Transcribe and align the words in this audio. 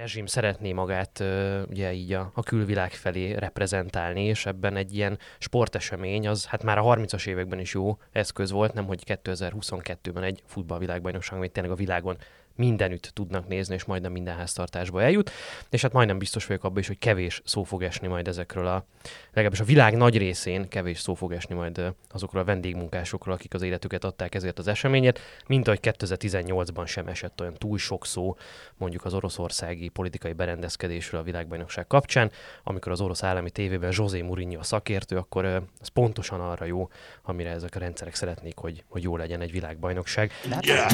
rezsim 0.00 0.26
szeretné 0.26 0.72
magát 0.72 1.24
ugye 1.68 1.92
így 1.92 2.12
a, 2.12 2.30
a 2.34 2.42
külvilág 2.42 2.90
felé 2.92 3.32
reprezentálni, 3.32 4.24
és 4.24 4.46
ebben 4.46 4.76
egy 4.76 4.94
ilyen 4.94 5.18
sportesemény, 5.38 6.28
az 6.28 6.46
hát 6.46 6.62
már 6.62 6.78
a 6.78 6.82
30-as 6.82 7.26
években 7.26 7.58
is 7.58 7.74
jó 7.74 7.98
eszköz 8.12 8.50
volt, 8.50 8.72
nem 8.72 8.86
hogy 8.86 9.02
2022-ben 9.06 10.22
egy 10.22 10.42
futballvilágbajnokság, 10.46 11.38
amit 11.38 11.52
tényleg 11.52 11.72
a 11.72 11.76
világon 11.76 12.16
mindenütt 12.56 13.10
tudnak 13.14 13.48
nézni, 13.48 13.74
és 13.74 13.84
majdnem 13.84 14.12
minden 14.12 14.36
háztartásba 14.36 15.02
eljut. 15.02 15.30
És 15.70 15.82
hát 15.82 15.92
majdnem 15.92 16.18
biztos 16.18 16.46
vagyok 16.46 16.64
abban 16.64 16.78
is, 16.78 16.86
hogy 16.86 16.98
kevés 16.98 17.42
szó 17.44 17.62
fog 17.62 17.82
esni 17.82 18.06
majd 18.06 18.28
ezekről 18.28 18.66
a, 18.66 18.84
legalábbis 19.32 19.60
a 19.60 19.64
világ 19.64 19.96
nagy 19.96 20.18
részén 20.18 20.68
kevés 20.68 20.98
szó 20.98 21.14
fog 21.14 21.32
esni 21.32 21.54
majd 21.54 21.94
azokról 22.10 22.42
a 22.42 22.44
vendégmunkásokról, 22.44 23.34
akik 23.34 23.54
az 23.54 23.62
életüket 23.62 24.04
adták 24.04 24.34
ezért 24.34 24.58
az 24.58 24.66
eseményet, 24.66 25.20
mint 25.46 25.66
ahogy 25.66 25.80
2018-ban 25.82 26.86
sem 26.86 27.06
esett 27.06 27.40
olyan 27.40 27.54
túl 27.54 27.78
sok 27.78 28.06
szó 28.06 28.36
mondjuk 28.76 29.04
az 29.04 29.14
oroszországi 29.14 29.88
politikai 29.88 30.32
berendezkedésről 30.32 31.20
a 31.20 31.24
világbajnokság 31.24 31.86
kapcsán, 31.86 32.30
amikor 32.62 32.92
az 32.92 33.00
orosz 33.00 33.22
állami 33.22 33.50
tévében 33.50 33.92
José 33.94 34.20
Mourinho 34.20 34.58
a 34.58 34.62
szakértő, 34.62 35.16
akkor 35.16 35.44
ez 35.80 35.88
pontosan 35.92 36.40
arra 36.40 36.64
jó, 36.64 36.88
amire 37.22 37.50
ezek 37.50 37.74
a 37.74 37.78
rendszerek 37.78 38.14
szeretnék, 38.14 38.56
hogy, 38.56 38.84
hogy 38.88 39.02
jó 39.02 39.16
legyen 39.16 39.40
egy 39.40 39.52
világbajnokság. 39.52 40.32
Yeah! 40.60 40.88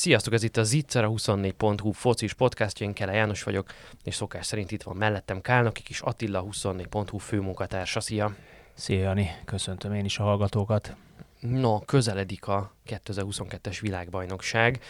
Sziasztok, 0.00 0.32
ez 0.32 0.42
itt 0.42 0.56
a 0.56 0.62
Zitzer, 0.62 1.04
a 1.04 1.08
24.hu 1.08 1.92
focis 1.92 2.34
podcastja, 2.34 2.86
én 2.86 2.92
Kele 2.92 3.12
János 3.12 3.42
vagyok, 3.42 3.72
és 4.04 4.14
szokás 4.14 4.46
szerint 4.46 4.70
itt 4.70 4.82
van 4.82 4.96
mellettem 4.96 5.40
Kálnoki 5.40 5.82
kis 5.82 6.00
Attila, 6.00 6.44
24.hu 6.50 7.18
főmunkatársa. 7.18 8.00
Szia! 8.00 8.34
Szia 8.74 9.00
Jani, 9.00 9.30
köszöntöm 9.44 9.94
én 9.94 10.04
is 10.04 10.18
a 10.18 10.22
hallgatókat. 10.22 10.96
No, 11.40 11.78
közeledik 11.78 12.46
a 12.46 12.72
2022-es 12.86 13.78
világbajnokság. 13.80 14.80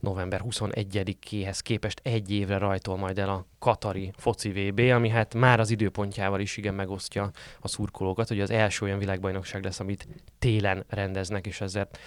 November 0.00 0.42
21-éhez 0.44 1.58
képest 1.62 2.00
egy 2.02 2.30
évre 2.30 2.58
rajtol 2.58 2.96
majd 2.96 3.18
el 3.18 3.28
a 3.28 3.46
Katari 3.58 4.12
foci 4.16 4.50
VB, 4.50 4.78
ami 4.78 5.08
hát 5.08 5.34
már 5.34 5.60
az 5.60 5.70
időpontjával 5.70 6.40
is 6.40 6.56
igen 6.56 6.74
megosztja 6.74 7.30
a 7.60 7.68
szurkolókat, 7.68 8.28
hogy 8.28 8.40
az 8.40 8.50
első 8.50 8.84
olyan 8.84 8.98
világbajnokság 8.98 9.64
lesz, 9.64 9.80
amit 9.80 10.08
télen 10.38 10.84
rendeznek, 10.88 11.46
és 11.46 11.60
ezért 11.60 11.98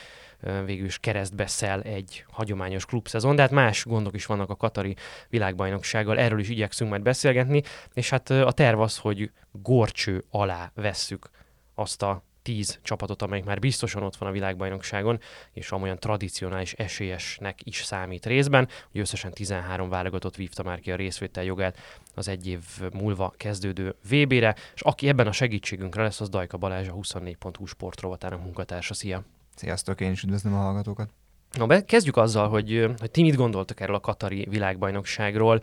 végül 0.66 0.86
is 0.86 1.00
keresztbe 1.00 1.48
szel 1.48 1.82
egy 1.82 2.26
hagyományos 2.32 2.86
klubszezon, 2.86 3.36
de 3.36 3.42
hát 3.42 3.52
más 3.52 3.86
gondok 3.86 4.16
is 4.16 4.26
vannak 4.26 4.50
a 4.50 4.56
Katari 4.56 4.96
világbajnoksággal, 5.30 6.20
erről 6.20 6.40
is 6.40 6.50
igyekszünk 6.50 6.90
majd 6.90 7.02
beszélgetni, 7.02 7.62
és 7.94 8.10
hát 8.10 8.30
a 8.30 8.52
terv 8.52 8.80
az, 8.80 8.98
hogy 8.98 9.32
gorcső 9.52 10.24
alá 10.30 10.72
vesszük 10.76 11.30
azt 11.76 12.02
a 12.02 12.24
tíz 12.42 12.80
csapatot, 12.82 13.22
amelyik 13.22 13.46
már 13.46 13.60
biztosan 13.60 14.04
ott 14.04 14.16
van 14.16 14.30
a 14.30 14.32
világbajnokságon, 14.32 15.20
és 15.52 15.72
amolyan 15.72 16.00
tradicionális 16.00 16.74
esélyesnek 16.74 17.60
is 17.64 17.84
számít 17.84 18.26
részben, 18.26 18.68
hogy 18.92 19.02
összesen 19.02 19.32
13 19.32 19.90
válogatott 19.90 20.36
vívta 20.36 20.64
már 20.64 20.80
ki 20.80 20.92
a 20.92 20.96
részvétel 20.96 21.44
jogát 21.44 21.78
az 22.16 22.28
egy 22.28 22.48
év 22.48 22.64
múlva 22.94 23.34
kezdődő 23.38 23.96
VB-re, 24.10 24.56
és 24.74 24.82
aki 24.82 25.08
ebben 25.08 25.28
a 25.28 25.32
segítségünkre 25.32 26.04
lesz, 26.04 26.22
az 26.22 26.30
Dajka 26.30 26.58
Balázs, 26.58 26.88
a 26.88 26.94
24.hu 26.94 27.66
sportrovatának 27.66 28.44
munkatársa. 28.44 28.94
Szia! 28.94 29.24
Sziasztok, 29.56 30.02
én 30.02 30.12
is 30.12 30.24
üdvözlöm 30.24 30.54
a 30.54 30.58
hallgatókat. 30.58 31.10
Na, 31.58 31.66
be, 31.66 31.86
kezdjük 31.86 32.18
azzal, 32.18 32.50
hogy, 32.50 32.90
hogy 33.00 33.12
ti 33.12 33.22
mit 33.22 33.36
gondoltok 33.36 33.80
erről 33.80 33.96
a 33.96 34.00
Katari 34.00 34.48
világbajnokságról. 34.50 35.62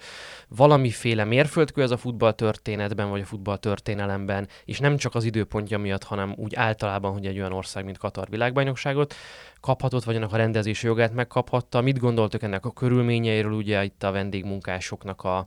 Valamiféle 0.49 1.25
mérföldkő 1.25 1.83
ez 1.83 1.91
a 1.91 1.97
futball 1.97 2.33
történetben, 2.33 3.11
vagy 3.11 3.21
a 3.21 3.25
futball 3.25 3.57
történelemben, 3.57 4.49
és 4.65 4.79
nem 4.79 4.97
csak 4.97 5.15
az 5.15 5.25
időpontja 5.25 5.79
miatt, 5.79 6.03
hanem 6.03 6.35
úgy 6.37 6.55
általában, 6.55 7.13
hogy 7.13 7.27
egy 7.27 7.39
olyan 7.39 7.53
ország, 7.53 7.85
mint 7.85 7.99
Katar 7.99 8.29
világbajnokságot 8.29 9.15
kaphatott, 9.61 10.05
vagy 10.05 10.17
annak 10.17 10.33
a 10.33 10.37
rendezési 10.37 10.87
jogát 10.87 11.15
megkaphatta. 11.15 11.81
Mit 11.81 11.99
gondoltok 11.99 12.43
ennek 12.43 12.65
a 12.65 12.71
körülményeiről, 12.71 13.53
ugye 13.53 13.85
itt 13.85 14.03
a 14.03 14.13
vendégmunkásoknak 14.13 15.23
a, 15.23 15.47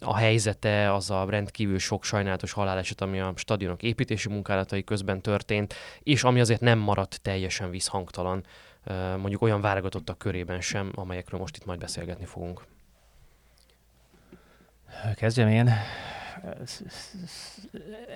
a 0.00 0.16
helyzete, 0.16 0.92
az 0.92 1.10
a 1.10 1.26
rendkívül 1.28 1.78
sok 1.78 2.04
sajnálatos 2.04 2.52
haláleset, 2.52 3.00
ami 3.00 3.20
a 3.20 3.32
stadionok 3.36 3.82
építési 3.82 4.28
munkálatai 4.28 4.84
közben 4.84 5.20
történt, 5.20 5.74
és 6.02 6.24
ami 6.24 6.40
azért 6.40 6.60
nem 6.60 6.78
maradt 6.78 7.20
teljesen 7.22 7.70
visszhangtalan, 7.70 8.44
mondjuk 9.16 9.42
olyan 9.42 9.60
válogatottak 9.60 10.18
körében 10.18 10.60
sem, 10.60 10.92
amelyekről 10.94 11.40
most 11.40 11.56
itt 11.56 11.64
majd 11.64 11.78
beszélgetni 11.78 12.24
fogunk. 12.24 12.64
Kezdjem 15.14 15.48
én. 15.48 15.70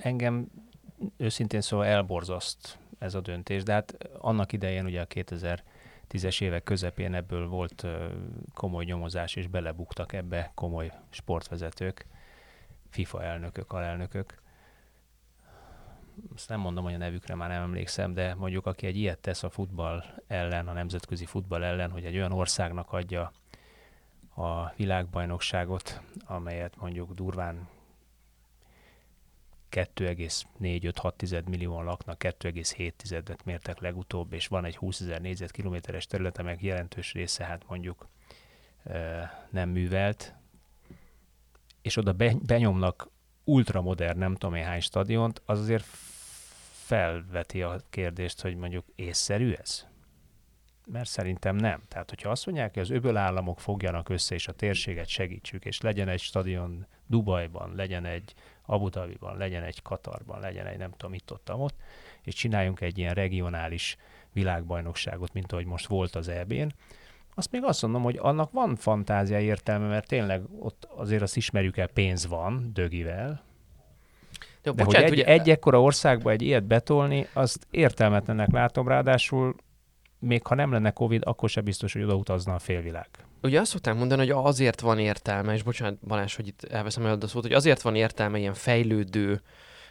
Engem 0.02 0.46
őszintén 1.16 1.60
szóval 1.60 1.86
elborzaszt 1.86 2.78
ez 2.98 3.14
a 3.14 3.20
döntés, 3.20 3.62
de 3.62 3.72
hát 3.72 4.08
annak 4.18 4.52
idején 4.52 4.84
ugye 4.84 5.00
a 5.00 5.04
2000 5.04 5.62
tízes 6.08 6.40
évek 6.40 6.62
közepén 6.62 7.14
ebből 7.14 7.48
volt 7.48 7.86
komoly 8.54 8.84
nyomozás, 8.84 9.36
és 9.36 9.46
belebuktak 9.46 10.12
ebbe 10.12 10.50
komoly 10.54 10.92
sportvezetők, 11.10 12.06
FIFA 12.90 13.22
elnökök, 13.22 13.72
alelnökök. 13.72 14.34
Azt 16.34 16.48
nem 16.48 16.60
mondom, 16.60 16.84
hogy 16.84 16.94
a 16.94 16.98
nevükre 16.98 17.34
már 17.34 17.48
nem 17.48 17.62
emlékszem, 17.62 18.14
de 18.14 18.34
mondjuk 18.34 18.66
aki 18.66 18.86
egy 18.86 18.96
ilyet 18.96 19.18
tesz 19.18 19.42
a 19.42 19.50
futball 19.50 20.04
ellen, 20.26 20.68
a 20.68 20.72
nemzetközi 20.72 21.24
futball 21.24 21.64
ellen, 21.64 21.90
hogy 21.90 22.04
egy 22.04 22.16
olyan 22.16 22.32
országnak 22.32 22.92
adja 22.92 23.32
a 24.34 24.72
világbajnokságot, 24.76 26.00
amelyet 26.24 26.76
mondjuk 26.76 27.12
durván 27.12 27.68
2,4-5-6 29.70 31.44
millióan 31.44 31.84
laknak, 31.84 32.24
2,7-et 32.24 33.44
mértek 33.44 33.80
legutóbb, 33.80 34.32
és 34.32 34.46
van 34.46 34.64
egy 34.64 34.76
20 34.76 35.00
ezer 35.00 35.20
négyzetkilométeres 35.20 36.06
terület, 36.06 36.38
amelyek 36.38 36.62
jelentős 36.62 37.12
része 37.12 37.44
hát 37.44 37.64
mondjuk 37.68 38.08
nem 39.50 39.68
művelt, 39.68 40.34
és 41.82 41.96
oda 41.96 42.12
benyomnak 42.42 43.10
ultramodern, 43.44 44.18
nem 44.18 44.34
tudom 44.34 44.54
én 44.54 44.64
hány 44.64 44.80
stadiont, 44.80 45.42
az 45.44 45.58
azért 45.58 45.84
felveti 46.72 47.62
a 47.62 47.80
kérdést, 47.90 48.40
hogy 48.40 48.56
mondjuk 48.56 48.84
észszerű 48.94 49.52
ez? 49.52 49.86
Mert 50.86 51.08
szerintem 51.08 51.56
nem. 51.56 51.82
Tehát, 51.88 52.08
hogyha 52.08 52.30
azt 52.30 52.46
mondják, 52.46 52.74
hogy 52.74 52.82
az 52.82 52.90
öböl 52.90 53.16
államok 53.16 53.60
fogjanak 53.60 54.08
össze, 54.08 54.34
és 54.34 54.48
a 54.48 54.52
térséget 54.52 55.08
segítsük, 55.08 55.64
és 55.64 55.80
legyen 55.80 56.08
egy 56.08 56.20
stadion 56.20 56.86
Dubajban, 57.06 57.74
legyen 57.74 58.04
egy 58.04 58.34
Abu 58.70 58.88
Dhabiban, 58.88 59.36
legyen 59.36 59.62
egy 59.62 59.82
Katarban, 59.82 60.40
legyen 60.40 60.66
egy 60.66 60.78
nem 60.78 60.90
tudom 60.90 61.14
itt 61.14 61.32
ott, 61.32 61.52
ott, 61.52 61.74
és 62.22 62.34
csináljunk 62.34 62.80
egy 62.80 62.98
ilyen 62.98 63.14
regionális 63.14 63.96
világbajnokságot, 64.32 65.32
mint 65.32 65.52
ahogy 65.52 65.66
most 65.66 65.86
volt 65.86 66.16
az 66.16 66.28
EB-n, 66.28 66.68
azt 67.34 67.50
még 67.50 67.64
azt 67.64 67.82
mondom, 67.82 68.02
hogy 68.02 68.18
annak 68.20 68.52
van 68.52 68.76
fantázia 68.76 69.40
értelme, 69.40 69.88
mert 69.88 70.08
tényleg 70.08 70.42
ott 70.58 70.88
azért 70.96 71.22
azt 71.22 71.36
ismerjük 71.36 71.76
el, 71.76 71.86
pénz 71.86 72.26
van, 72.26 72.70
dögivel, 72.72 73.42
de, 74.62 74.70
de 74.72 74.84
bocsánat, 74.84 75.08
hogy 75.08 75.18
egy, 75.18 75.24
ugye... 75.24 75.40
egy 75.40 75.50
ekkora 75.50 75.82
országba 75.82 76.30
egy 76.30 76.42
ilyet 76.42 76.64
betolni, 76.64 77.26
azt 77.32 77.66
értelmetlenek 77.70 78.50
látom, 78.50 78.88
ráadásul 78.88 79.54
még 80.18 80.46
ha 80.46 80.54
nem 80.54 80.72
lenne 80.72 80.90
Covid, 80.90 81.22
akkor 81.24 81.48
sem 81.48 81.64
biztos, 81.64 81.92
hogy 81.92 82.02
odautazna 82.02 82.54
a 82.54 82.58
félvilág. 82.58 83.08
Ugye 83.42 83.60
azt 83.60 83.70
szokták 83.70 83.94
mondani, 83.94 84.20
hogy 84.20 84.44
azért 84.44 84.80
van 84.80 84.98
értelme, 84.98 85.52
és 85.52 85.62
bocsánat 85.62 85.98
Balázs, 86.06 86.36
hogy 86.36 86.46
itt 86.46 86.62
elveszem 86.64 87.06
el 87.06 87.18
a 87.20 87.26
szót, 87.26 87.42
hogy 87.42 87.52
azért 87.52 87.82
van 87.82 87.94
értelme 87.94 88.38
ilyen 88.38 88.54
fejlődő 88.54 89.42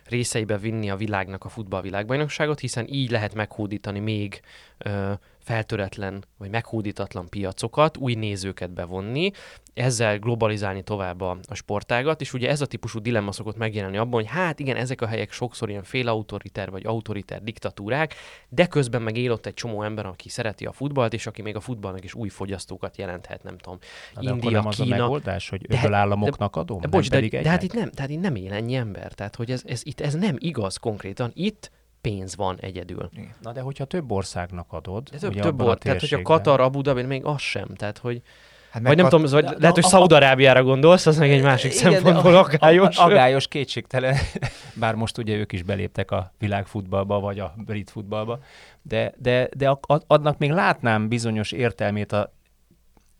részeibe 0.04 0.58
vinni 0.58 0.90
a 0.90 0.96
világnak 0.96 1.46
a 1.46 1.50
futball 1.50 1.82
világbajnokságot, 1.82 2.60
hiszen 2.60 2.88
így 2.88 3.12
lehet 3.12 3.34
meghódítani 3.34 4.00
még 4.00 4.42
ö, 4.78 5.14
feltöretlen 5.48 6.24
vagy 6.38 6.50
meghódítatlan 6.50 7.30
piacokat, 7.30 7.98
új 7.98 8.14
nézőket 8.14 8.72
bevonni, 8.72 9.32
ezzel 9.74 10.20
globalizálni 10.20 10.84
tovább 10.84 11.22
a, 11.22 11.38
a 11.48 11.54
sportágat, 11.54 12.22
és 12.22 12.34
ugye 12.34 12.50
ez 12.50 12.62
a 12.62 12.66
típusú 12.66 13.00
dilemma 13.00 13.32
szokott 13.32 13.58
megjelenni 13.58 13.98
abban, 13.98 14.14
hogy 14.14 14.30
hát 14.30 14.60
igen, 14.60 14.76
ezek 14.76 15.02
a 15.02 15.08
helyek 15.08 15.32
sokszor 15.32 15.70
ilyen 15.70 15.84
félautoriter 15.84 16.70
vagy 16.70 16.86
autoriter 16.86 17.44
diktatúrák, 17.44 18.14
de 18.50 18.66
közben 18.66 19.02
meg 19.02 19.18
él 19.18 19.32
ott 19.32 19.46
egy 19.46 19.54
csomó 19.54 19.84
ember, 19.84 20.06
aki 20.06 20.30
szereti 20.30 20.66
a 20.66 20.72
futballt, 20.72 21.14
és 21.14 21.28
aki 21.28 21.42
még 21.42 21.56
a 21.56 21.60
futballnak 21.60 22.04
is 22.04 22.14
új 22.14 22.30
fogyasztókat 22.30 22.98
jelenthet, 22.98 23.44
nem 23.44 23.58
tudom. 23.58 23.80
Na, 24.14 24.22
de 24.22 24.30
India, 24.30 24.50
nem 24.50 24.66
az 24.66 24.76
Kína. 24.76 24.96
a 24.96 25.00
megoldás, 25.00 25.50
hogy 25.50 25.66
öböl 25.70 25.94
államoknak 25.94 26.56
adom, 26.56 26.80
de, 26.80 26.88
bocs, 26.88 27.10
de, 27.10 27.28
de, 27.28 27.50
hát 27.50 27.64
itt 27.64 27.74
nem, 27.74 27.90
tehát 27.90 28.12
itt 28.12 28.22
nem 28.22 28.36
él 28.36 28.54
ennyi 28.54 28.76
ember, 28.76 29.14
tehát 29.14 29.36
hogy 29.36 29.52
ez, 29.52 29.62
ez, 29.66 29.82
itt 29.84 30.00
ez 30.00 30.14
nem 30.14 30.36
igaz 30.40 30.78
konkrétan. 30.78 31.32
Itt 31.34 31.72
pénz 32.02 32.36
van 32.36 32.58
egyedül. 32.60 33.10
Na 33.42 33.52
de 33.52 33.62
hogyha 33.62 33.86
több 33.86 34.12
országnak 34.12 34.74
adod, 34.74 35.10
de 35.10 35.18
több, 35.18 35.34
több 35.40 35.62
or, 35.62 35.78
tehát 35.78 36.00
hogyha 36.00 36.22
Katar, 36.22 36.60
Abu 36.60 36.82
Dhabi, 36.82 37.02
még 37.04 37.26
az 37.26 37.42
sem, 37.42 37.68
tehát 37.76 37.98
hogy 37.98 38.22
Hát 38.70 38.82
vagy 38.82 38.98
nem 38.98 39.10
tudom, 39.10 39.26
vagy 39.32 39.44
de- 39.44 39.56
lehet, 39.60 39.76
hogy 39.76 39.84
a- 39.84 39.88
Szaudarábiára 39.88 40.64
gondolsz, 40.64 41.06
az 41.06 41.18
meg 41.18 41.32
egy 41.32 41.42
másik 41.42 41.74
Igen, 41.74 41.92
szempontból 41.94 42.36
a- 42.36 42.40
aggályos. 42.40 42.98
a- 42.98 43.04
Aggályos, 43.04 43.48
kétségtelen. 43.48 44.16
Bár 44.74 44.96
most 44.96 45.18
ugye 45.18 45.36
ők 45.36 45.52
is 45.52 45.64
beléptek 45.64 46.12
a 46.12 46.34
világfutballba, 46.40 47.20
vagy 47.20 47.40
a 47.40 47.54
brit 47.66 47.90
futballba. 47.90 48.40
De, 48.82 49.14
de, 49.18 49.50
de 49.56 49.70
a- 49.70 49.80
a- 49.94 50.02
adnak 50.08 50.38
még 50.38 50.52
látnám 50.52 51.08
bizonyos 51.08 51.52
értelmét 51.52 52.12
a 52.12 52.34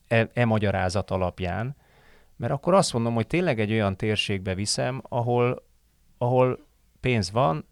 e, 0.08 0.30
e 0.34 0.46
magyarázat 0.46 1.12
alapján, 1.12 1.76
mert 2.36 2.54
akkor 2.54 2.74
azt 2.74 2.94
mondom, 2.94 3.14
hogy 3.14 3.28
tényleg 3.28 3.60
egy 3.60 3.72
olyan 3.72 3.96
térségbe 3.98 4.56
viszem, 4.56 5.02
ahol, 5.10 5.64
ahol 6.18 6.60
pénz 7.00 7.32
van, 7.32 7.66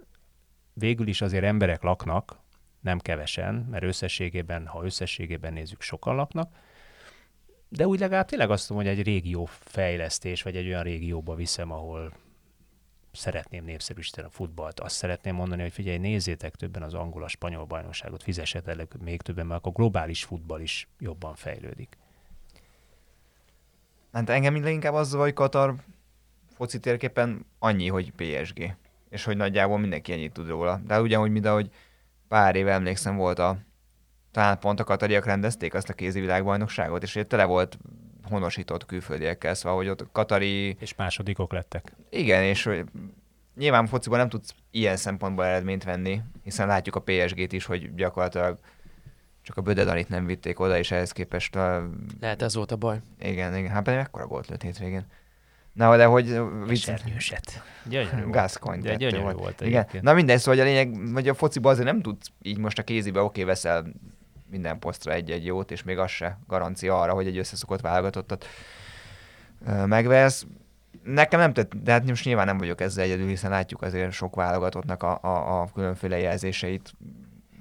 végül 0.75 1.07
is 1.07 1.22
azért 1.22 1.44
emberek 1.44 1.81
laknak, 1.81 2.39
nem 2.81 3.00
kevesen, 3.00 3.56
mert 3.56 3.83
összességében, 3.83 4.68
ha 4.68 4.83
összességében 4.83 5.54
nézzük, 5.54 5.81
sokan 5.81 6.16
laknak, 6.16 6.56
de 7.69 7.88
úgy 7.88 8.00
legalább 8.00 8.27
tényleg 8.27 8.50
azt 8.50 8.69
mondom, 8.69 8.88
hogy 8.88 8.98
egy 8.98 9.06
régió 9.06 9.45
fejlesztés, 9.45 10.42
vagy 10.42 10.56
egy 10.56 10.68
olyan 10.68 10.83
régióba 10.83 11.36
viszem, 11.36 11.72
ahol 11.72 12.13
szeretném 13.12 13.63
népszerűsíteni 13.66 14.27
a 14.27 14.30
futballt. 14.30 14.80
Azt 14.80 14.95
szeretném 14.95 15.36
mondani, 15.36 15.62
hogy 15.62 15.72
figyelj, 15.72 15.98
nézzétek 15.98 16.56
többen 16.56 16.83
az 16.83 16.94
angol, 16.94 17.24
a 17.24 17.27
spanyol 17.27 17.66
bajnokságot, 17.66 18.24
fizessetek 18.24 18.98
még 18.98 19.22
többen, 19.22 19.45
mert 19.45 19.60
akkor 19.60 19.74
globális 19.74 20.24
futball 20.24 20.62
is 20.62 20.88
jobban 21.00 21.36
fejlődik. 21.36 21.98
Hát 24.12 24.30
engem 24.30 24.63
leginkább 24.63 24.94
az 24.94 25.13
hogy 25.13 25.33
Katar 25.33 25.75
foci 26.56 26.80
térképen 26.80 27.45
annyi, 27.60 27.88
hogy 27.88 28.12
PSG. 28.12 28.75
És 29.15 29.23
hogy 29.23 29.38
nagyjából 29.38 29.77
mindenki 29.77 30.12
ennyit 30.12 30.33
tud 30.33 30.47
róla. 30.47 30.81
De 30.88 31.01
ugyanúgy, 31.01 31.31
mint 31.31 31.45
ahogy 31.45 31.69
pár 32.27 32.56
éve 32.56 32.71
emlékszem 32.71 33.15
volt 33.15 33.39
a 33.39 33.57
talán 34.31 34.59
pont 34.59 34.79
a 34.79 34.83
katariak 34.83 35.25
rendezték 35.25 35.73
azt 35.73 35.89
a 35.89 35.94
kézi 35.94 36.19
világbajnokságot, 36.19 37.03
és 37.03 37.15
ugye 37.15 37.25
tele 37.25 37.45
volt 37.45 37.77
honosított 38.23 38.85
külföldiekkel, 38.85 39.53
szóval, 39.53 39.77
hogy 39.77 39.89
ott 39.89 40.12
katari 40.12 40.75
És 40.79 40.95
másodikok 40.95 41.51
lettek. 41.51 41.95
Igen, 42.09 42.44
és 42.44 42.63
hogy 42.63 42.85
nyilván 43.57 43.88
fociban 43.88 44.19
nem 44.19 44.29
tudsz 44.29 44.56
ilyen 44.71 44.97
szempontból 44.97 45.45
eredményt 45.45 45.83
venni, 45.83 46.21
hiszen 46.44 46.67
látjuk 46.67 46.95
a 46.95 47.01
PSG-t 47.01 47.53
is, 47.53 47.65
hogy 47.65 47.95
gyakorlatilag 47.95 48.59
csak 49.41 49.57
a 49.57 49.62
Bödedanit 49.62 50.09
nem 50.09 50.25
vitték 50.25 50.59
oda, 50.59 50.77
és 50.77 50.91
ehhez 50.91 51.12
képest 51.12 51.56
a... 51.56 51.89
Lehet 52.19 52.41
ez 52.41 52.56
volt 52.56 52.71
a 52.71 52.75
baj. 52.75 53.01
Igen, 53.19 53.56
igen, 53.56 53.71
hát 53.71 53.83
pedig 53.83 54.00
mekkora 54.00 54.27
gólt 54.27 54.47
lőtt 54.47 54.62
hétvégén. 54.62 55.06
Na, 55.75 55.98
de 55.98 56.06
hogy 56.06 56.42
vicc... 56.66 56.88
Esernyőset. 56.88 57.63
Gyönyörű. 57.83 58.30
Gascoigne 58.30 58.89
De 58.89 58.95
gyönyörű 58.95 59.22
volt. 59.22 59.38
volt 59.38 59.62
Igen. 59.62 59.74
egyébként. 59.74 60.04
Na 60.04 60.13
mindegy, 60.13 60.39
szóval 60.39 60.60
a 60.60 60.63
lényeg, 60.63 60.98
hogy 61.13 61.27
a 61.27 61.33
fociban 61.33 61.72
azért 61.72 61.88
nem 61.88 62.01
tudsz 62.01 62.27
így 62.42 62.57
most 62.57 62.80
a 62.80 62.83
kézibe, 62.83 63.22
oké, 63.22 63.44
veszel 63.44 63.86
minden 64.50 64.80
posztra 64.80 65.12
egy-egy 65.13 65.45
jót, 65.45 65.72
és 65.72 65.83
még 65.83 65.98
az 65.98 66.12
se 66.12 66.39
garancia 66.48 67.01
arra, 67.01 67.13
hogy 67.13 67.27
egy 67.27 67.38
összeszokott 67.38 67.81
válogatottat 67.81 68.45
megvesz. 69.86 70.45
Nekem 71.04 71.39
nem 71.39 71.54
tett, 71.54 71.74
de 71.75 71.92
hát 71.92 72.06
most 72.06 72.25
nyilván 72.25 72.45
nem 72.45 72.57
vagyok 72.57 72.81
ezzel 72.81 73.04
egyedül, 73.04 73.27
hiszen 73.27 73.51
látjuk 73.51 73.81
azért 73.81 74.12
sok 74.12 74.36
válogatottnak 74.36 75.04
a, 75.04 75.19
a, 75.22 75.62
a 75.62 75.69
különféle 75.74 76.19
jelzéseit, 76.19 76.94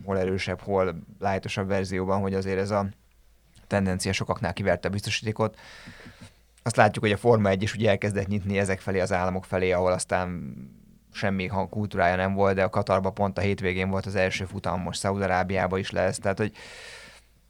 hol 0.04 0.18
erősebb, 0.18 0.60
hol 0.60 0.96
lájtosabb 1.18 1.68
verzióban, 1.68 2.20
hogy 2.20 2.34
azért 2.34 2.58
ez 2.58 2.70
a 2.70 2.86
tendencia 3.66 4.12
sokaknál 4.12 4.52
kiverte 4.52 4.88
a 4.88 4.90
biztosítékot. 4.90 5.58
Azt 6.66 6.76
látjuk, 6.76 7.04
hogy 7.04 7.12
a 7.12 7.16
Forma 7.16 7.48
1 7.48 7.62
is 7.62 7.74
ugye 7.74 7.88
elkezdett 7.88 8.26
nyitni 8.26 8.58
ezek 8.58 8.80
felé 8.80 9.00
az 9.00 9.12
államok 9.12 9.44
felé, 9.44 9.72
ahol 9.72 9.92
aztán 9.92 10.54
semmi 11.12 11.46
kultúrája 11.70 12.16
nem 12.16 12.34
volt, 12.34 12.54
de 12.54 12.62
a 12.62 12.68
Katarban 12.68 13.14
pont 13.14 13.38
a 13.38 13.40
hétvégén 13.40 13.90
volt 13.90 14.06
az 14.06 14.14
első 14.14 14.44
futam, 14.44 14.80
most 14.80 14.98
Szaudarábiában 14.98 15.78
is 15.78 15.90
lesz, 15.90 16.18
tehát 16.18 16.38
hogy 16.38 16.52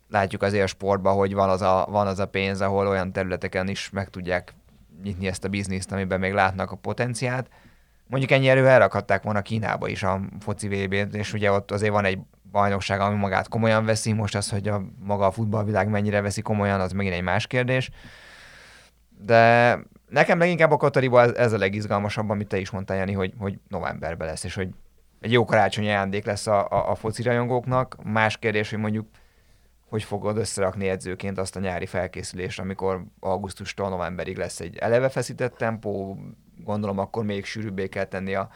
látjuk 0.08 0.42
azért 0.42 0.64
a 0.64 0.66
sportban, 0.66 1.14
hogy 1.16 1.34
van 1.34 1.48
az 1.48 1.62
a, 1.62 1.86
van 1.90 2.06
az 2.06 2.18
a 2.18 2.26
pénz, 2.26 2.60
ahol 2.60 2.86
olyan 2.86 3.12
területeken 3.12 3.68
is 3.68 3.90
meg 3.90 4.08
tudják 4.08 4.54
nyitni 5.02 5.26
ezt 5.26 5.44
a 5.44 5.48
bizniszt, 5.48 5.92
amiben 5.92 6.20
még 6.20 6.32
látnak 6.32 6.70
a 6.70 6.76
potenciált. 6.76 7.48
Mondjuk 8.06 8.32
ennyi 8.32 8.48
erővel 8.48 8.70
elrakhatták 8.70 9.22
volna 9.22 9.42
Kínába 9.42 9.88
is 9.88 10.02
a 10.02 10.20
foci 10.40 10.68
vb 10.68 11.14
és 11.14 11.32
ugye 11.32 11.52
ott 11.52 11.70
azért 11.70 11.92
van 11.92 12.04
egy 12.04 12.18
bajnokság, 12.50 13.00
ami 13.00 13.16
magát 13.16 13.48
komolyan 13.48 13.84
veszi, 13.84 14.12
most 14.12 14.36
az, 14.36 14.50
hogy 14.50 14.68
a 14.68 14.82
maga 14.98 15.26
a 15.26 15.30
futballvilág 15.30 15.88
mennyire 15.88 16.20
veszi 16.20 16.42
komolyan, 16.42 16.80
az 16.80 16.92
megint 16.92 17.14
egy 17.14 17.22
más 17.22 17.46
kérdés. 17.46 17.90
De 19.18 19.78
nekem 20.08 20.38
leginkább 20.38 20.70
a 20.70 20.76
Katariba 20.76 21.22
ez, 21.34 21.52
a 21.52 21.58
legizgalmasabb, 21.58 22.30
amit 22.30 22.48
te 22.48 22.58
is 22.58 22.70
mondtál, 22.70 22.96
Jani, 22.96 23.12
hogy, 23.12 23.32
hogy 23.38 23.58
novemberben 23.68 24.26
lesz, 24.26 24.44
és 24.44 24.54
hogy 24.54 24.68
egy 25.20 25.32
jó 25.32 25.44
karácsonyi 25.44 25.86
ajándék 25.86 26.24
lesz 26.24 26.46
a, 26.46 26.68
a, 26.70 26.90
a 26.90 26.94
foci 26.94 27.22
rajongóknak. 27.22 27.96
Más 28.02 28.36
kérdés, 28.36 28.70
hogy 28.70 28.78
mondjuk 28.78 29.06
hogy 29.88 30.02
fogod 30.02 30.36
összerakni 30.36 30.88
edzőként 30.88 31.38
azt 31.38 31.56
a 31.56 31.60
nyári 31.60 31.86
felkészülést, 31.86 32.60
amikor 32.60 33.04
augusztustól 33.20 33.88
novemberig 33.88 34.36
lesz 34.36 34.60
egy 34.60 34.76
eleve 34.76 35.08
feszített 35.08 35.56
tempó, 35.56 36.18
gondolom 36.64 36.98
akkor 36.98 37.24
még 37.24 37.44
sűrűbbé 37.44 37.88
kell 37.88 38.04
tenni 38.04 38.34
a, 38.34 38.48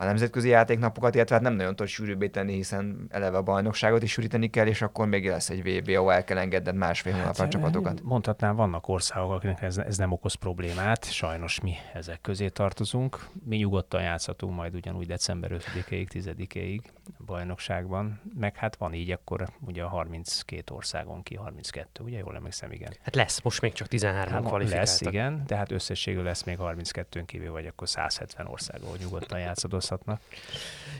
a 0.00 0.04
nemzetközi 0.04 0.48
játéknapokat, 0.48 1.14
illetve 1.14 1.34
hát 1.34 1.44
nem 1.44 1.54
nagyon 1.54 1.76
tud 1.76 1.86
sűrűbbé 1.86 2.28
tenni, 2.28 2.54
hiszen 2.54 3.06
eleve 3.08 3.36
a 3.36 3.42
bajnokságot 3.42 4.02
is 4.02 4.12
sűríteni 4.12 4.50
kell, 4.50 4.66
és 4.66 4.82
akkor 4.82 5.06
még 5.06 5.28
lesz 5.28 5.50
egy 5.50 5.62
VB, 5.62 5.88
ahol 5.96 6.12
el 6.12 6.24
kell 6.24 6.38
engedned 6.38 6.74
másfél 6.74 7.12
hónapra 7.12 7.44
a 7.44 7.48
csapatokat. 7.48 8.02
Mondhatnám, 8.02 8.56
vannak 8.56 8.88
országok, 8.88 9.32
akiknek 9.32 9.62
ez, 9.62 9.78
ez 9.78 9.96
nem 9.96 10.12
okoz 10.12 10.34
problémát, 10.34 11.04
sajnos 11.12 11.60
mi 11.60 11.74
ezek 11.94 12.20
közé 12.20 12.48
tartozunk. 12.48 13.26
Mi 13.44 13.56
nyugodtan 13.56 14.02
játszhatunk 14.02 14.54
majd 14.54 14.74
ugyanúgy 14.74 15.06
december 15.06 15.50
5-ig, 15.52 16.06
10-ig 16.14 16.80
bajnokságban, 17.26 18.20
meg 18.38 18.56
hát 18.56 18.76
van 18.76 18.94
így 18.94 19.10
akkor 19.10 19.48
ugye 19.66 19.82
a 19.82 19.88
32 19.88 20.74
országon 20.74 21.22
ki, 21.22 21.34
32, 21.34 22.04
ugye 22.04 22.18
jól 22.18 22.36
emlékszem, 22.36 22.72
igen. 22.72 22.92
Hát 23.02 23.14
lesz, 23.14 23.40
most 23.42 23.60
még 23.60 23.72
csak 23.72 23.88
13 23.88 24.32
Hát, 24.32 24.42
kvalifikáltak. 24.42 24.88
lesz, 24.88 25.00
igen, 25.00 25.42
de 25.46 25.56
hát 25.56 25.70
összességül 25.70 26.22
lesz 26.22 26.42
még 26.42 26.56
32-ön 26.60 27.24
kívül, 27.24 27.50
vagy 27.50 27.66
akkor 27.66 27.88
170 27.88 28.46
ország, 28.46 28.80
ahol 28.82 28.96
nyugodtan 29.00 29.38
játszadozhatnak. 29.38 30.20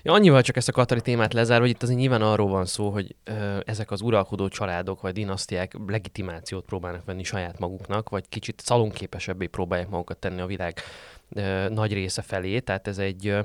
Ja, 0.02 0.12
annyival 0.12 0.42
csak 0.42 0.56
ezt 0.56 0.68
a 0.68 0.72
katari 0.72 1.00
témát 1.00 1.32
lezár, 1.32 1.60
hogy 1.60 1.68
itt 1.68 1.82
azért 1.82 1.98
nyilván 1.98 2.22
arról 2.22 2.48
van 2.48 2.66
szó, 2.66 2.90
hogy 2.90 3.16
ö, 3.24 3.58
ezek 3.64 3.90
az 3.90 4.00
uralkodó 4.00 4.48
családok 4.48 5.00
vagy 5.00 5.12
dinasztiák 5.12 5.72
legitimációt 5.86 6.64
próbálnak 6.64 7.04
venni 7.04 7.22
saját 7.22 7.58
maguknak, 7.58 8.08
vagy 8.08 8.28
kicsit 8.28 8.60
szalonképesebbé 8.60 9.46
próbálják 9.46 9.88
magukat 9.88 10.18
tenni 10.18 10.40
a 10.40 10.46
világ 10.46 10.80
ö, 11.28 11.68
nagy 11.68 11.92
része 11.92 12.22
felé. 12.22 12.58
Tehát 12.60 12.86
ez 12.86 12.98
egy, 12.98 13.26
ö, 13.26 13.40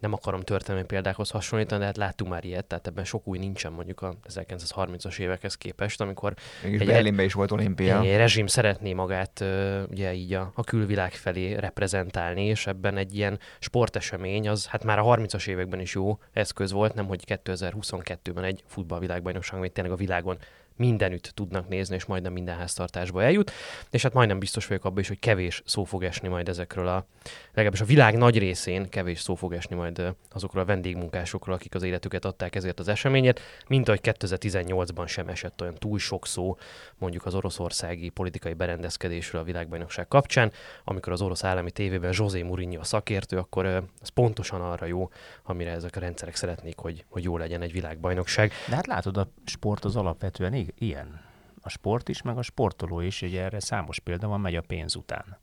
nem 0.00 0.12
akarom 0.12 0.40
történelmi 0.40 0.86
példákhoz 0.86 1.30
hasonlítani, 1.30 1.80
de 1.80 1.86
hát 1.86 1.96
láttunk 1.96 2.30
már 2.30 2.44
ilyet, 2.44 2.64
tehát 2.64 2.86
ebben 2.86 3.04
sok 3.04 3.26
új 3.26 3.38
nincsen 3.38 3.72
mondjuk 3.72 4.02
a 4.02 4.14
1930-as 4.28 5.18
évekhez 5.18 5.54
képest, 5.54 6.00
amikor 6.00 6.34
Mégis 6.62 6.80
Egy- 6.80 6.86
Berlinben 6.86 7.24
is 7.24 7.32
volt 7.32 7.50
olimpia. 7.50 8.00
egy 8.00 8.16
rezsim 8.16 8.46
szeretné 8.46 8.92
magát 8.92 9.44
ugye 9.90 10.12
így 10.12 10.32
a, 10.32 10.52
a 10.54 10.64
külvilág 10.64 11.12
felé 11.12 11.54
reprezentálni, 11.54 12.44
és 12.44 12.66
ebben 12.66 12.96
egy 12.96 13.14
ilyen 13.16 13.38
sportesemény, 13.58 14.48
az 14.48 14.66
hát 14.66 14.84
már 14.84 14.98
a 14.98 15.04
30-as 15.04 15.48
években 15.48 15.80
is 15.80 15.94
jó 15.94 16.18
eszköz 16.32 16.72
volt, 16.72 16.94
nem 16.94 17.06
hogy 17.06 17.22
2022-ben 17.44 18.44
egy 18.44 18.62
futballvilágbajnokság, 18.66 19.58
amit 19.58 19.72
tényleg 19.72 19.92
a 19.92 19.96
világon 19.96 20.38
mindenütt 20.76 21.32
tudnak 21.34 21.68
nézni, 21.68 21.94
és 21.94 22.04
majdnem 22.04 22.32
minden 22.32 22.56
háztartásba 22.56 23.22
eljut. 23.22 23.52
És 23.90 24.02
hát 24.02 24.12
majdnem 24.12 24.38
biztos 24.38 24.66
vagyok 24.66 24.84
abban 24.84 24.98
is, 24.98 25.08
hogy 25.08 25.18
kevés 25.18 25.62
szó 25.64 25.84
fog 25.84 26.04
esni 26.04 26.28
majd 26.28 26.48
ezekről 26.48 26.88
a, 26.88 27.06
legalábbis 27.48 27.80
a 27.80 27.84
világ 27.84 28.16
nagy 28.16 28.38
részén 28.38 28.88
kevés 28.88 29.20
szó 29.20 29.34
fog 29.34 29.52
esni 29.52 29.76
majd 29.76 30.14
azokról 30.30 30.62
a 30.62 30.66
vendégmunkásokról, 30.66 31.54
akik 31.54 31.74
az 31.74 31.82
életüket 31.82 32.24
adták 32.24 32.54
ezért 32.54 32.78
az 32.78 32.88
eseményért, 32.88 33.40
mint 33.68 33.88
ahogy 33.88 34.00
2018-ban 34.02 35.08
sem 35.08 35.28
esett 35.28 35.60
olyan 35.60 35.74
túl 35.74 35.98
sok 35.98 36.26
szó 36.26 36.56
mondjuk 36.98 37.26
az 37.26 37.34
oroszországi 37.34 38.08
politikai 38.08 38.52
berendezkedésről 38.52 39.40
a 39.40 39.44
világbajnokság 39.44 40.08
kapcsán, 40.08 40.52
amikor 40.84 41.12
az 41.12 41.22
orosz 41.22 41.44
állami 41.44 41.70
tévében 41.70 42.14
José 42.14 42.42
Mourinho 42.42 42.80
a 42.80 42.84
szakértő, 42.84 43.38
akkor 43.38 43.66
az 44.00 44.08
pontosan 44.08 44.60
arra 44.60 44.86
jó, 44.86 45.10
amire 45.42 45.70
ezek 45.70 45.96
a 45.96 46.00
rendszerek 46.00 46.34
szeretnék, 46.34 46.78
hogy, 46.78 47.04
hogy 47.08 47.22
jó 47.22 47.36
legyen 47.36 47.62
egy 47.62 47.72
világbajnokság. 47.72 48.52
De 48.68 48.74
hát 48.74 48.86
látod, 48.86 49.16
a 49.16 49.28
sport 49.44 49.84
az 49.84 49.96
alapvetően 49.96 50.54
i- 50.66 50.84
ilyen. 50.86 51.20
A 51.60 51.68
sport 51.68 52.08
is, 52.08 52.22
meg 52.22 52.38
a 52.38 52.42
sportoló 52.42 53.00
is, 53.00 53.22
ugye 53.22 53.42
erre 53.42 53.60
számos 53.60 53.98
példa 53.98 54.28
van, 54.28 54.40
megy 54.40 54.56
a 54.56 54.60
pénz 54.62 54.96
után. 54.96 55.38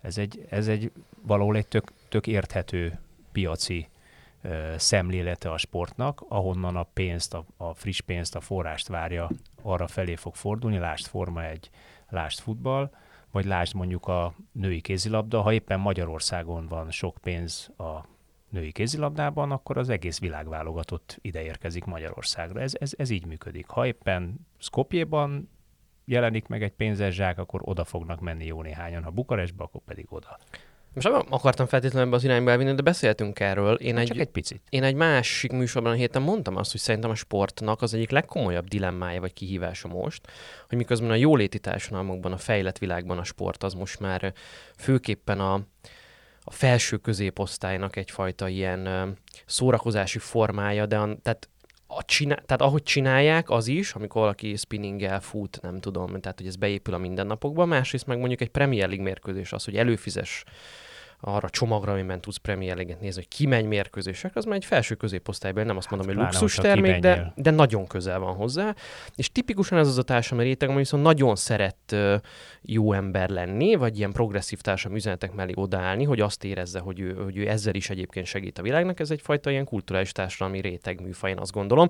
Ez 0.00 0.18
egy, 0.18 0.46
ez 0.50 0.68
egy 0.68 0.92
valahol 1.22 1.56
egy 1.56 1.66
tök, 1.66 1.92
tök 2.08 2.26
érthető 2.26 2.98
piaci 3.32 3.88
ö, 4.42 4.74
szemlélete 4.76 5.50
a 5.50 5.58
sportnak, 5.58 6.24
ahonnan 6.28 6.76
a 6.76 6.82
pénzt, 6.82 7.34
a, 7.34 7.44
a 7.56 7.74
friss 7.74 8.00
pénzt, 8.00 8.34
a 8.34 8.40
forrást 8.40 8.88
várja, 8.88 9.28
arra 9.62 9.86
felé 9.86 10.14
fog 10.14 10.34
fordulni, 10.34 10.78
lásd 10.78 11.06
Forma 11.06 11.44
egy, 11.44 11.70
lásd 12.08 12.38
futball, 12.40 12.90
vagy 13.30 13.44
lásd 13.44 13.74
mondjuk 13.74 14.08
a 14.08 14.34
női 14.52 14.80
kézilabda, 14.80 15.40
ha 15.40 15.52
éppen 15.52 15.80
Magyarországon 15.80 16.66
van 16.66 16.90
sok 16.90 17.18
pénz 17.22 17.70
a 17.76 18.00
női 18.52 18.72
kézilabdában, 18.72 19.50
akkor 19.50 19.78
az 19.78 19.88
egész 19.88 20.18
világ 20.18 20.48
válogatott 20.48 21.18
ide 21.20 21.42
érkezik 21.42 21.84
Magyarországra. 21.84 22.60
Ez, 22.60 22.72
ez, 22.80 22.92
ez 22.96 23.10
így 23.10 23.26
működik. 23.26 23.66
Ha 23.66 23.86
éppen 23.86 24.46
Skopjéban 24.58 25.50
jelenik 26.04 26.46
meg 26.46 26.62
egy 26.62 26.72
pénzes 26.72 27.14
zsák, 27.14 27.38
akkor 27.38 27.60
oda 27.64 27.84
fognak 27.84 28.20
menni 28.20 28.44
jó 28.46 28.62
néhányan. 28.62 29.02
Ha 29.02 29.10
Bukarestbe, 29.10 29.64
akkor 29.64 29.80
pedig 29.84 30.06
oda. 30.08 30.38
Most 30.94 31.08
nem 31.08 31.22
akartam 31.30 31.66
feltétlenül 31.66 32.06
ebbe 32.06 32.16
az 32.16 32.24
irányba 32.24 32.50
elvinni, 32.50 32.74
de 32.74 32.82
beszéltünk 32.82 33.40
erről. 33.40 33.74
Én 33.74 33.96
egy, 33.96 34.06
Csak 34.06 34.18
egy 34.18 34.28
picit. 34.28 34.62
én 34.68 34.82
egy 34.82 34.94
másik 34.94 35.52
műsorban 35.52 35.92
a 35.92 35.94
héten 35.94 36.22
mondtam 36.22 36.56
azt, 36.56 36.70
hogy 36.70 36.80
szerintem 36.80 37.10
a 37.10 37.14
sportnak 37.14 37.82
az 37.82 37.94
egyik 37.94 38.10
legkomolyabb 38.10 38.68
dilemmája 38.68 39.20
vagy 39.20 39.32
kihívása 39.32 39.88
most, 39.88 40.28
hogy 40.68 40.78
miközben 40.78 41.10
a 41.10 41.14
jóléti 41.14 41.58
társadalmakban, 41.58 42.32
a 42.32 42.36
fejlett 42.36 42.78
világban 42.78 43.18
a 43.18 43.24
sport 43.24 43.62
az 43.62 43.74
most 43.74 44.00
már 44.00 44.32
főképpen 44.76 45.40
a, 45.40 45.60
a 46.44 46.50
felső 46.50 46.96
középosztálynak 46.96 47.96
egyfajta 47.96 48.48
ilyen 48.48 49.14
szórakozási 49.46 50.18
formája, 50.18 50.86
de 50.86 50.98
a, 50.98 51.16
tehát 51.22 51.48
a 51.86 52.04
csinál, 52.04 52.42
tehát 52.46 52.62
ahogy 52.62 52.82
csinálják, 52.82 53.50
az 53.50 53.66
is, 53.66 53.92
amikor 53.92 54.20
valaki 54.20 54.56
spinninggel 54.56 55.20
fut, 55.20 55.58
nem 55.62 55.80
tudom, 55.80 56.20
tehát 56.20 56.38
hogy 56.38 56.46
ez 56.46 56.56
beépül 56.56 56.94
a 56.94 56.98
mindennapokba, 56.98 57.64
másrészt 57.64 58.06
meg 58.06 58.18
mondjuk 58.18 58.40
egy 58.40 58.48
Premier 58.48 58.86
League 58.86 59.04
mérkőzés 59.04 59.52
az, 59.52 59.64
hogy 59.64 59.76
előfizes 59.76 60.44
arra 61.24 61.50
csomagra, 61.50 61.92
amiben 61.92 62.20
tudsz 62.20 62.36
Premier 62.36 62.74
League-et 62.74 63.00
nézni, 63.00 63.20
hogy 63.20 63.36
ki 63.36 63.46
megy 63.46 63.64
mérkőzésekre, 63.64 64.40
az 64.40 64.44
már 64.44 64.56
egy 64.56 64.64
felső 64.64 64.94
középosztályban, 64.94 65.66
nem 65.66 65.76
azt 65.76 65.90
mondom, 65.90 66.08
hogy 66.08 66.18
Hát 66.18 66.28
pláne, 66.28 66.44
luxus 66.44 66.62
termék, 66.62 66.98
de, 66.98 67.32
de 67.36 67.50
nagyon 67.50 67.86
közel 67.86 68.18
van 68.18 68.34
hozzá. 68.34 68.74
És 69.14 69.32
tipikusan 69.32 69.78
ez 69.78 69.88
az 69.88 69.98
a 69.98 70.02
társadalmi 70.02 70.48
réteg, 70.48 70.68
ami 70.68 70.78
viszont 70.78 71.02
nagyon 71.02 71.36
szeret 71.36 71.96
jó 72.62 72.92
ember 72.92 73.28
lenni, 73.28 73.74
vagy 73.74 73.98
ilyen 73.98 74.12
progresszív 74.12 74.60
társadalmi 74.60 74.98
üzenetek 74.98 75.32
mellé 75.32 75.52
odaállni, 75.54 76.04
hogy 76.04 76.20
azt 76.20 76.44
érezze, 76.44 76.78
hogy 76.78 77.00
ő, 77.00 77.14
hogy 77.14 77.36
ő 77.36 77.48
ezzel 77.48 77.74
is 77.74 77.90
egyébként 77.90 78.26
segít 78.26 78.58
a 78.58 78.62
világnak. 78.62 79.00
Ez 79.00 79.10
egyfajta 79.10 79.50
ilyen 79.50 79.64
kulturális 79.64 80.12
társadalmi 80.12 80.60
réteg 80.60 81.00
műfaj, 81.00 81.30
én 81.30 81.38
azt 81.38 81.52
gondolom. 81.52 81.88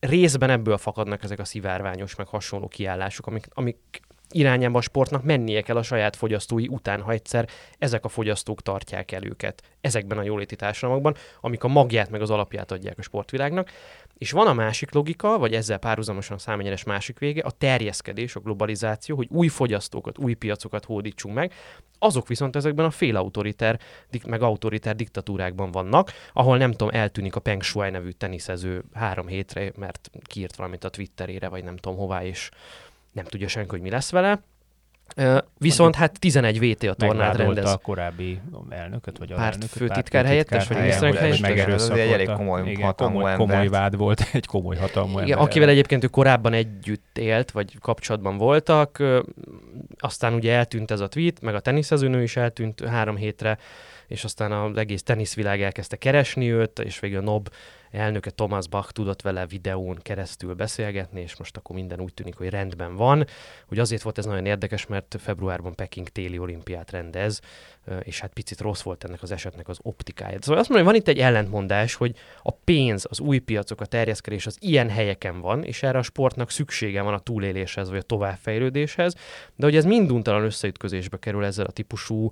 Részben 0.00 0.50
ebből 0.50 0.76
fakadnak 0.76 1.22
ezek 1.22 1.38
a 1.38 1.44
szivárványos, 1.44 2.14
meg 2.14 2.26
hasonló 2.26 2.68
kiállások, 2.68 3.26
amik, 3.26 3.46
amik 3.50 4.00
irányába 4.30 4.78
a 4.78 4.82
sportnak 4.82 5.22
mennie 5.22 5.60
kell 5.60 5.76
a 5.76 5.82
saját 5.82 6.16
fogyasztói 6.16 6.68
után, 6.68 7.00
ha 7.00 7.12
egyszer 7.12 7.48
ezek 7.78 8.04
a 8.04 8.08
fogyasztók 8.08 8.62
tartják 8.62 9.12
el 9.12 9.24
őket 9.24 9.62
ezekben 9.80 10.18
a 10.18 10.22
jóléti 10.22 10.56
társadalmakban, 10.56 11.14
amik 11.40 11.64
a 11.64 11.68
magját 11.68 12.10
meg 12.10 12.20
az 12.20 12.30
alapját 12.30 12.72
adják 12.72 12.98
a 12.98 13.02
sportvilágnak. 13.02 13.70
És 14.18 14.30
van 14.30 14.46
a 14.46 14.52
másik 14.52 14.92
logika, 14.92 15.38
vagy 15.38 15.54
ezzel 15.54 15.78
párhuzamosan 15.78 16.36
a 16.36 16.40
számegyenes 16.40 16.84
másik 16.84 17.18
vége, 17.18 17.42
a 17.42 17.50
terjeszkedés, 17.50 18.36
a 18.36 18.40
globalizáció, 18.40 19.16
hogy 19.16 19.28
új 19.30 19.48
fogyasztókat, 19.48 20.18
új 20.18 20.34
piacokat 20.34 20.84
hódítsunk 20.84 21.34
meg. 21.34 21.52
Azok 21.98 22.28
viszont 22.28 22.56
ezekben 22.56 22.84
a 22.84 22.90
félautoriter, 22.90 23.80
meg 24.26 24.42
autoriter 24.42 24.96
diktatúrákban 24.96 25.70
vannak, 25.70 26.12
ahol 26.32 26.56
nem 26.56 26.70
tudom, 26.70 26.88
eltűnik 26.92 27.36
a 27.36 27.40
Peng 27.40 27.62
Shuai 27.62 27.90
nevű 27.90 28.10
teniszező 28.10 28.84
három 28.94 29.26
hétre, 29.26 29.72
mert 29.76 30.10
kiírt 30.22 30.56
valamit 30.56 30.84
a 30.84 30.88
Twitterére, 30.88 31.48
vagy 31.48 31.64
nem 31.64 31.76
tudom 31.76 31.98
hová, 31.98 32.24
és 32.24 32.50
nem 33.12 33.24
tudja 33.24 33.48
senki, 33.48 33.68
hogy 33.70 33.80
mi 33.80 33.90
lesz 33.90 34.10
vele. 34.10 34.40
Viszont 35.58 35.94
hát 35.94 36.18
11 36.18 36.72
VT 36.72 36.82
a 36.82 36.94
tornát 36.94 37.36
rendez. 37.36 37.72
a 37.72 37.76
korábbi 37.76 38.40
elnököt, 38.68 39.18
vagy 39.18 39.28
Párt 39.28 39.38
alelnököt, 39.40 39.68
főtitkár 39.68 40.24
helyettes, 40.24 40.68
vagy 40.68 40.76
miniszterelnök 40.76 41.20
helyettes? 41.20 41.42
Ez 41.42 41.56
megerőszakolta. 41.56 42.02
egy 42.02 42.12
elég 42.12 42.30
komoly 42.30 42.70
Igen, 42.70 42.84
hatalmú 42.84 43.14
komoly, 43.14 43.32
ember. 43.32 43.46
komoly 43.46 43.68
vád 43.68 43.96
volt, 43.96 44.28
egy 44.32 44.46
komoly 44.46 44.76
hatalmú 44.76 45.18
Igen, 45.18 45.30
ember. 45.30 45.38
akivel 45.38 45.68
egyébként 45.68 46.04
ő 46.04 46.06
korábban 46.06 46.52
együtt 46.52 47.18
élt, 47.18 47.50
vagy 47.50 47.78
kapcsolatban 47.80 48.36
voltak, 48.36 49.02
aztán 49.98 50.34
ugye 50.34 50.52
eltűnt 50.52 50.90
ez 50.90 51.00
a 51.00 51.08
tweet, 51.08 51.40
meg 51.40 51.54
a 51.54 51.60
teniszezőnő 51.60 52.22
is 52.22 52.36
eltűnt 52.36 52.84
három 52.84 53.16
hétre, 53.16 53.58
és 54.06 54.24
aztán 54.24 54.52
az 54.52 54.76
egész 54.76 55.02
teniszvilág 55.02 55.62
elkezdte 55.62 55.96
keresni 55.96 56.52
őt, 56.52 56.78
és 56.78 57.00
végül 57.00 57.18
a 57.18 57.22
NOB 57.22 57.48
elnöke 57.90 58.30
Thomas 58.30 58.68
Bach 58.68 58.92
tudott 58.92 59.22
vele 59.22 59.46
videón 59.46 59.98
keresztül 60.02 60.54
beszélgetni, 60.54 61.20
és 61.20 61.36
most 61.36 61.56
akkor 61.56 61.76
minden 61.76 62.00
úgy 62.00 62.14
tűnik, 62.14 62.36
hogy 62.36 62.48
rendben 62.48 62.96
van. 62.96 63.26
Hogy 63.66 63.78
azért 63.78 64.02
volt 64.02 64.18
ez 64.18 64.24
nagyon 64.24 64.46
érdekes, 64.46 64.86
mert 64.86 65.16
februárban 65.18 65.74
Peking 65.74 66.08
téli 66.08 66.38
olimpiát 66.38 66.90
rendez, 66.90 67.40
és 68.02 68.20
hát 68.20 68.32
picit 68.32 68.60
rossz 68.60 68.82
volt 68.82 69.04
ennek 69.04 69.22
az 69.22 69.30
esetnek 69.30 69.68
az 69.68 69.78
optikája. 69.82 70.38
Szóval 70.40 70.60
azt 70.60 70.68
mondom, 70.68 70.86
hogy 70.86 70.96
van 70.96 71.06
itt 71.06 71.16
egy 71.16 71.24
ellentmondás, 71.24 71.94
hogy 71.94 72.16
a 72.42 72.50
pénz, 72.50 73.06
az 73.08 73.20
új 73.20 73.38
piacok, 73.38 73.80
a 73.80 73.86
terjeszkedés 73.86 74.46
az 74.46 74.56
ilyen 74.60 74.88
helyeken 74.88 75.40
van, 75.40 75.64
és 75.64 75.82
erre 75.82 75.98
a 75.98 76.02
sportnak 76.02 76.50
szüksége 76.50 77.02
van 77.02 77.14
a 77.14 77.18
túléléshez, 77.18 77.88
vagy 77.88 77.98
a 77.98 78.02
továbbfejlődéshez, 78.02 79.14
de 79.56 79.64
hogy 79.64 79.76
ez 79.76 79.84
minduntalan 79.84 80.44
összeütközésbe 80.44 81.18
kerül 81.18 81.44
ezzel 81.44 81.66
a 81.66 81.70
típusú 81.70 82.28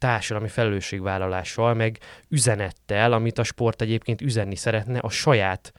társadalmi 0.00 0.48
felelősségvállalással, 0.48 1.74
meg 1.74 1.98
üzenettel, 2.28 3.12
amit 3.12 3.38
a 3.38 3.42
sport 3.42 3.80
egyébként 3.80 4.20
üzenni 4.20 4.56
szeretne 4.56 4.98
a 4.98 5.08
saját 5.08 5.72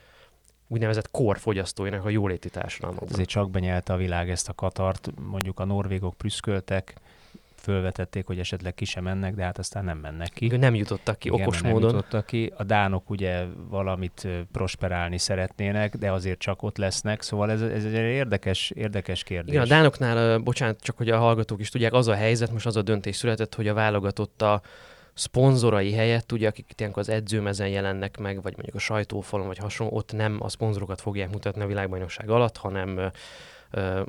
úgynevezett 0.68 1.12
korfogyasztóinak 1.12 2.06
a 2.06 2.10
jóléti 2.10 2.50
társadalmakban. 2.50 3.10
Azért 3.12 3.30
csak 3.30 3.50
benyelte 3.50 3.94
a 3.94 3.98
világ 3.98 4.30
ezt 4.30 4.50
a 4.50 4.54
Katart, 4.54 5.10
mondjuk 5.22 5.60
a 5.60 5.66
norvégok 5.66 6.14
prüszköltek, 6.14 6.94
fölvetették, 7.62 8.26
hogy 8.26 8.40
esetleg 8.40 8.74
ki 8.74 8.86
sem 8.86 9.04
mennek, 9.04 9.36
de 9.36 9.44
hát 9.44 9.58
aztán 9.58 9.86
nem 9.86 9.98
mennek 9.98 10.30
ki. 10.30 10.58
Nem 10.58 10.76
jutottak 10.76 11.20
ki 11.20 11.28
Igen, 11.28 11.42
okos 11.42 11.62
nem 11.62 11.72
módon. 11.72 11.90
jutottak 11.90 12.26
ki. 12.26 12.54
A 12.58 12.64
dánok 12.64 13.10
ugye 13.10 13.46
valamit 13.70 14.28
prosperálni 14.52 15.18
szeretnének, 15.18 15.96
de 15.98 16.12
azért 16.12 16.40
csak 16.40 16.64
ott 16.64 16.78
lesznek, 16.78 17.22
szóval 17.22 17.52
ez, 17.52 17.62
ez 17.62 17.86
egy 17.86 17.94
érdekes, 17.94 18.72
érdekes 18.76 19.24
kérdés. 19.24 19.54
Igen, 19.54 19.66
a 19.66 19.68
Dánoknál, 19.68 20.38
bocsánat, 20.38 20.82
csak 20.82 20.98
hogy 20.98 21.10
a 21.10 21.18
hallgatók 21.18 21.60
is 21.60 21.70
tudják, 21.70 21.94
az 21.94 22.08
a 22.08 22.16
helyzet, 22.16 22.52
most 22.52 22.66
az 22.66 22.76
a 22.76 22.82
döntés 22.82 23.16
született, 23.16 23.56
hogy 23.56 23.68
a 23.68 23.74
válogatott 23.74 24.42
a 24.42 24.62
szponzorai 25.14 25.94
helyett, 25.94 26.32
ugye, 26.32 26.48
akik 26.48 26.74
ilyenkor 26.78 27.02
az 27.02 27.10
edzőmezen 27.10 27.68
jelennek 27.68 28.18
meg, 28.18 28.42
vagy 28.42 28.54
mondjuk 28.54 28.76
a 28.76 28.80
sajtófalon, 28.80 29.48
vagy 29.48 29.58
hasonló, 29.58 29.96
ott 29.96 30.12
nem 30.12 30.38
a 30.40 30.50
szponzorokat 30.50 31.02
fogják 31.02 31.32
mutatni 31.32 31.62
a 31.62 31.68
világbajnokság 31.68 32.30
alatt, 32.30 32.58
hanem 32.58 33.12
ö, 33.72 34.02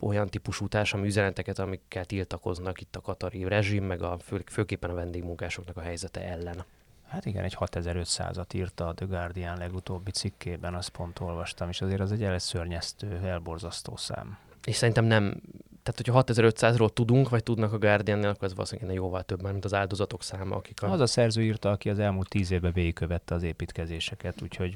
olyan 0.00 0.28
típusú 0.28 0.68
társadalmi 0.68 1.08
üzeneteket, 1.08 1.58
amikkel 1.58 2.04
tiltakoznak 2.04 2.80
itt 2.80 2.96
a 2.96 3.00
katari 3.00 3.44
rezsim, 3.44 3.84
meg 3.84 4.02
a 4.02 4.18
fő, 4.18 4.42
főképpen 4.46 4.90
a 4.90 4.94
vendégmunkásoknak 4.94 5.76
a 5.76 5.80
helyzete 5.80 6.20
ellen. 6.20 6.64
Hát 7.08 7.26
igen, 7.26 7.44
egy 7.44 7.56
6500-at 7.60 8.54
írta 8.54 8.88
a 8.88 8.94
The 8.94 9.06
Guardian 9.06 9.58
legutóbbi 9.58 10.10
cikkében, 10.10 10.74
azt 10.74 10.88
pont 10.88 11.20
olvastam, 11.20 11.68
és 11.68 11.80
azért 11.80 12.00
az 12.00 12.12
egy 12.12 12.22
elszörnyeztő, 12.22 13.20
elborzasztó 13.24 13.96
szám. 13.96 14.38
És 14.64 14.76
szerintem 14.76 15.04
nem, 15.04 15.40
tehát 15.82 16.24
hogyha 16.24 16.24
6500-ról 16.26 16.92
tudunk, 16.92 17.28
vagy 17.28 17.42
tudnak 17.42 17.72
a 17.72 17.78
Guardian-nél, 17.78 18.28
akkor 18.28 18.44
ez 18.44 18.54
valószínűleg 18.54 18.94
jóval 18.94 19.22
több, 19.22 19.42
mint 19.42 19.64
az 19.64 19.74
áldozatok 19.74 20.22
száma, 20.22 20.56
akik 20.56 20.82
a... 20.82 20.90
Az 20.90 21.00
a 21.00 21.06
szerző 21.06 21.42
írta, 21.42 21.70
aki 21.70 21.90
az 21.90 21.98
elmúlt 21.98 22.28
tíz 22.28 22.50
évben 22.50 22.72
végigkövette 22.72 23.34
az 23.34 23.42
építkezéseket, 23.42 24.42
úgyhogy 24.42 24.74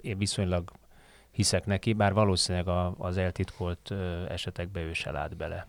én 0.00 0.18
viszonylag 0.18 0.72
hiszek 1.38 1.66
neki, 1.66 1.92
bár 1.92 2.12
valószínűleg 2.12 2.68
a, 2.68 2.94
az 2.98 3.16
eltitkolt 3.16 3.90
esetekbe 4.28 4.80
ő 4.80 4.92
se 4.92 5.10
lát 5.10 5.36
bele. 5.36 5.66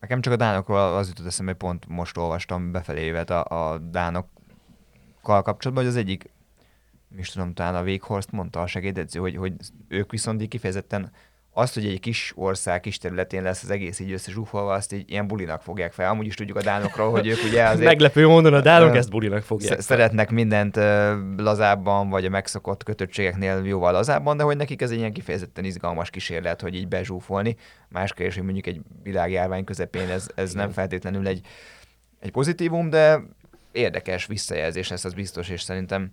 Nekem 0.00 0.20
csak 0.20 0.32
a 0.32 0.36
dánokról 0.36 0.78
az 0.78 1.08
jutott 1.08 1.26
eszembe, 1.26 1.50
hogy 1.50 1.60
pont 1.60 1.86
most 1.88 2.16
olvastam 2.16 2.72
befelé 2.72 3.00
évet 3.00 3.30
a, 3.30 3.44
a 3.44 3.78
dánokkal 3.78 5.42
kapcsolatban, 5.42 5.84
hogy 5.84 5.92
az 5.92 5.96
egyik, 5.96 6.30
is 7.16 7.30
tudom, 7.30 7.54
talán 7.54 7.74
a 7.74 7.82
Véghorst 7.82 8.30
mondta 8.30 8.62
a 8.62 8.66
segédedző, 8.66 9.20
hogy, 9.20 9.36
hogy 9.36 9.52
ők 9.88 10.10
viszont 10.10 10.48
kifejezetten 10.48 11.12
azt, 11.58 11.74
hogy 11.74 11.86
egy 11.86 12.00
kis 12.00 12.32
ország, 12.36 12.80
kis 12.80 12.98
területén 12.98 13.42
lesz 13.42 13.62
az 13.62 13.70
egész 13.70 13.98
így 13.98 14.12
összezsúfolva, 14.12 14.72
azt 14.72 14.92
így 14.92 15.10
ilyen 15.10 15.26
bulinak 15.26 15.62
fogják 15.62 15.92
fel. 15.92 16.10
Amúgy 16.10 16.26
is 16.26 16.34
tudjuk 16.34 16.56
a 16.56 16.62
dánokról, 16.62 17.10
hogy 17.10 17.26
ők 17.26 17.44
ugye 17.44 17.64
azért 17.64 17.84
Meglepő 17.84 18.26
módon 18.26 18.54
a 18.54 18.60
dánok 18.60 18.96
ezt 18.96 19.10
bulinak 19.10 19.42
fogják. 19.42 19.80
sz- 19.80 19.86
szeretnek 19.86 20.30
mindent 20.30 20.76
lazábban, 21.36 22.08
vagy 22.08 22.24
a 22.24 22.28
megszokott 22.28 22.82
kötöttségeknél 22.82 23.62
jóval 23.64 23.92
lazábban, 23.92 24.36
de 24.36 24.42
hogy 24.42 24.56
nekik 24.56 24.82
ez 24.82 24.90
egy 24.90 24.98
ilyen 24.98 25.12
kifejezetten 25.12 25.64
izgalmas 25.64 26.10
kísérlet, 26.10 26.60
hogy 26.60 26.74
így 26.74 26.88
bezsúfolni. 26.88 27.56
Más 27.88 28.12
kérdés, 28.12 28.34
hogy 28.34 28.44
mondjuk 28.44 28.66
egy 28.66 28.80
világjárvány 29.02 29.64
közepén 29.64 30.08
ez, 30.08 30.26
ez 30.34 30.52
nem 30.52 30.70
feltétlenül 30.70 31.26
egy, 31.26 31.40
egy 32.20 32.30
pozitívum, 32.30 32.90
de 32.90 33.20
érdekes 33.72 34.26
visszajelzés 34.26 34.88
lesz, 34.88 35.04
az 35.04 35.14
biztos, 35.14 35.48
és 35.48 35.62
szerintem 35.62 36.12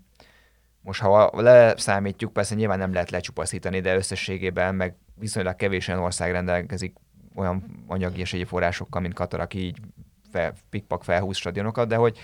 most 0.82 1.02
ha 1.02 1.32
leszámítjuk, 1.34 2.34
persze 2.34 2.56
nyilván 2.56 2.78
nem 2.78 2.94
lehet 2.94 3.12
lecsupaszítani, 3.12 3.80
de 3.80 3.96
összességében 3.96 4.76
meg 4.76 4.96
viszonylag 5.16 5.56
kevés 5.56 5.88
olyan 5.88 6.00
ország 6.00 6.32
rendelkezik 6.32 6.96
olyan 7.36 7.84
anyagi 7.88 8.20
és 8.20 8.34
egyéb 8.34 8.48
forrásokkal, 8.48 9.02
mint 9.02 9.14
Katar, 9.14 9.40
aki 9.40 9.60
így 9.60 9.78
fel, 10.32 10.54
pikpak 10.70 11.04
felhúz 11.04 11.38
stadionokat, 11.38 11.88
de 11.88 11.96
hogy 11.96 12.18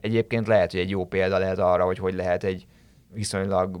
egyébként 0.00 0.46
lehet, 0.46 0.70
hogy 0.70 0.80
egy 0.80 0.90
jó 0.90 1.06
példa 1.06 1.38
lehet 1.38 1.58
arra, 1.58 1.84
hogy 1.84 1.98
hogy 1.98 2.14
lehet 2.14 2.44
egy 2.44 2.66
viszonylag 3.12 3.80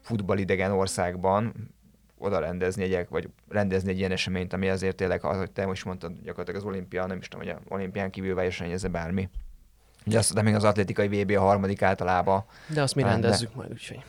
futballidegen 0.00 0.70
országban 0.70 1.52
oda 2.18 2.38
rendezni 2.38 2.82
egy, 2.82 3.06
vagy 3.10 3.28
rendezni 3.48 3.90
egy 3.90 3.98
ilyen 3.98 4.10
eseményt, 4.10 4.52
ami 4.52 4.68
azért 4.68 4.96
tényleg, 4.96 5.24
ahogy 5.24 5.50
te 5.50 5.66
most 5.66 5.84
mondtad, 5.84 6.12
gyakorlatilag 6.22 6.60
az 6.60 6.66
olimpia, 6.66 7.06
nem 7.06 7.18
is 7.18 7.28
tudom, 7.28 7.46
hogy 7.46 7.56
az 7.56 7.62
olimpián 7.68 8.10
kívül 8.10 8.34
versenyezze 8.34 8.88
bármi. 8.88 9.28
Ugye 10.06 10.18
azt, 10.18 10.34
de 10.34 10.42
még 10.42 10.54
az 10.54 10.64
atlétikai 10.64 11.08
VB 11.08 11.30
a 11.30 11.40
harmadik 11.40 11.82
általában. 11.82 12.44
De 12.66 12.82
azt 12.82 12.94
mi 12.94 13.02
rendezzük 13.02 13.54
majd, 13.54 13.70
úgyhogy. 13.70 14.04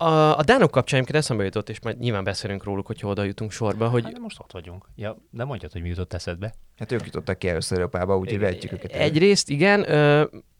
A, 0.00 0.38
a 0.38 0.42
Dánok 0.42 0.70
kapcsán 0.70 1.00
egyébként 1.00 1.24
eszembe 1.24 1.44
jutott, 1.44 1.68
és 1.68 1.80
majd 1.80 1.98
nyilván 1.98 2.24
beszélünk 2.24 2.64
róluk, 2.64 2.86
hogyha 2.86 3.08
oda 3.08 3.24
jutunk 3.24 3.50
sorba, 3.50 3.88
hogy 3.88 4.02
Hát, 4.02 4.12
de 4.12 4.18
most 4.18 4.40
ott 4.40 4.52
vagyunk. 4.52 4.88
Ja, 4.96 5.16
de 5.30 5.44
mondjad, 5.44 5.72
hogy 5.72 5.82
mi 5.82 5.88
jutott 5.88 6.12
eszedbe. 6.12 6.54
Hát 6.76 6.92
ők 6.92 7.04
jutottak 7.04 7.38
ki 7.38 7.48
először 7.48 7.78
Európába, 7.78 8.16
úgyhogy 8.18 8.38
vehetjük 8.38 8.72
őket. 8.72 8.92
el. 8.92 9.00
egyrészt 9.00 9.50
igen, 9.50 9.86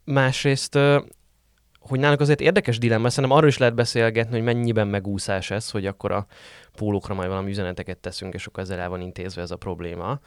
másrészt 0.04 0.78
hogy 1.88 1.98
náluk 2.00 2.20
azért 2.20 2.40
érdekes 2.40 2.78
dilemma, 2.78 3.10
szerintem 3.10 3.38
arról 3.38 3.48
is 3.48 3.58
lehet 3.58 3.74
beszélgetni, 3.74 4.32
hogy 4.32 4.42
mennyiben 4.42 4.88
megúszás 4.88 5.50
ez, 5.50 5.70
hogy 5.70 5.86
akkor 5.86 6.12
a 6.12 6.26
pólókra 6.76 7.14
majd 7.14 7.28
valami 7.28 7.50
üzeneteket 7.50 7.98
teszünk, 7.98 8.34
és 8.34 8.46
akkor 8.46 8.62
ezzel 8.62 8.78
el 8.78 8.88
van 8.88 9.00
intézve 9.00 9.42
ez 9.42 9.50
a 9.50 9.56
probléma. 9.56 10.20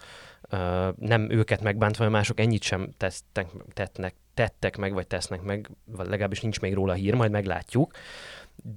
Nem 0.95 1.29
őket 1.29 1.61
megbántva, 1.61 2.03
mert 2.03 2.15
mások 2.15 2.39
ennyit 2.39 2.63
sem 2.63 2.89
tesztek, 2.97 3.47
tettnek, 3.73 4.15
tettek 4.33 4.77
meg, 4.77 4.93
vagy 4.93 5.07
tesznek 5.07 5.41
meg, 5.41 5.69
vagy 5.85 6.07
legalábbis 6.07 6.41
nincs 6.41 6.59
még 6.59 6.73
róla 6.73 6.93
hír, 6.93 7.13
majd 7.13 7.31
meglátjuk. 7.31 7.93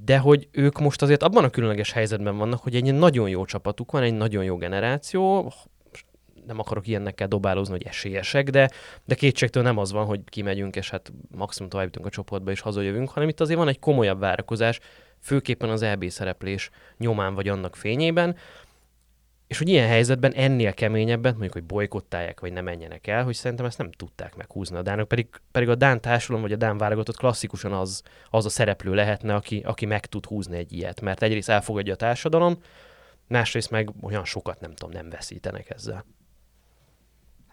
De 0.04 0.18
hogy 0.18 0.48
ők 0.50 0.78
most 0.78 1.02
azért 1.02 1.22
abban 1.22 1.44
a 1.44 1.50
különleges 1.50 1.92
helyzetben 1.92 2.36
vannak, 2.36 2.62
hogy 2.62 2.74
egy 2.74 2.94
nagyon 2.94 3.28
jó 3.28 3.44
csapatuk 3.44 3.92
van, 3.92 4.02
egy 4.02 4.14
nagyon 4.14 4.44
jó 4.44 4.56
generáció, 4.56 5.52
nem 6.46 6.58
akarok 6.58 6.86
ilyennekkel 6.86 7.28
dobálózni, 7.28 7.72
hogy 7.72 7.86
esélyesek, 7.86 8.50
de, 8.50 8.70
de 9.04 9.14
kétségtől 9.14 9.62
nem 9.62 9.78
az 9.78 9.92
van, 9.92 10.06
hogy 10.06 10.20
kimegyünk, 10.24 10.76
és 10.76 10.90
hát 10.90 11.12
maximum 11.36 11.70
tovább 11.70 11.86
jutunk 11.86 12.06
a 12.06 12.10
csoportba, 12.10 12.50
és 12.50 12.60
hazajövünk, 12.60 13.10
hanem 13.10 13.28
itt 13.28 13.40
azért 13.40 13.58
van 13.58 13.68
egy 13.68 13.78
komolyabb 13.78 14.18
várakozás, 14.18 14.80
főképpen 15.20 15.70
az 15.70 15.82
EB 15.82 16.08
szereplés 16.08 16.70
nyomán 16.98 17.34
vagy 17.34 17.48
annak 17.48 17.76
fényében, 17.76 18.36
és 19.54 19.60
hogy 19.60 19.68
ilyen 19.68 19.88
helyzetben 19.88 20.32
ennél 20.32 20.72
keményebben, 20.72 21.30
mondjuk, 21.30 21.52
hogy 21.52 21.64
bolykottálják, 21.64 22.40
vagy 22.40 22.52
nem 22.52 22.64
menjenek 22.64 23.06
el, 23.06 23.24
hogy 23.24 23.34
szerintem 23.34 23.66
ezt 23.66 23.78
nem 23.78 23.92
tudták 23.92 24.34
meghúzni 24.36 24.76
a 24.76 24.82
Dánok, 24.82 25.08
pedig, 25.08 25.28
pedig 25.52 25.68
a 25.68 25.74
Dán 25.74 26.00
társadalom, 26.00 26.42
vagy 26.42 26.52
a 26.52 26.56
Dán 26.56 26.78
válogatott 26.78 27.16
klasszikusan 27.16 27.72
az, 27.72 28.02
az 28.30 28.44
a 28.44 28.48
szereplő 28.48 28.94
lehetne, 28.94 29.34
aki, 29.34 29.62
aki 29.64 29.86
meg 29.86 30.06
tud 30.06 30.26
húzni 30.26 30.56
egy 30.56 30.72
ilyet, 30.72 31.00
mert 31.00 31.22
egyrészt 31.22 31.48
elfogadja 31.48 31.92
a 31.92 31.96
társadalom, 31.96 32.58
másrészt 33.28 33.70
meg 33.70 33.90
olyan 34.00 34.24
sokat 34.24 34.60
nem 34.60 34.74
tudom, 34.74 34.92
nem 34.92 35.10
veszítenek 35.10 35.70
ezzel. 35.70 36.04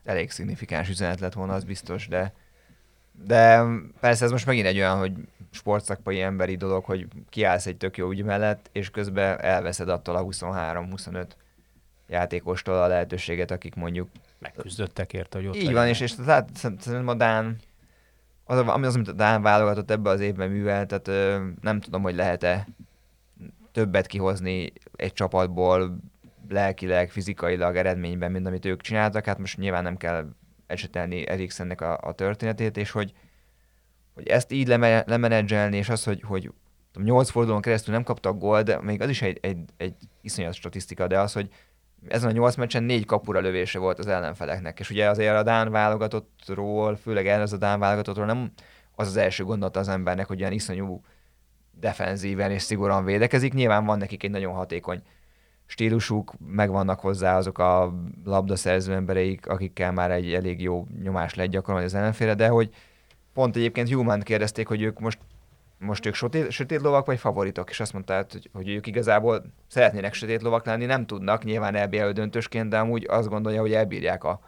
Elég 0.03 0.31
szignifikáns 0.31 0.89
üzenet 0.89 1.20
lett 1.20 1.34
volna, 1.34 1.53
az 1.53 1.63
biztos, 1.63 2.08
de 2.08 2.34
de 3.25 3.63
persze 4.00 4.25
ez 4.25 4.31
most 4.31 4.46
megint 4.46 4.67
egy 4.67 4.77
olyan, 4.77 4.98
hogy 4.98 5.12
sportszakpai 5.51 6.22
emberi 6.22 6.55
dolog, 6.55 6.84
hogy 6.84 7.08
kiállsz 7.29 7.65
egy 7.65 7.77
tök 7.77 7.98
jó 7.98 8.10
ügy 8.10 8.24
mellett, 8.24 8.70
és 8.72 8.89
közben 8.89 9.41
elveszed 9.41 9.89
attól 9.89 10.15
a 10.15 10.24
23-25 10.24 11.25
játékostól 12.12 12.82
a 12.82 12.88
lehetőséget, 12.88 13.51
akik 13.51 13.75
mondjuk... 13.75 14.10
Megküzdöttek 14.39 15.13
érte, 15.13 15.38
hogy 15.38 15.48
ott 15.48 15.56
Így 15.56 15.74
van, 15.74 15.88
és, 15.88 16.00
és 16.00 16.15
tehát 16.15 16.50
szerintem 16.53 17.08
a 17.08 17.13
Dán, 17.13 17.58
az, 18.44 18.60
ami 18.60 18.86
az, 18.86 18.96
amit 18.96 19.08
a 19.08 19.12
Dán 19.13 19.41
válogatott 19.41 19.91
ebbe 19.91 20.10
az 20.10 20.20
évben 20.20 20.50
művel, 20.50 20.86
tehát 20.86 21.08
ö, 21.08 21.48
nem 21.62 21.80
tudom, 21.80 22.01
hogy 22.01 22.15
lehet-e 22.15 22.68
többet 23.72 24.08
kihozni 24.08 24.74
egy 24.96 25.13
csapatból, 25.13 25.98
lelkileg, 26.50 27.10
fizikailag, 27.10 27.75
eredményben, 27.75 28.32
mint 28.32 28.48
amit 28.48 28.65
ők 28.65 28.82
csináltak. 28.82 29.25
Hát 29.25 29.38
most 29.38 29.58
nyilván 29.58 29.84
nem 29.84 29.98
kell 29.98 30.30
esetelni 30.68 31.27
Eriksennek 31.27 31.82
a, 31.82 31.98
a 32.01 32.13
történetét, 32.13 32.77
és 32.77 32.91
hogy, 32.91 33.13
hogy 34.13 34.27
ezt 34.27 34.51
így 34.51 34.68
leme, 34.68 35.03
lemenedzselni, 35.08 35.77
és 35.77 35.89
az, 35.89 36.03
hogy, 36.03 36.22
hogy 36.22 36.51
8 36.94 37.30
fordulón 37.30 37.62
keresztül 37.62 37.94
nem 37.94 38.03
kaptak 38.03 38.38
gól, 38.38 38.63
de 38.63 38.82
még 38.82 39.01
az 39.01 39.10
is 39.10 39.22
egy, 39.22 39.38
egy, 39.41 39.60
egy 39.77 39.96
iszonyat 40.22 40.53
statisztika, 40.53 41.08
de 41.08 41.20
az, 41.20 41.34
hogy 41.34 41.50
ezen 42.08 42.29
a 42.29 42.34
nyolc 42.34 42.55
meccsen 42.55 42.84
négy 42.84 43.05
kapura 43.05 43.39
lövése 43.39 43.79
volt 43.79 44.00
az 44.00 44.08
ellenfeleknek, 44.08 44.79
és 44.79 44.89
ugye 44.89 45.10
azért 45.10 45.36
a 45.36 45.43
Dán 45.43 45.72
válogatottról, 45.72 46.96
főleg 46.96 47.25
az 47.25 47.53
a 47.53 47.58
Dán 47.58 47.79
válogatottról 47.79 48.25
nem 48.25 48.51
az 48.96 49.08
az 49.08 49.17
első 49.17 49.43
gondolata 49.43 49.79
az 49.79 49.88
embernek, 49.88 50.27
hogy 50.27 50.39
ilyen 50.39 50.51
iszonyú 50.51 51.01
defenzíven 51.79 52.51
és 52.51 52.62
szigorúan 52.62 53.05
védekezik. 53.05 53.53
Nyilván 53.53 53.86
van 53.86 53.98
nekik 53.98 54.24
egy 54.24 54.31
nagyon 54.31 54.53
hatékony 54.53 55.01
stílusuk, 55.65 56.34
megvannak 56.48 57.00
hozzá 57.00 57.38
azok 57.38 57.58
a 57.58 57.93
labdaszerző 58.24 58.93
embereik, 58.93 59.48
akikkel 59.48 59.91
már 59.91 60.12
egy 60.12 60.34
elég 60.34 60.62
jó 60.62 60.88
nyomás 61.03 61.36
lehet 61.36 61.51
gyakorolni 61.51 61.86
az 61.86 61.93
ellenfélre, 61.93 62.34
de 62.34 62.48
hogy 62.48 62.70
pont 63.34 63.55
egyébként 63.55 63.89
Human 63.89 64.20
kérdezték, 64.20 64.67
hogy 64.67 64.81
ők 64.81 65.00
most 65.00 65.20
most 65.82 66.06
ők 66.06 66.14
sötét, 66.14 66.52
sötét 66.52 66.82
lovak 66.82 67.06
vagy 67.06 67.20
favoritok, 67.20 67.70
és 67.70 67.80
azt 67.80 67.94
mondta, 67.94 68.26
hogy, 68.32 68.50
hogy 68.54 68.70
ők 68.70 68.88
igazából 68.88 69.44
szeretnének 69.68 70.14
sötét 70.14 70.42
lovak 70.42 70.66
lenni, 70.66 70.86
nem 70.86 71.06
tudnak, 71.06 71.44
nyilván 71.44 71.76
EBL 71.76 72.10
döntősként, 72.10 72.70
de 72.70 72.80
amúgy 72.80 73.06
azt 73.10 73.30
gondolja, 73.30 73.62
hogy 73.62 73.74
elbírják 73.74 74.24
a, 74.24 74.40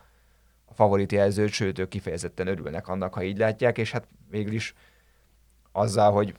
a 0.65 0.73
favorit 0.73 1.11
jelzőt, 1.11 1.51
sőt, 1.51 1.79
ők 1.79 1.89
kifejezetten 1.89 2.47
örülnek 2.47 2.87
annak, 2.87 3.13
ha 3.13 3.23
így 3.23 3.37
látják, 3.37 3.77
és 3.77 3.91
hát 3.91 4.07
végül 4.29 4.53
is 4.53 4.73
azzal, 5.71 6.11
hogy 6.11 6.35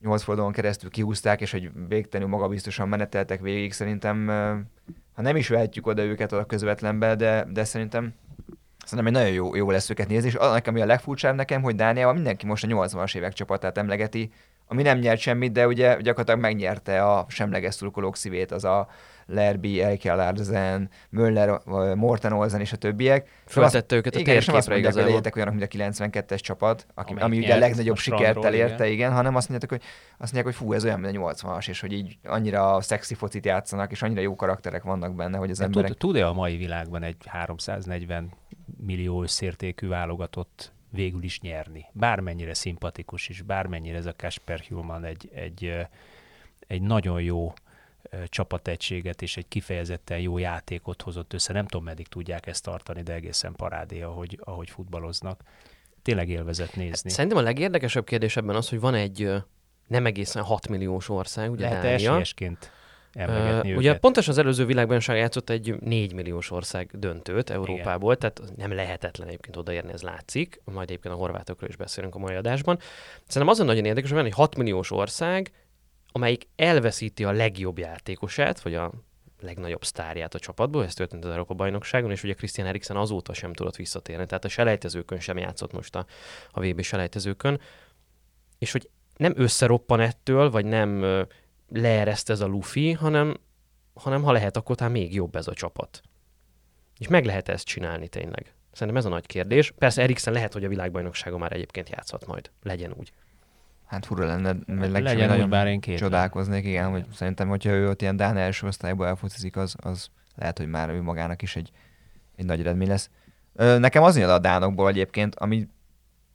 nyolc 0.00 0.22
fordulón 0.22 0.52
keresztül 0.52 0.90
kihúzták, 0.90 1.40
és 1.40 1.50
hogy 1.50 1.70
végtelenül 1.88 2.32
magabiztosan 2.32 2.88
meneteltek 2.88 3.40
végig, 3.40 3.72
szerintem, 3.72 4.26
ha 5.14 5.22
nem 5.22 5.36
is 5.36 5.48
vehetjük 5.48 5.86
oda 5.86 6.02
őket 6.02 6.32
a 6.32 6.46
közvetlenbe, 6.46 7.14
de, 7.14 7.46
de 7.52 7.64
szerintem 7.64 8.14
Szerintem 8.88 9.14
egy 9.14 9.20
nagyon 9.22 9.34
jó, 9.34 9.54
jó 9.54 9.70
lesz 9.70 9.90
őket 9.90 10.08
nézni, 10.08 10.28
és 10.28 10.34
annak, 10.34 10.66
ami 10.66 10.80
a 10.80 10.86
legfurcsább 10.86 11.34
nekem, 11.34 11.62
hogy 11.62 11.74
Dániában 11.74 12.14
mindenki 12.14 12.46
most 12.46 12.64
a 12.64 12.66
80-as 12.66 13.16
évek 13.16 13.32
csapatát 13.32 13.78
emlegeti, 13.78 14.32
ami 14.68 14.82
nem 14.82 14.98
nyert 14.98 15.20
semmit, 15.20 15.52
de 15.52 15.66
ugye 15.66 15.96
gyakorlatilag 16.00 16.40
megnyerte 16.40 17.04
a 17.04 17.26
semleges 17.28 17.74
szurkolók 17.74 18.16
szívét, 18.16 18.52
az 18.52 18.64
a 18.64 18.88
Lerby, 19.26 19.82
Elke 19.82 20.14
Larsen, 20.14 20.90
Möller, 21.10 21.60
Morten 21.94 22.32
Olsen 22.32 22.60
és 22.60 22.72
a 22.72 22.76
többiek. 22.76 23.28
Föltette 23.46 23.96
őket 23.96 24.14
a 24.14 24.18
igen, 24.18 24.32
térképre 24.34 24.52
és 24.52 24.58
azt 24.58 24.68
mondják, 24.68 24.92
igazából. 24.92 25.20
Hogy 25.20 25.32
olyanok, 25.34 25.54
mint 25.54 25.94
a 25.94 25.98
92-es 25.98 26.40
csapat, 26.40 26.86
aki, 26.94 27.14
ami 27.18 27.38
ugye 27.38 27.54
a 27.54 27.58
legnagyobb 27.58 27.96
a 27.96 27.98
sikert 27.98 28.44
elérte, 28.44 28.84
igen. 28.84 28.92
igen, 28.92 29.12
hanem 29.12 29.36
azt 29.36 29.48
mondják, 29.48 29.70
hogy, 29.70 29.82
azt 30.18 30.32
mondják, 30.32 30.44
hogy 30.44 30.54
fú, 30.54 30.72
ez 30.72 30.84
olyan, 30.84 31.00
mint 31.00 31.16
a 31.16 31.20
80-as, 31.20 31.68
és 31.68 31.80
hogy 31.80 31.92
így 31.92 32.18
annyira 32.24 32.80
szexi 32.80 33.14
focit 33.14 33.44
játszanak, 33.44 33.90
és 33.90 34.02
annyira 34.02 34.20
jó 34.20 34.36
karakterek 34.36 34.82
vannak 34.82 35.14
benne, 35.14 35.38
hogy 35.38 35.50
az 35.50 35.60
emberek... 35.60 35.92
Tud-e 35.92 36.26
a 36.26 36.32
mai 36.32 36.56
világban 36.56 37.02
egy 37.02 37.16
340 37.26 38.32
millió 38.76 39.22
összértékű 39.22 39.88
válogatott 39.88 40.72
végül 40.90 41.22
is 41.22 41.40
nyerni. 41.40 41.86
Bármennyire 41.92 42.54
szimpatikus 42.54 43.28
is, 43.28 43.42
bármennyire 43.42 43.96
ez 43.96 44.06
a 44.06 44.14
Kasper 44.16 44.60
Human 44.68 45.04
egy, 45.04 45.30
egy, 45.34 45.86
egy 46.66 46.82
nagyon 46.82 47.22
jó 47.22 47.52
csapategységet 48.28 49.22
és 49.22 49.36
egy 49.36 49.48
kifejezetten 49.48 50.18
jó 50.18 50.38
játékot 50.38 51.02
hozott 51.02 51.32
össze. 51.32 51.52
Nem 51.52 51.66
tudom, 51.66 51.84
meddig 51.84 52.06
tudják 52.06 52.46
ezt 52.46 52.62
tartani, 52.62 53.02
de 53.02 53.12
egészen 53.12 53.52
parádé, 53.52 54.02
ahogy, 54.02 54.38
ahogy 54.44 54.70
futballoznak. 54.70 55.40
Tényleg 56.02 56.28
élvezett 56.28 56.74
nézni. 56.74 57.10
Szerintem 57.10 57.38
a 57.38 57.42
legérdekesebb 57.42 58.04
kérdés 58.04 58.36
ebben 58.36 58.56
az, 58.56 58.68
hogy 58.68 58.80
van 58.80 58.94
egy 58.94 59.32
nem 59.86 60.06
egészen 60.06 60.42
6 60.42 60.68
milliós 60.68 61.08
ország, 61.08 61.50
ugye 61.50 61.62
Lehet 61.62 61.82
Dánia. 61.82 61.94
esélyesként 61.94 62.72
emlegetni 63.12 63.72
uh, 63.72 63.78
Ugye 63.78 63.98
pontosan 63.98 64.32
az 64.32 64.38
előző 64.38 64.64
világbajnokság 64.64 65.16
játszott 65.16 65.50
egy 65.50 65.74
4 65.80 66.12
milliós 66.12 66.50
ország 66.50 66.90
döntőt 66.92 67.50
Európából, 67.50 68.14
Igen. 68.14 68.32
tehát 68.34 68.56
nem 68.56 68.72
lehetetlen 68.72 69.28
egyébként 69.28 69.56
odaérni, 69.56 69.92
ez 69.92 70.02
látszik. 70.02 70.60
Majd 70.64 70.90
egyébként 70.90 71.14
a 71.14 71.16
horvátokról 71.16 71.68
is 71.68 71.76
beszélünk 71.76 72.14
a 72.14 72.18
mai 72.18 72.34
adásban. 72.34 72.78
Szerintem 73.26 73.48
azon 73.48 73.66
nagyon 73.66 73.84
érdekes, 73.84 74.08
hogy 74.10 74.18
van 74.18 74.28
egy 74.28 74.34
6 74.34 74.56
milliós 74.56 74.90
ország, 74.90 75.52
amelyik 76.12 76.48
elveszíti 76.56 77.24
a 77.24 77.32
legjobb 77.32 77.78
játékosát, 77.78 78.60
vagy 78.60 78.74
a 78.74 78.92
legnagyobb 79.40 79.84
sztárját 79.84 80.34
a 80.34 80.38
csapatból, 80.38 80.84
ez 80.84 80.94
történt 80.94 81.24
az 81.24 81.30
Európa 81.30 81.54
bajnokságon, 81.54 82.10
és 82.10 82.22
ugye 82.22 82.34
Christian 82.34 82.66
Eriksen 82.66 82.96
azóta 82.96 83.32
sem 83.32 83.52
tudott 83.52 83.76
visszatérni, 83.76 84.26
tehát 84.26 84.44
a 84.44 84.48
selejtezőkön 84.48 85.20
sem 85.20 85.38
játszott 85.38 85.72
most 85.72 85.96
a, 85.96 86.06
a 86.50 86.60
VB 86.60 86.82
selejtezőkön, 86.82 87.60
és 88.58 88.72
hogy 88.72 88.90
nem 89.16 89.32
összeroppan 89.36 90.00
ettől, 90.00 90.50
vagy 90.50 90.64
nem 90.64 91.04
leereszt 91.68 92.30
ez 92.30 92.40
a 92.40 92.46
lufi, 92.46 92.92
hanem, 92.92 93.36
hanem 93.94 94.22
ha 94.22 94.32
lehet, 94.32 94.56
akkor 94.56 94.76
talán 94.76 94.92
még 94.92 95.14
jobb 95.14 95.36
ez 95.36 95.46
a 95.46 95.52
csapat. 95.54 96.00
És 96.98 97.08
meg 97.08 97.24
lehet 97.24 97.48
ezt 97.48 97.66
csinálni 97.66 98.08
tényleg. 98.08 98.52
Szerintem 98.72 98.96
ez 98.96 99.04
a 99.04 99.08
nagy 99.08 99.26
kérdés. 99.26 99.70
Persze 99.70 100.02
Eriksen 100.02 100.32
lehet, 100.32 100.52
hogy 100.52 100.64
a 100.64 100.68
világbajnoksága 100.68 101.38
már 101.38 101.52
egyébként 101.52 101.88
játszhat 101.88 102.26
majd. 102.26 102.50
Legyen 102.62 102.94
úgy. 102.96 103.12
Hát 103.86 104.06
fura 104.06 104.26
lenne, 104.26 104.56
mert 104.66 105.02
legyen 105.02 105.28
nagyon 105.28 105.50
bár 105.50 105.66
én 105.66 105.80
két 105.80 105.98
csodálkoznék, 105.98 106.64
igen, 106.64 106.90
hogy 106.90 107.04
szerintem, 107.12 107.48
hogyha 107.48 107.70
ő 107.70 107.88
ott 107.88 108.02
ilyen 108.02 108.16
Dán 108.16 108.36
első 108.36 108.66
osztályból 108.66 109.06
elfocizik, 109.06 109.56
az, 109.56 109.74
az 109.78 110.08
lehet, 110.34 110.58
hogy 110.58 110.68
már 110.68 110.90
ő 110.90 111.02
magának 111.02 111.42
is 111.42 111.56
egy, 111.56 111.70
egy 112.36 112.44
nagy 112.44 112.60
eredmény 112.60 112.88
lesz. 112.88 113.10
Nekem 113.54 114.02
az 114.02 114.16
jön 114.16 114.28
a 114.28 114.38
Dánokból 114.38 114.88
egyébként, 114.88 115.34
ami, 115.34 115.68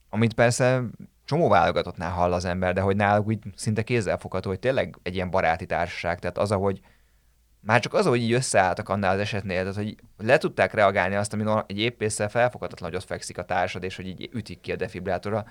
amit 0.10 0.34
persze 0.34 0.84
csomó 1.26 1.50
válogatottnál 1.50 2.12
hall 2.12 2.34
az 2.34 2.46
ember, 2.46 2.74
de 2.74 2.82
hogy 2.82 2.96
náluk 2.96 3.28
úgy 3.28 3.40
szinte 3.56 3.82
kézzelfogható, 3.82 4.50
hogy 4.50 4.60
tényleg 4.60 4.98
egy 5.04 5.16
ilyen 5.16 5.30
baráti 5.30 5.66
társaság, 5.66 6.20
tehát 6.20 6.38
az, 6.38 6.52
ahogy 6.52 6.82
már 7.60 7.80
csak 7.80 7.94
az, 7.94 8.06
hogy 8.06 8.22
így 8.22 8.34
összeálltak 8.34 8.90
annál 8.90 9.14
az 9.14 9.20
esetnél, 9.20 9.60
tehát 9.60 9.76
hogy 9.76 9.96
le 10.18 10.38
tudták 10.38 10.74
reagálni 10.74 11.16
azt, 11.16 11.34
ami 11.34 11.64
egy 11.68 11.80
épésszel 11.80 12.30
felfoghatatlan, 12.30 12.90
hogy 12.90 13.00
ott 13.00 13.06
fekszik 13.06 13.38
a 13.38 13.46
társad, 13.46 13.84
és 13.84 13.96
hogy 13.96 14.08
így 14.08 14.30
ütik 14.34 14.62
ki 14.62 14.72
a 14.72 14.76
defibrátora. 14.76 15.46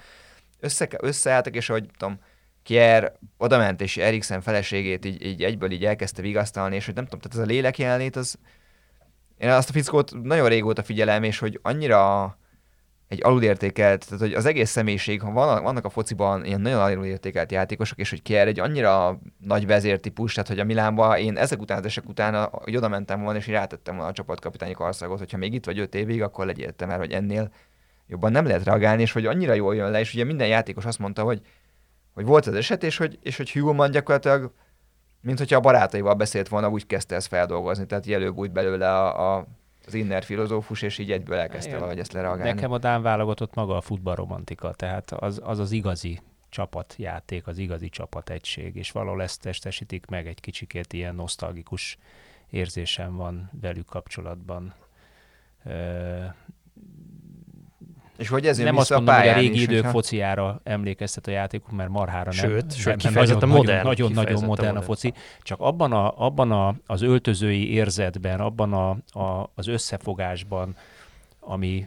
Össze, 0.61 0.89
összeálltak, 0.99 1.55
és 1.55 1.67
hogy 1.67 1.87
tudom, 1.99 2.19
Kier 2.63 3.13
oda 3.37 3.59
ment, 3.59 3.81
és 3.81 3.97
Eriksen 3.97 4.41
feleségét 4.41 5.05
így, 5.05 5.25
így 5.25 5.43
egyből 5.43 5.71
így 5.71 5.85
elkezdte 5.85 6.23
vigasztalni, 6.23 6.77
és 6.77 6.85
hogy 6.85 6.95
nem 6.95 7.05
tudom, 7.05 7.21
tehát 7.21 7.39
ez 7.39 7.45
a 7.45 7.53
lélek 7.53 7.79
jelenlét, 7.79 8.17
az 8.17 8.39
én 9.39 9.51
azt 9.51 9.69
a 9.69 9.73
fickót 9.73 10.23
nagyon 10.23 10.49
régóta 10.49 10.83
figyelem, 10.83 11.23
és 11.23 11.39
hogy 11.39 11.59
annyira 11.63 12.39
egy 13.13 13.21
alulértékelt, 13.23 14.05
tehát 14.09 14.21
hogy 14.21 14.33
az 14.33 14.47
egész 14.47 14.71
személyiség, 14.71 15.21
ha 15.21 15.31
van, 15.31 15.63
vannak 15.63 15.85
a 15.85 15.89
fociban 15.89 16.45
ilyen 16.45 16.61
nagyon 16.61 16.81
alulértékelt 16.81 17.53
játékosok, 17.53 17.99
és 17.99 18.11
hogy 18.11 18.23
Kier 18.23 18.47
egy 18.47 18.61
annyira 18.61 19.19
nagy 19.39 19.67
vezértípus, 19.67 20.35
tehát 20.35 20.49
hogy 20.49 20.59
a 20.59 20.65
Milánba 20.65 21.19
én 21.19 21.37
ezek 21.37 21.61
után, 21.61 21.79
az 21.79 21.85
esek 21.85 22.09
után, 22.09 22.49
hogy 22.53 22.77
oda 22.77 22.89
mentem 22.89 23.23
volna, 23.23 23.39
és 23.39 23.47
rátettem 23.47 23.95
volna 23.95 24.11
a 24.11 24.15
csapatkapitányi 24.15 24.73
karszagot, 24.73 25.19
hogyha 25.19 25.37
még 25.37 25.55
itt 25.55 25.65
vagy 25.65 25.79
öt 25.79 25.95
évig, 25.95 26.23
akkor 26.23 26.47
legyél 26.47 26.75
mert 26.79 26.99
hogy 26.99 27.13
ennél 27.13 27.53
jobban 28.07 28.33
nem 28.33 28.47
lehet 28.47 28.65
reagálni, 28.65 29.03
és 29.03 29.13
hogy 29.13 29.27
annyira 29.27 29.53
jól 29.53 29.75
jön 29.75 29.91
le, 29.91 30.01
és 30.01 30.15
ugye 30.15 30.25
minden 30.25 30.49
játékos 30.49 30.85
azt 30.85 30.99
mondta, 30.99 31.23
hogy 31.23 31.41
hogy 32.15 32.25
volt 32.25 32.47
az 32.47 32.55
eset, 32.55 32.83
és 32.83 32.97
hogy, 32.97 33.19
és 33.23 33.37
hogy 33.37 33.53
Hugman 33.53 33.91
gyakorlatilag, 33.91 34.53
mint 35.21 35.39
hogyha 35.39 35.57
a 35.57 35.61
barátaival 35.61 36.15
beszélt 36.15 36.49
volna, 36.49 36.69
úgy 36.69 36.87
kezdte 36.87 37.15
ezt 37.15 37.27
feldolgozni, 37.27 37.87
tehát 37.87 38.09
előbb 38.09 38.51
belőle 38.51 38.89
a, 38.89 39.37
a 39.37 39.47
az 39.87 39.95
inner 39.95 40.25
filozófus, 40.25 40.83
és 40.83 40.99
így 40.99 41.13
egyből 41.13 41.37
elkezdte 41.37 41.75
valahogy 41.75 41.99
ezt 41.99 42.13
lereagálni. 42.13 42.53
Nekem 42.53 42.73
a 42.73 42.79
Dán 42.79 43.03
válogatott 43.03 43.55
maga 43.55 43.77
a 43.77 43.81
futballromantika, 43.81 44.73
tehát 44.73 45.11
az, 45.11 45.41
az 45.45 45.59
az 45.59 45.73
igazi 45.73 46.21
csapatjáték, 46.49 47.47
az 47.47 47.59
igazi 47.59 47.89
csapategység, 47.89 48.77
és 48.77 48.91
valahol 48.91 49.23
ezt 49.23 49.41
testesítik 49.41 50.07
meg, 50.07 50.27
egy 50.27 50.41
kicsikét 50.41 50.93
ilyen 50.93 51.15
nosztalgikus 51.15 51.99
érzésem 52.51 53.17
van 53.17 53.51
velük 53.61 53.87
kapcsolatban. 53.87 54.75
És 58.17 58.29
hogy 58.29 58.47
ez 58.47 58.59
nem 58.59 58.77
azt 58.77 58.91
mondom, 58.91 59.15
hogy 59.15 59.29
a 59.29 59.35
régi 59.35 59.55
is, 59.55 59.63
idők 59.63 59.77
hogyha... 59.77 59.91
fociára 59.91 60.61
emlékeztet 60.65 61.27
a 61.27 61.31
játékuk, 61.31 61.71
mert 61.71 61.89
marhára 61.89 62.31
nem. 62.37 62.51
Sőt, 62.51 62.77
sőt 62.77 63.15
nagyon, 63.15 63.49
modern, 63.49 63.87
nagyon, 63.87 64.13
nagyon 64.13 64.45
modern 64.45 64.77
a 64.77 64.83
foci. 64.83 65.13
Csak 65.43 65.61
abban, 65.61 65.93
a, 65.93 66.25
abban 66.25 66.51
a, 66.51 66.75
az 66.87 67.03
öltözői 67.03 67.73
érzetben, 67.73 68.41
abban 68.41 68.73
a, 68.73 68.91
a, 69.21 69.51
az 69.55 69.67
összefogásban, 69.67 70.77
ami, 71.41 71.87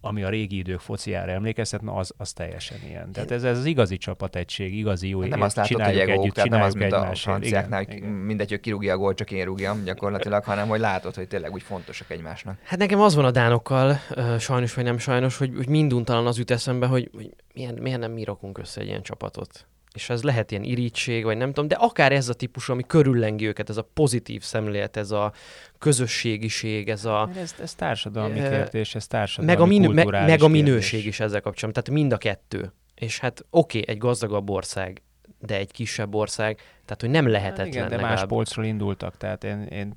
ami 0.00 0.22
a 0.22 0.28
régi 0.28 0.56
idők 0.56 0.80
fociára 0.80 1.30
emlékeztet, 1.32 1.82
na 1.82 1.94
az, 1.94 2.12
az 2.16 2.32
teljesen 2.32 2.78
ilyen. 2.88 3.12
Tehát 3.12 3.30
ez, 3.30 3.44
ez 3.44 3.58
az 3.58 3.64
igazi 3.64 3.96
csapategység, 3.96 4.74
igazi 4.74 5.08
jó 5.08 5.20
hát 5.20 5.28
Nem 5.28 5.40
azt 5.40 5.56
látod, 5.56 5.82
hogy 5.82 5.98
egók, 5.98 6.32
tehát 6.32 6.50
nem 6.50 6.62
az, 6.62 6.74
mint 6.74 6.92
a 6.92 7.10
franciáknál, 7.14 7.84
hogy 7.84 8.00
mindegy, 8.00 8.50
hogy 8.50 8.60
kirúgja 8.60 8.94
a 8.94 8.96
gólt, 8.96 9.16
csak 9.16 9.30
én 9.30 9.44
rúgjam 9.44 9.84
gyakorlatilag, 9.84 10.44
hanem 10.44 10.68
hogy 10.68 10.80
látod, 10.80 11.14
hogy 11.14 11.28
tényleg 11.28 11.52
úgy 11.52 11.62
fontosak 11.62 12.10
egymásnak. 12.10 12.58
Hát 12.62 12.78
nekem 12.78 13.00
az 13.00 13.14
van 13.14 13.24
a 13.24 13.30
dánokkal, 13.30 13.98
sajnos 14.38 14.74
vagy 14.74 14.84
nem 14.84 14.98
sajnos, 14.98 15.36
hogy, 15.36 15.52
hogy 15.56 15.68
minduntalan 15.68 16.26
az 16.26 16.38
jut 16.38 16.50
eszembe, 16.50 16.86
hogy, 16.86 17.10
hogy 17.14 17.30
milyen, 17.54 17.74
miért 17.74 17.98
nem 17.98 18.12
mi 18.12 18.24
rakunk 18.24 18.58
össze 18.58 18.80
egy 18.80 18.86
ilyen 18.86 19.02
csapatot 19.02 19.66
és 19.96 20.10
ez 20.10 20.22
lehet 20.22 20.50
ilyen 20.50 20.62
irítség, 20.62 21.24
vagy 21.24 21.36
nem 21.36 21.48
tudom, 21.48 21.68
de 21.68 21.74
akár 21.74 22.12
ez 22.12 22.28
a 22.28 22.34
típus, 22.34 22.68
ami 22.68 22.82
körüllengi 22.86 23.46
őket, 23.46 23.68
ez 23.68 23.76
a 23.76 23.88
pozitív 23.94 24.42
szemlélet, 24.42 24.96
ez 24.96 25.10
a 25.10 25.32
közösségiség, 25.78 26.88
ez 26.88 27.04
a... 27.04 27.30
Ez, 27.36 27.54
ez 27.62 27.74
társadalmi 27.74 28.40
kérdés, 28.40 28.94
ez 28.94 29.06
társadalmi 29.06 29.52
meg 29.52 29.60
a, 29.60 29.66
minő, 29.66 29.88
meg, 29.88 30.06
meg 30.06 30.42
a 30.42 30.48
minőség 30.48 30.90
kérdés. 30.90 31.06
is 31.06 31.20
ezzel 31.20 31.40
kapcsolatban, 31.40 31.84
tehát 31.84 32.00
mind 32.00 32.12
a 32.12 32.18
kettő. 32.18 32.72
És 32.94 33.18
hát 33.18 33.44
oké, 33.50 33.78
okay, 33.78 33.94
egy 33.94 34.00
gazdagabb 34.00 34.50
ország, 34.50 35.02
de 35.38 35.56
egy 35.56 35.72
kisebb 35.72 36.14
ország, 36.14 36.56
tehát 36.56 37.00
hogy 37.00 37.10
nem 37.10 37.28
lehetetlen. 37.28 37.66
Hát 37.66 37.74
igen, 37.74 37.88
de 37.88 37.94
legalább. 37.94 38.16
más 38.16 38.26
polcról 38.26 38.64
indultak, 38.64 39.16
tehát 39.16 39.44
én, 39.44 39.62
én 39.62 39.96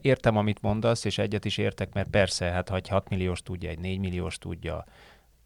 értem, 0.00 0.36
amit 0.36 0.62
mondasz, 0.62 1.04
és 1.04 1.18
egyet 1.18 1.44
is 1.44 1.58
értek, 1.58 1.92
mert 1.92 2.08
persze, 2.08 2.44
hát 2.44 2.68
ha 2.68 2.76
egy 2.76 2.88
6 2.88 3.08
milliós 3.08 3.42
tudja, 3.42 3.70
egy 3.70 3.78
4 3.78 3.98
milliós 3.98 4.38
tudja, 4.38 4.84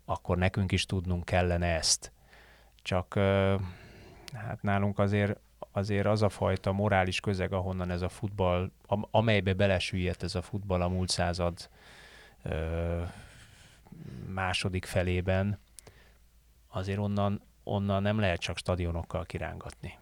akkor 0.05 0.39
nekünk 0.39 0.73
is 0.73 0.87
tudnunk 0.87 1.25
kellene 1.25 1.67
ezt 1.67 2.14
csak 2.85 3.15
hát 4.33 4.63
nálunk 4.63 4.99
azért, 4.99 5.39
azért 5.73 6.07
az 6.07 6.23
a 6.23 6.29
fajta 6.29 6.73
morális 6.73 7.21
közeg, 7.21 7.53
ahonnan 7.53 7.91
ez 7.91 8.03
a 8.03 8.09
futball, 8.09 8.71
amelybe 9.11 9.55
belesüllyedt 9.55 10.23
ez 10.23 10.35
a 10.35 10.43
futball 10.43 10.83
a 10.83 10.89
múlt 10.89 11.09
század 11.09 11.69
második 14.27 14.85
felében, 14.85 15.59
azért 16.69 16.99
onnan, 16.99 17.43
onnan 17.63 18.03
nem 18.03 18.19
lehet 18.19 18.41
csak 18.41 18.59
stadionokkal 18.59 19.25
kirángatni. 19.25 19.99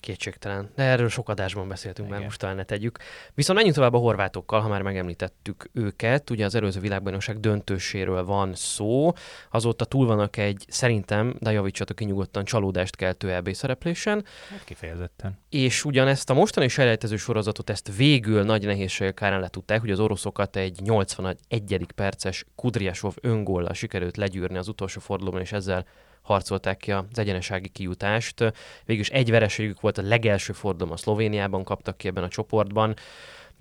Kétségtelen. 0.00 0.70
De 0.74 0.82
erről 0.82 1.08
sok 1.08 1.28
adásban 1.28 1.68
beszéltünk, 1.68 2.08
mert 2.08 2.22
most 2.22 2.38
talán 2.38 2.56
ne 2.56 2.64
tegyük. 2.64 2.98
Viszont 3.34 3.56
menjünk 3.56 3.76
tovább 3.76 3.94
a 3.94 3.98
horvátokkal, 3.98 4.60
ha 4.60 4.68
már 4.68 4.82
megemlítettük 4.82 5.70
őket. 5.72 6.30
Ugye 6.30 6.44
az 6.44 6.54
előző 6.54 6.80
világbajnokság 6.80 7.40
döntőséről 7.40 8.24
van 8.24 8.54
szó. 8.54 9.12
Azóta 9.50 9.84
túl 9.84 10.06
vannak 10.06 10.36
egy, 10.36 10.64
szerintem, 10.68 11.36
de 11.38 11.52
javítsatok 11.52 11.96
ki 11.96 12.04
nyugodtan, 12.04 12.44
csalódást 12.44 12.96
keltő 12.96 13.32
EB 13.32 13.52
szereplésen. 13.52 14.24
Hát 14.50 14.64
kifejezetten. 14.64 15.38
És 15.48 15.84
ugyanezt 15.84 16.30
a 16.30 16.34
mostani 16.34 16.68
selejtező 16.68 17.16
sorozatot 17.16 17.70
ezt 17.70 17.96
végül 17.96 18.42
nagy 18.42 18.64
nehézségek 18.64 19.14
kárán 19.14 19.40
letudták, 19.40 19.80
hogy 19.80 19.90
az 19.90 20.00
oroszokat 20.00 20.56
egy 20.56 20.80
81. 20.82 21.86
perces 21.94 22.44
Kudriasov 22.54 23.14
öngollal 23.20 23.74
sikerült 23.74 24.16
legyűrni 24.16 24.58
az 24.58 24.68
utolsó 24.68 25.00
fordulóban, 25.00 25.40
és 25.40 25.52
ezzel 25.52 25.86
harcolták 26.26 26.76
ki 26.76 26.92
az 26.92 27.04
egyenesági 27.14 27.68
kijutást. 27.68 28.52
Végülis 28.84 29.08
egy 29.10 29.30
vereségük 29.30 29.80
volt 29.80 29.98
a 29.98 30.02
legelső 30.02 30.52
fordulom 30.52 30.92
a 30.92 30.96
Szlovéniában, 30.96 31.64
kaptak 31.64 31.96
ki 31.96 32.08
ebben 32.08 32.24
a 32.24 32.28
csoportban, 32.28 32.94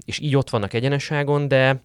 és 0.06 0.20
így 0.20 0.36
ott 0.36 0.50
vannak 0.50 0.74
egyeneságon, 0.74 1.48
de 1.48 1.84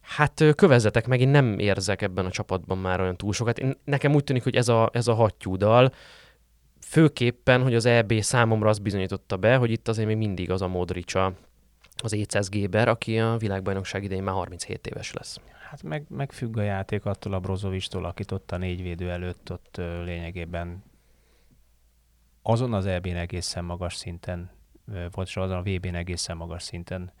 hát 0.00 0.44
kövezetek 0.56 1.06
meg, 1.06 1.20
én 1.20 1.28
nem 1.28 1.58
érzek 1.58 2.02
ebben 2.02 2.26
a 2.26 2.30
csapatban 2.30 2.78
már 2.78 3.00
olyan 3.00 3.16
túl 3.16 3.32
sokat. 3.32 3.58
Én, 3.58 3.76
nekem 3.84 4.14
úgy 4.14 4.24
tűnik, 4.24 4.42
hogy 4.42 4.56
ez 4.56 4.68
a, 4.68 4.90
ez 4.92 5.08
a 5.08 5.14
hattyúdal, 5.14 5.92
főképpen, 6.86 7.62
hogy 7.62 7.74
az 7.74 7.86
EB 7.86 8.20
számomra 8.20 8.68
azt 8.68 8.82
bizonyította 8.82 9.36
be, 9.36 9.56
hogy 9.56 9.70
itt 9.70 9.88
azért 9.88 10.06
még 10.06 10.16
mindig 10.16 10.50
az 10.50 10.62
a 10.62 10.68
Modricsa, 10.68 11.32
az 12.02 12.12
Écesz 12.12 12.48
Géber, 12.48 12.88
aki 12.88 13.18
a 13.18 13.36
világbajnokság 13.36 14.04
idején 14.04 14.22
már 14.22 14.34
37 14.34 14.86
éves 14.86 15.12
lesz. 15.12 15.40
Hát 15.72 15.82
meg, 15.82 16.04
meg 16.08 16.32
függ 16.32 16.56
a 16.56 16.62
játék 16.62 17.04
attól 17.04 17.32
a 17.32 17.40
Brozovistól, 17.40 18.04
akit 18.04 18.30
ott 18.30 18.50
a 18.50 18.56
négy 18.56 18.82
védő 18.82 19.10
előtt 19.10 19.52
ott 19.52 19.76
ö, 19.76 20.04
lényegében 20.04 20.82
azon 22.42 22.72
az 22.72 22.86
EB-n 22.86 23.16
egészen 23.16 23.64
magas 23.64 23.94
szinten, 23.94 24.50
vagy 25.10 25.32
azon 25.34 25.56
a 25.56 25.62
VB-n 25.62 25.94
egészen 25.94 26.36
magas 26.36 26.62
szinten 26.62 27.12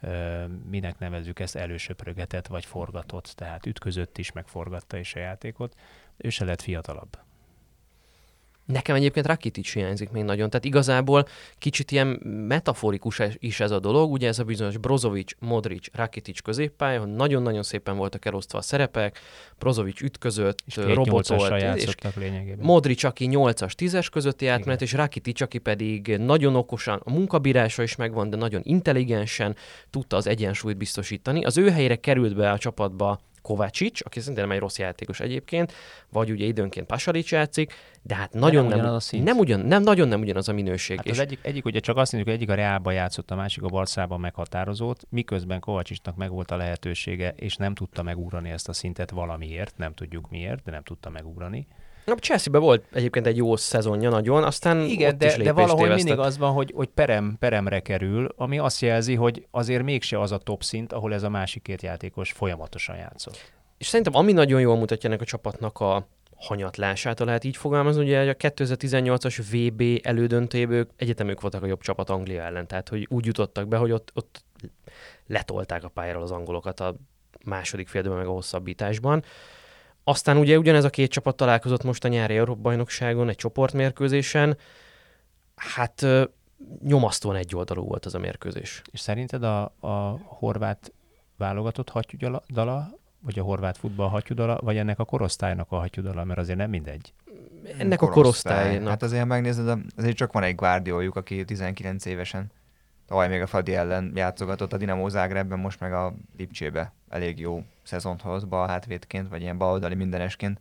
ö, 0.00 0.46
minek 0.46 0.98
nevezzük 0.98 1.38
ezt, 1.38 1.56
elősöprögetett 1.56 2.46
vagy 2.46 2.64
forgatott, 2.64 3.24
tehát 3.24 3.66
ütközött 3.66 4.18
is, 4.18 4.32
meg 4.32 4.48
forgatta 4.48 4.96
is 4.96 5.14
a 5.14 5.18
játékot. 5.18 5.74
Ő 6.16 6.28
se 6.28 6.44
lett 6.44 6.62
fiatalabb. 6.62 7.18
Nekem 8.72 8.96
egyébként 8.96 9.26
Rakitic 9.26 9.72
hiányzik 9.72 10.10
még 10.10 10.22
nagyon, 10.22 10.50
tehát 10.50 10.64
igazából 10.64 11.26
kicsit 11.58 11.90
ilyen 11.90 12.06
metaforikus 12.48 13.20
is 13.38 13.60
ez 13.60 13.70
a 13.70 13.78
dolog, 13.78 14.12
ugye 14.12 14.28
ez 14.28 14.38
a 14.38 14.44
bizonyos 14.44 14.76
Brozovic, 14.76 15.32
Modric, 15.38 15.86
Rakitic 15.92 16.40
középpálya, 16.40 17.00
hogy 17.00 17.12
nagyon-nagyon 17.12 17.62
szépen 17.62 17.96
voltak 17.96 18.24
elosztva 18.24 18.58
a 18.58 18.62
szerepek, 18.62 19.18
Brozovic 19.58 20.00
ütközött, 20.00 20.58
és 20.66 20.76
robotolt, 20.76 21.42
és 21.74 21.94
lényegében. 22.16 22.64
Modric, 22.66 23.04
aki 23.04 23.28
8-as, 23.30 23.72
10-es 23.78 24.06
közötti 24.12 24.46
átmenet, 24.46 24.82
és 24.82 24.92
Rakitic, 24.92 25.40
aki 25.40 25.58
pedig 25.58 26.16
nagyon 26.16 26.56
okosan, 26.56 27.00
a 27.04 27.10
munkabírása 27.10 27.82
is 27.82 27.96
megvan, 27.96 28.30
de 28.30 28.36
nagyon 28.36 28.60
intelligensen 28.64 29.56
tudta 29.90 30.16
az 30.16 30.26
egyensúlyt 30.26 30.76
biztosítani. 30.76 31.44
Az 31.44 31.58
ő 31.58 31.70
helyére 31.70 31.96
került 31.96 32.34
be 32.34 32.50
a 32.50 32.58
csapatba 32.58 33.20
Kovácsics, 33.42 34.00
aki 34.04 34.20
szintén 34.20 34.42
nem 34.42 34.52
egy 34.52 34.58
rossz 34.58 34.78
játékos 34.78 35.20
egyébként, 35.20 35.72
vagy 36.08 36.30
ugye 36.30 36.44
időnként 36.44 36.86
Pasalic 36.86 37.30
játszik, 37.30 37.72
de 38.02 38.14
hát 38.14 38.32
nagyon 38.32 38.66
nem, 38.66 38.78
nem, 38.78 38.98
nem, 39.10 39.22
nem, 39.22 39.38
ugyan, 39.38 39.60
nem, 39.60 39.82
nagyon 39.82 40.08
nem 40.08 40.20
ugyanaz 40.20 40.48
a 40.48 40.52
minőség. 40.52 40.96
Hát 40.96 41.06
és 41.06 41.12
az 41.12 41.18
egyik, 41.18 41.38
egyik, 41.42 41.64
ugye 41.64 41.80
csak 41.80 41.96
azt 41.96 42.12
mondjuk, 42.12 42.34
hogy 42.34 42.42
egyik 42.42 42.54
a 42.54 42.60
Reálban 42.60 42.92
játszott, 42.92 43.30
a 43.30 43.34
másik 43.34 43.62
a 43.62 43.68
Barszában 43.68 44.20
meghatározott, 44.20 45.06
miközben 45.08 45.60
Kovácsicsnak 45.60 46.16
meg 46.16 46.30
volt 46.30 46.50
a 46.50 46.56
lehetősége, 46.56 47.34
és 47.36 47.56
nem 47.56 47.74
tudta 47.74 48.02
megugrani 48.02 48.50
ezt 48.50 48.68
a 48.68 48.72
szintet 48.72 49.10
valamiért, 49.10 49.76
nem 49.76 49.94
tudjuk 49.94 50.30
miért, 50.30 50.62
de 50.62 50.70
nem 50.70 50.82
tudta 50.82 51.10
megugrani. 51.10 51.66
A 52.10 52.14
chelsea 52.14 52.60
volt 52.60 52.84
egyébként 52.92 53.26
egy 53.26 53.36
jó 53.36 53.56
szezonja 53.56 54.10
nagyon, 54.10 54.44
aztán 54.44 54.80
Igen, 54.80 55.18
de, 55.18 55.36
de 55.36 55.52
valahol 55.52 55.82
tévesztett. 55.82 56.04
mindig 56.04 56.24
az 56.24 56.38
van, 56.38 56.52
hogy, 56.52 56.72
hogy 56.74 56.88
perem, 56.88 57.36
peremre 57.38 57.80
kerül, 57.80 58.28
ami 58.36 58.58
azt 58.58 58.80
jelzi, 58.80 59.14
hogy 59.14 59.46
azért 59.50 59.82
mégse 59.82 60.20
az 60.20 60.32
a 60.32 60.38
top 60.38 60.62
szint, 60.62 60.92
ahol 60.92 61.14
ez 61.14 61.22
a 61.22 61.28
másik 61.28 61.62
két 61.62 61.82
játékos 61.82 62.32
folyamatosan 62.32 62.96
játszott. 62.96 63.52
És 63.78 63.86
szerintem 63.86 64.14
ami 64.14 64.32
nagyon 64.32 64.60
jól 64.60 64.76
mutatja 64.76 65.08
ennek 65.08 65.20
a 65.20 65.24
csapatnak 65.24 65.80
a 65.80 66.06
hanyatlását, 66.36 67.18
ha 67.18 67.24
lehet 67.24 67.44
így 67.44 67.56
fogalmazni, 67.56 68.02
ugye 68.02 68.30
a 68.30 68.34
2018-as 68.34 69.44
VB 69.50 70.06
elődöntőjéből 70.06 70.86
egyetemük 70.96 71.40
voltak 71.40 71.62
a 71.62 71.66
jobb 71.66 71.80
csapat 71.80 72.10
Anglia 72.10 72.42
ellen, 72.42 72.66
tehát 72.66 72.88
hogy 72.88 73.06
úgy 73.10 73.26
jutottak 73.26 73.68
be, 73.68 73.76
hogy 73.76 73.92
ott, 73.92 74.10
ott 74.14 74.44
letolták 75.26 75.84
a 75.84 75.88
pályáról 75.88 76.22
az 76.22 76.30
angolokat 76.30 76.80
a 76.80 76.94
második 77.44 77.88
fél 77.88 78.02
meg 78.02 78.26
a 78.26 78.30
hosszabbításban. 78.30 79.24
Aztán 80.10 80.36
ugye 80.36 80.58
ugyanez 80.58 80.84
a 80.84 80.90
két 80.90 81.10
csapat 81.10 81.36
találkozott 81.36 81.82
most 81.82 82.04
a 82.04 82.08
nyári 82.08 82.36
Európa-bajnokságon, 82.36 83.28
egy 83.28 83.36
csoportmérkőzésen. 83.36 84.56
Hát 85.54 86.06
nyomasztóan 86.82 87.36
egy 87.36 87.54
oldalú 87.54 87.84
volt 87.84 88.06
az 88.06 88.14
a 88.14 88.18
mérkőzés. 88.18 88.82
És 88.90 89.00
szerinted 89.00 89.42
a, 89.42 89.62
a 89.80 90.18
horvát 90.24 90.92
válogatott 91.36 91.88
hattyúdala, 91.88 92.88
vagy 93.20 93.38
a 93.38 93.42
horvát 93.42 93.78
futball 93.78 94.08
hattyúdala, 94.08 94.58
vagy 94.62 94.76
ennek 94.76 94.98
a 94.98 95.04
korosztálynak 95.04 95.66
a 95.70 95.76
hattyúdala, 95.76 96.24
mert 96.24 96.38
azért 96.38 96.58
nem 96.58 96.70
mindegy. 96.70 97.12
Ennek 97.78 98.02
a 98.02 98.08
korosztálynak. 98.08 98.88
Hát 98.88 99.02
azért 99.02 99.26
megnézed, 99.26 99.78
azért 99.96 100.16
csak 100.16 100.32
van 100.32 100.42
egy 100.42 100.54
guardioljuk, 100.54 101.16
aki 101.16 101.44
19 101.44 102.04
évesen 102.04 102.50
tavaly 103.10 103.28
még 103.28 103.40
a 103.40 103.46
Fadi 103.46 103.74
ellen 103.74 104.12
játszogatott 104.14 104.72
a 104.72 104.76
Dinamo 104.76 105.08
Zágrebben, 105.08 105.58
most 105.58 105.80
meg 105.80 105.92
a 105.92 106.14
Lipcsébe 106.36 106.92
elég 107.08 107.38
jó 107.38 107.64
szezont 107.90 108.22
hoz 108.22 108.44
balhátvédként, 108.44 109.28
vagy 109.28 109.40
ilyen 109.40 109.58
baloldali 109.58 109.94
mindenesként. 109.94 110.60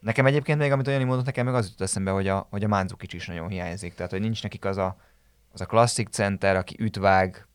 Nekem 0.00 0.26
egyébként 0.26 0.58
még, 0.58 0.72
amit 0.72 0.86
olyan 0.86 1.02
mondott, 1.02 1.24
nekem 1.24 1.44
meg 1.44 1.54
az 1.54 1.64
jutott 1.64 1.80
eszembe, 1.80 2.10
hogy 2.10 2.28
a, 2.28 2.46
hogy 2.50 2.64
a 2.64 2.68
Mánzukics 2.68 3.12
is 3.12 3.26
nagyon 3.26 3.48
hiányzik. 3.48 3.94
Tehát, 3.94 4.10
hogy 4.10 4.20
nincs 4.20 4.42
nekik 4.42 4.64
az 4.64 4.76
a, 4.76 4.96
az 5.52 5.60
a 5.60 5.66
klasszik 5.66 6.08
center, 6.08 6.56
aki 6.56 6.76
ütvág, 6.78 7.46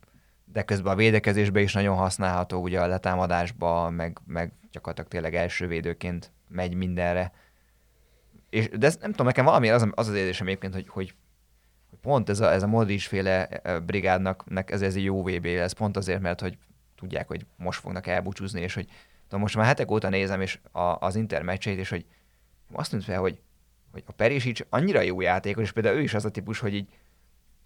de 0.45 0.63
közben 0.63 0.93
a 0.93 0.95
védekezésbe 0.95 1.61
is 1.61 1.73
nagyon 1.73 1.95
használható, 1.95 2.61
ugye 2.61 2.81
a 2.81 2.87
letámadásba, 2.87 3.89
meg, 3.89 4.19
meg 4.25 4.51
gyakorlatilag 4.71 5.09
tényleg 5.09 5.35
első 5.35 5.67
védőként 5.67 6.31
megy 6.47 6.73
mindenre 6.73 7.31
és, 8.49 8.69
de 8.69 8.85
ez, 8.85 8.97
nem 9.01 9.11
tudom, 9.11 9.25
nekem 9.25 9.45
valami 9.45 9.69
az, 9.69 9.87
az 9.91 10.07
az 10.07 10.15
érzésem 10.15 10.47
egyébként, 10.47 10.73
hogy, 10.73 10.87
hogy 10.87 11.13
pont 12.01 12.29
ez 12.29 12.39
a, 12.39 12.51
ez 12.51 12.63
a 12.63 12.67
Modric 12.67 13.07
féle 13.07 13.61
brigádnak 13.85 14.43
ez, 14.65 14.81
ez 14.81 14.95
egy 14.95 15.03
jó 15.03 15.23
VB 15.23 15.45
lesz, 15.45 15.71
pont 15.71 15.97
azért, 15.97 16.21
mert 16.21 16.41
hogy 16.41 16.57
tudják, 16.97 17.27
hogy 17.27 17.45
most 17.55 17.79
fognak 17.79 18.07
elbúcsúzni, 18.07 18.61
és 18.61 18.73
hogy 18.73 18.87
tudom, 19.23 19.39
most 19.41 19.55
már 19.55 19.65
hetek 19.65 19.91
óta 19.91 20.09
nézem 20.09 20.41
és 20.41 20.59
a, 20.71 20.79
az 20.79 21.15
Inter 21.15 21.41
meccseit, 21.41 21.79
és 21.79 21.89
hogy 21.89 22.05
azt 22.71 22.89
tűnt 22.89 23.03
fel, 23.03 23.19
hogy, 23.19 23.39
hogy 23.91 24.03
a 24.05 24.11
Perisic 24.11 24.59
annyira 24.69 25.01
jó 25.01 25.21
játékos, 25.21 25.63
és 25.63 25.71
például 25.71 25.97
ő 25.97 26.01
is 26.01 26.13
az 26.13 26.25
a 26.25 26.29
típus, 26.29 26.59
hogy 26.59 26.73
így 26.73 26.89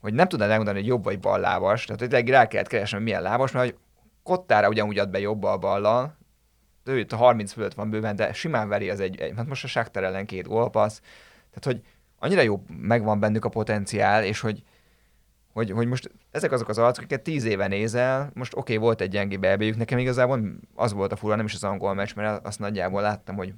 hogy 0.01 0.13
nem 0.13 0.27
tudnád 0.27 0.47
megmondani, 0.47 0.79
hogy 0.79 0.87
jobb 0.87 1.03
vagy 1.03 1.19
bal 1.19 1.39
lábas, 1.39 1.85
tehát 1.85 2.13
hogy 2.13 2.29
rá 2.29 2.47
kellett 2.47 2.67
keresni, 2.67 2.95
hogy 2.95 3.05
milyen 3.05 3.21
lábas, 3.21 3.51
mert 3.51 3.65
hogy 3.65 3.77
Kottára 4.23 4.67
ugyanúgy 4.67 4.97
ad 4.97 5.09
be 5.09 5.19
jobbal 5.19 5.57
ballal, 5.57 6.17
ő 6.83 6.99
itt 6.99 7.11
a 7.11 7.15
30 7.15 7.51
fölött 7.51 7.73
van 7.73 7.89
bőven, 7.89 8.15
de 8.15 8.33
simán 8.33 8.67
veri 8.69 8.89
az 8.89 8.99
egy, 8.99 9.21
egy 9.21 9.33
hát 9.35 9.47
most 9.47 9.63
a 9.63 9.67
Shakhtar 9.67 10.03
ellen 10.03 10.25
két 10.25 10.47
gólpassz, 10.47 10.99
tehát 11.49 11.63
hogy 11.63 11.81
annyira 12.19 12.41
jó 12.41 12.63
megvan 12.67 13.19
bennük 13.19 13.45
a 13.45 13.49
potenciál, 13.49 14.23
és 14.23 14.39
hogy, 14.39 14.63
hogy, 15.53 15.71
hogy 15.71 15.87
most 15.87 16.11
ezek 16.31 16.51
azok 16.51 16.69
az 16.69 16.77
arcok, 16.77 17.03
akiket 17.03 17.21
tíz 17.21 17.43
éve 17.43 17.67
nézel, 17.67 18.31
most 18.33 18.53
oké, 18.53 18.73
okay, 18.73 18.85
volt 18.85 19.01
egy 19.01 19.09
gyengi 19.09 19.37
belbéjük, 19.37 19.77
nekem 19.77 19.97
igazából 19.97 20.41
az 20.75 20.93
volt 20.93 21.11
a 21.11 21.15
fura, 21.15 21.35
nem 21.35 21.45
is 21.45 21.53
az 21.53 21.63
angol 21.63 21.93
meccs, 21.93 22.15
mert 22.15 22.45
azt 22.45 22.59
nagyjából 22.59 23.01
láttam, 23.01 23.35
hogy 23.35 23.53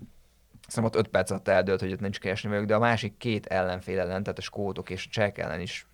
Szerintem 0.67 0.99
ott 0.99 1.05
öt 1.05 1.11
perc 1.11 1.31
alatt 1.31 1.47
eldőlt, 1.47 1.79
hogy 1.79 1.91
ott 1.91 1.99
nincs 1.99 2.19
keresni 2.19 2.49
velük, 2.49 2.65
de 2.65 2.75
a 2.75 2.79
másik 2.79 3.17
két 3.17 3.45
ellenfél 3.45 3.99
ellen, 3.99 4.23
tehát 4.23 4.37
a 4.37 4.41
skótok 4.41 4.89
és 4.89 5.05
a 5.05 5.09
csek 5.11 5.37
ellen 5.37 5.59
is 5.59 5.87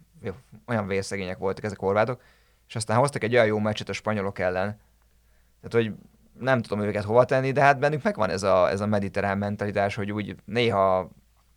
olyan 0.65 0.87
vérszegények 0.87 1.37
voltak 1.37 1.63
ezek 1.63 1.79
a 1.79 1.85
horvátok, 1.85 2.21
és 2.67 2.75
aztán 2.75 2.97
hoztak 2.97 3.23
egy 3.23 3.33
olyan 3.33 3.45
jó 3.45 3.59
meccset 3.59 3.89
a 3.89 3.93
spanyolok 3.93 4.39
ellen. 4.39 4.79
Tehát, 5.61 5.85
hogy 5.85 5.93
nem 6.39 6.61
tudom 6.61 6.83
őket 6.83 7.03
hova 7.03 7.25
tenni, 7.25 7.51
de 7.51 7.61
hát 7.61 7.79
bennük 7.79 8.03
megvan 8.03 8.29
ez 8.29 8.43
a, 8.43 8.69
ez 8.69 8.81
a 8.81 8.85
mediterrán 8.85 9.37
mentalitás, 9.37 9.95
hogy 9.95 10.11
úgy 10.11 10.35
néha 10.45 11.09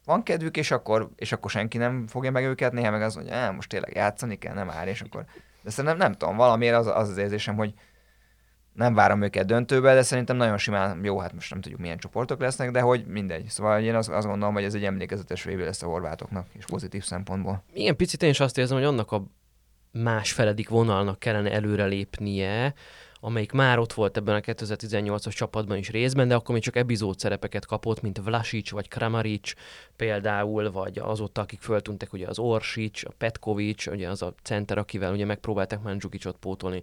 van 0.05 0.23
kedvük, 0.23 0.57
és 0.57 0.71
akkor, 0.71 1.09
és 1.17 1.33
akkor 1.33 1.51
senki 1.51 1.79
nem 1.79 2.07
fogja 2.07 2.31
meg 2.31 2.45
őket, 2.45 2.73
néha 2.73 2.91
meg 2.91 3.03
az, 3.03 3.15
hogy 3.15 3.31
most 3.55 3.69
tényleg 3.69 3.95
játszani 3.95 4.39
kell, 4.39 4.55
nem 4.55 4.71
áll, 4.71 4.87
és 4.87 5.01
akkor... 5.01 5.25
De 5.63 5.71
szerintem 5.71 5.99
nem 5.99 6.13
tudom, 6.13 6.37
valamiért 6.37 6.77
az 6.77 6.87
az, 6.87 7.09
az 7.09 7.17
érzésem, 7.17 7.57
hogy 7.57 7.75
nem 8.73 8.95
várom 8.95 9.23
őket 9.23 9.47
döntőbe, 9.47 9.95
de 9.95 10.03
szerintem 10.03 10.37
nagyon 10.37 10.59
simán, 10.59 11.05
jó, 11.05 11.19
hát 11.19 11.33
most 11.33 11.51
nem 11.51 11.61
tudjuk 11.61 11.81
milyen 11.81 11.99
csoportok 11.99 12.41
lesznek, 12.41 12.71
de 12.71 12.81
hogy 12.81 13.07
mindegy. 13.07 13.47
Szóval 13.47 13.81
én 13.83 13.95
azt, 13.95 14.09
azt 14.09 14.27
gondolom, 14.27 14.55
hogy 14.55 14.65
ez 14.65 14.75
egy 14.75 14.85
emlékezetes 14.85 15.43
véve 15.43 15.65
lesz 15.65 15.83
a 15.83 15.87
horvátoknak, 15.87 16.47
és 16.53 16.65
pozitív 16.65 17.05
szempontból. 17.05 17.63
Igen, 17.73 17.97
picit 17.97 18.23
én 18.23 18.31
is 18.31 18.41
azt 18.41 18.59
érzem, 18.59 18.77
hogy 18.77 18.87
annak 18.87 19.13
a 19.13 19.25
más 19.93 20.33
feledik 20.33 20.69
vonalnak 20.69 21.19
kellene 21.19 21.53
előrelépnie, 21.53 22.75
amelyik 23.25 23.53
már 23.53 23.79
ott 23.79 23.93
volt 23.93 24.17
ebben 24.17 24.35
a 24.35 24.41
2018-as 24.41 25.35
csapatban 25.35 25.77
is 25.77 25.91
részben, 25.91 26.29
de 26.29 26.35
akkor 26.35 26.55
még 26.55 26.63
csak 26.63 26.77
epizód 26.77 27.19
szerepeket 27.19 27.67
kapott, 27.67 28.01
mint 28.01 28.19
Vlasic 28.25 28.71
vagy 28.71 28.89
Kramaric 28.89 29.53
például, 29.97 30.71
vagy 30.71 30.99
azóta, 30.99 31.41
akik 31.41 31.61
föltűntek, 31.61 32.13
ugye 32.13 32.27
az 32.27 32.39
Orsic, 32.39 33.05
a 33.05 33.11
Petkovic, 33.19 33.87
ugye 33.87 34.09
az 34.09 34.23
a 34.23 34.35
center, 34.43 34.79
akivel 34.79 35.13
ugye 35.13 35.25
megpróbálták 35.25 35.83
Mandzsukicot 35.83 36.37
pótolni 36.37 36.83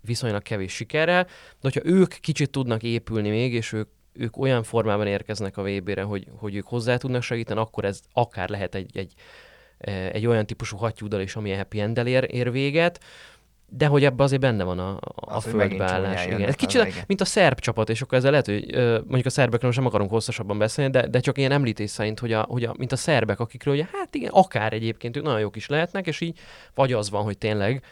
viszonylag 0.00 0.42
kevés 0.42 0.72
sikerrel, 0.72 1.24
de 1.24 1.30
hogyha 1.60 1.84
ők 1.84 2.08
kicsit 2.08 2.50
tudnak 2.50 2.82
épülni 2.82 3.28
még, 3.28 3.52
és 3.52 3.72
ők, 3.72 3.88
ők 4.12 4.36
olyan 4.36 4.62
formában 4.62 5.06
érkeznek 5.06 5.56
a 5.56 5.62
VB-re, 5.62 6.02
hogy, 6.02 6.26
hogy 6.36 6.54
ők 6.54 6.66
hozzá 6.66 6.96
tudnak 6.96 7.22
segíteni, 7.22 7.60
akkor 7.60 7.84
ez 7.84 8.00
akár 8.12 8.48
lehet 8.48 8.74
egy, 8.74 8.96
egy, 8.96 9.12
egy 10.12 10.26
olyan 10.26 10.46
típusú 10.46 10.76
hattyúdal 10.76 11.20
is, 11.20 11.36
ami 11.36 11.52
happy 11.52 11.80
end 11.80 12.06
ér, 12.06 12.26
ér 12.30 12.50
véget, 12.50 13.00
de 13.72 13.86
hogy 13.86 14.04
ebben 14.04 14.26
azért 14.26 14.40
benne 14.40 14.64
van 14.64 14.78
a, 14.78 14.90
a 15.00 15.12
az, 15.14 15.44
földbeállás. 15.44 16.26
Igen. 16.26 16.42
Ez 16.42 16.54
kicsit, 16.54 16.80
az, 16.80 17.02
mint 17.06 17.20
a 17.20 17.24
szerb 17.24 17.58
csapat, 17.58 17.88
és 17.88 18.02
akkor 18.02 18.18
ezzel 18.18 18.30
lehet, 18.30 18.46
hogy 18.46 18.74
mondjuk 19.04 19.26
a 19.26 19.30
szerbekről 19.30 19.72
sem 19.72 19.86
akarunk 19.86 20.10
hosszasabban 20.10 20.58
beszélni, 20.58 20.90
de, 20.90 21.06
de 21.06 21.20
csak 21.20 21.38
ilyen 21.38 21.52
említés 21.52 21.90
szerint, 21.90 22.18
hogy, 22.18 22.32
a, 22.32 22.42
hogy 22.42 22.64
a, 22.64 22.74
mint 22.78 22.92
a 22.92 22.96
szerbek, 22.96 23.40
akikről, 23.40 23.74
hogy 23.76 23.86
hát 23.92 24.14
igen, 24.14 24.30
akár 24.32 24.72
egyébként 24.72 25.16
ők 25.16 25.22
nagyon 25.22 25.40
jók 25.40 25.56
is 25.56 25.66
lehetnek, 25.66 26.06
és 26.06 26.20
így 26.20 26.38
vagy 26.74 26.92
az 26.92 27.10
van, 27.10 27.22
hogy 27.22 27.38
tényleg 27.38 27.82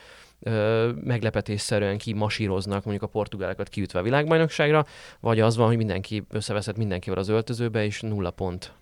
ö, 0.41 0.91
meglepetésszerűen 1.05 1.99
kimasíroznak 1.99 2.85
mondjuk 2.85 3.05
a 3.05 3.13
portugálokat 3.13 3.69
kiütve 3.69 3.99
a 3.99 4.03
világbajnokságra, 4.03 4.87
vagy 5.21 5.41
az 5.41 5.57
van, 5.57 5.67
hogy 5.67 5.77
mindenki 5.77 6.27
összeveszett 6.31 6.77
mindenkivel 6.77 7.19
az 7.19 7.29
öltözőbe, 7.29 7.85
és 7.85 8.01
nulla 8.01 8.31
pont 8.31 8.73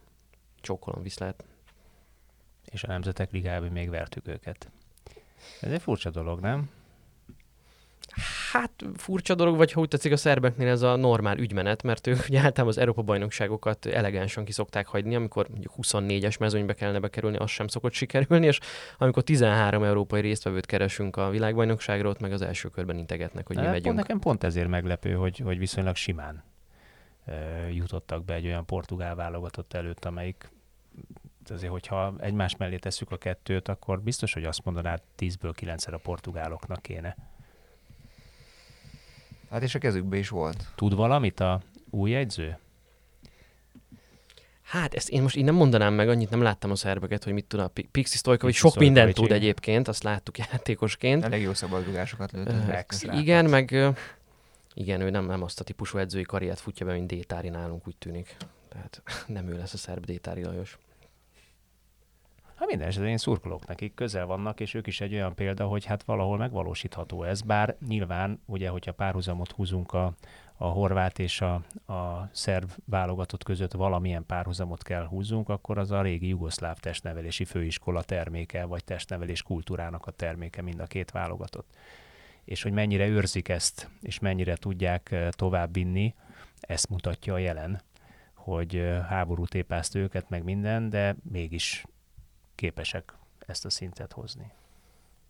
csókolom 0.61 1.02
viszlát. 1.02 1.44
És 2.64 2.85
a 2.85 2.87
Nemzetek 2.87 3.30
Ligában 3.30 3.68
még 3.68 3.90
vertük 3.90 4.28
őket. 4.28 4.70
Ez 5.61 5.72
egy 5.72 5.82
furcsa 5.82 6.11
dolog, 6.11 6.40
nem? 6.40 6.70
Hát 8.52 8.85
furcsa 8.96 9.35
dolog, 9.35 9.56
vagy 9.56 9.72
hogy 9.72 9.88
tetszik 9.88 10.12
a 10.12 10.16
szerbeknél 10.16 10.68
ez 10.68 10.82
a 10.82 10.96
normál 10.96 11.38
ügymenet, 11.38 11.82
mert 11.82 12.06
ők 12.06 12.24
ugye 12.28 12.38
általában 12.38 12.66
az 12.66 12.78
Európa-bajnokságokat 12.78 13.87
elegánsan 13.87 14.44
ki 14.44 14.52
szokták 14.52 14.87
hagyni, 14.87 15.14
amikor 15.14 15.48
mondjuk 15.48 15.72
24-es 15.82 16.38
mezőnybe 16.38 16.74
kellene 16.74 17.00
bekerülni, 17.00 17.37
az 17.37 17.50
sem 17.50 17.66
szokott 17.66 17.92
sikerülni, 17.92 18.46
és 18.46 18.61
amikor 18.98 19.22
13 19.22 19.82
európai 19.82 20.20
résztvevőt 20.20 20.66
keresünk 20.66 21.16
a 21.16 21.30
világbajnokságra, 21.30 22.09
ott 22.09 22.20
meg 22.20 22.32
az 22.32 22.42
első 22.42 22.68
körben 22.68 22.98
integetnek, 22.98 23.46
hogy 23.46 23.56
mi 23.56 23.62
hát, 23.62 23.70
megyünk. 23.70 23.94
Pont 23.94 24.06
nekem 24.06 24.18
pont 24.18 24.44
ezért 24.44 24.68
meglepő, 24.68 25.12
hogy, 25.12 25.38
hogy 25.38 25.59
viszonylag 25.59 25.96
simán 25.96 26.44
jutottak 27.70 28.24
be 28.24 28.35
egy 28.35 28.46
olyan 28.46 28.66
portugál 28.66 29.14
válogatott 29.14 29.72
előtt, 29.72 30.04
amelyik 30.04 30.50
azért, 31.50 31.72
hogyha 31.72 32.14
egymás 32.18 32.56
mellé 32.56 32.76
tesszük 32.76 33.11
a 33.11 33.16
kettőt, 33.16 33.68
akkor 33.68 34.00
biztos, 34.00 34.32
hogy 34.32 34.44
azt 34.44 34.64
mondanád 34.64 35.02
10-ből 35.18 35.52
9 35.54 35.87
a 35.87 35.98
portugáloknak 35.98 36.82
kéne. 36.82 37.16
Hát 39.57 39.64
és 39.64 39.75
a 39.75 39.79
kezükbe 39.79 40.16
is 40.16 40.29
volt. 40.29 40.64
Tud 40.75 40.95
valamit 40.95 41.40
a 41.40 41.61
új 41.90 42.11
jegyző? 42.11 42.59
Hát 44.62 44.95
ezt 44.95 45.09
én 45.09 45.23
most 45.23 45.37
így 45.37 45.45
nem 45.45 45.55
mondanám 45.55 45.95
meg, 45.95 46.09
annyit 46.09 46.31
nem 46.31 46.42
láttam 46.42 46.71
a 46.71 46.75
szerbeket, 46.75 47.25
hogy 47.25 47.33
mit 47.33 47.45
tud 47.45 47.61
a 47.61 47.71
Pixi 47.90 48.16
Stojkovic. 48.16 48.57
Sok 48.57 48.77
mindent 48.77 49.14
tud 49.14 49.33
egyébként, 49.33 49.88
azt 49.88 50.03
láttuk 50.03 50.38
játékosként. 50.38 51.25
Elég 51.25 51.42
jó 51.42 51.55
szabadrugásokat 51.55 52.33
lőtt. 52.33 52.49
Uh, 52.49 53.19
igen, 53.19 53.45
meg 53.45 53.95
igen, 54.75 55.01
ő 55.01 55.11
nem, 55.11 55.27
nem 55.27 55.42
azt 55.42 55.61
a 55.61 55.64
típusú 55.64 55.99
edzői 55.99 56.23
karriert 56.23 56.61
futja 56.61 56.87
be, 56.87 56.92
mint 56.92 57.07
Détári 57.07 57.49
nálunk, 57.49 57.87
úgy 57.87 57.97
tűnik. 57.97 58.37
Tehát 58.69 59.03
nem 59.27 59.49
ő 59.49 59.57
lesz 59.57 59.75
a 59.75 59.77
szerb 59.77 60.05
Détári 60.05 60.45
Lajos. 60.45 60.79
Hát 62.57 62.69
minden 62.69 62.87
esetben 62.88 63.11
én 63.11 63.16
szurkolok 63.16 63.66
nekik, 63.66 63.95
közel 63.95 64.27
vannak, 64.27 64.61
és 64.61 64.75
ők 64.75 64.87
is 64.87 65.01
egy 65.01 65.14
olyan 65.14 65.35
példa, 65.35 65.66
hogy 65.66 65.85
hát 65.85 66.03
valahol 66.03 66.37
megvalósítható 66.37 67.23
ez, 67.23 67.40
bár 67.40 67.77
nyilván, 67.87 68.40
ugye, 68.47 68.69
hogyha 68.69 68.92
párhuzamot 68.92 69.53
húzunk 69.53 69.92
a, 69.92 70.12
a 70.57 70.66
horvát 70.66 71.19
és 71.19 71.40
a, 71.40 71.55
a 71.92 72.29
szerb 72.33 72.71
válogatott 72.85 73.42
között 73.42 73.73
valamilyen 73.73 74.27
párhuzamot 74.27 74.83
kell 74.83 75.07
húzzunk, 75.07 75.49
akkor 75.49 75.79
az 75.79 75.90
a 75.90 76.03
régi 76.03 76.29
jugoszláv 76.29 76.79
testnevelési 76.79 77.45
főiskola 77.45 78.03
terméke, 78.03 78.64
vagy 78.64 78.85
testnevelés 78.85 79.42
kultúrának 79.42 80.07
a 80.07 80.11
terméke 80.11 80.62
mind 80.62 80.81
a 80.81 80.87
két 80.87 81.11
válogatott. 81.11 81.77
És 82.45 82.62
hogy 82.62 82.73
mennyire 82.73 83.07
őrzik 83.07 83.49
ezt, 83.49 83.90
és 84.01 84.19
mennyire 84.19 84.57
tudják 84.57 85.14
továbbvinni, 85.31 86.14
ezt 86.61 86.88
mutatja 86.88 87.35
a 87.35 87.38
jelen, 87.38 87.83
hogy 88.35 88.88
háború 89.09 89.45
tépászt 89.47 89.95
őket, 89.95 90.29
meg 90.29 90.45
minden, 90.45 90.88
de 90.88 91.16
mégis 91.31 91.85
képesek 92.57 93.12
ezt 93.47 93.64
a 93.64 93.71
szintet 93.71 94.12
hozni. 94.12 94.53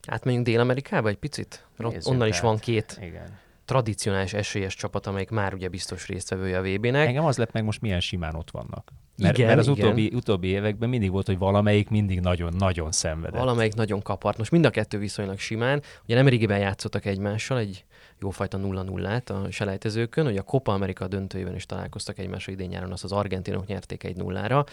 Átmenjünk 0.07 0.47
Dél-Amerikába 0.47 1.09
egy 1.09 1.17
picit? 1.17 1.67
Nézzük 1.77 2.12
Onnan 2.12 2.29
is 2.29 2.41
van 2.41 2.59
két 2.59 2.99
igen. 3.01 3.39
tradicionális 3.65 4.33
esélyes 4.33 4.75
csapat, 4.75 5.07
amelyik 5.07 5.31
már 5.31 5.55
ugye 5.55 5.69
biztos 5.69 6.07
résztvevője 6.07 6.59
a 6.59 6.62
VB-nek. 6.62 7.07
Engem 7.07 7.25
az 7.25 7.37
lett 7.37 7.53
meg 7.53 7.65
most 7.65 7.81
milyen 7.81 8.01
simán 8.01 8.35
ott 8.35 8.51
vannak. 8.51 8.93
Mert, 9.19 9.39
igen, 9.39 9.49
mert 9.49 9.59
az 9.59 9.69
igen. 9.69 9.85
Utóbbi, 9.85 10.11
utóbbi 10.15 10.49
években 10.49 10.89
mindig 10.89 11.11
volt, 11.11 11.27
hogy 11.27 11.39
valamelyik 11.39 11.89
mindig 11.89 12.21
nagyon-nagyon 12.21 12.93
szenvedett. 12.93 13.39
Valamelyik 13.39 13.75
nagyon 13.75 14.03
kapart. 14.03 14.39
Most 14.39 14.51
mind 14.51 14.65
a 14.65 14.71
kettő 14.71 14.99
viszonylag 14.99 15.39
simán. 15.39 15.83
Ugye 16.05 16.15
nem 16.15 16.29
régiben 16.29 16.59
játszottak 16.59 17.05
egymással 17.05 17.59
egy 17.59 17.85
jófajta 18.21 18.59
0-0-át 18.62 19.31
a 19.31 19.51
selejtezőkön, 19.51 20.25
hogy 20.25 20.37
a 20.37 20.43
Copa 20.43 20.73
Amerika 20.73 21.09
döntőjében 21.09 21.55
is 21.55 21.67
találkoztak 21.67 22.19
egymással 22.19 22.55
idén 22.55 22.69
nyáron, 22.69 22.93
azt 22.93 23.05
az 23.05 23.12
argentinok 23.12 23.67
nyerték 23.67 24.05
egy 24.05 24.17
nullára. 24.17 24.65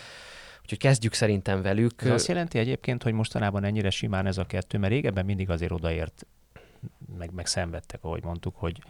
Úgyhogy 0.64 0.78
kezdjük 0.78 1.14
szerintem 1.14 1.62
velük. 1.62 2.02
Ez 2.02 2.10
azt 2.10 2.28
jelenti 2.28 2.60
egyébként, 2.60 3.04
hogy 3.04 3.14
mostanában 3.14 3.64
ennyire 3.64 3.90
simán 3.90 4.26
ez 4.26 4.38
a 4.38 4.46
kettő, 4.46 4.78
mert 4.78 4.94
régebben 4.94 5.26
mindig 5.26 5.50
azért 5.50 5.72
odaért, 5.72 6.26
meg, 7.18 7.32
meg 7.34 7.46
szenvedtek, 7.46 8.04
ahogy 8.04 8.24
mondtuk, 8.24 8.56
hogy, 8.56 8.82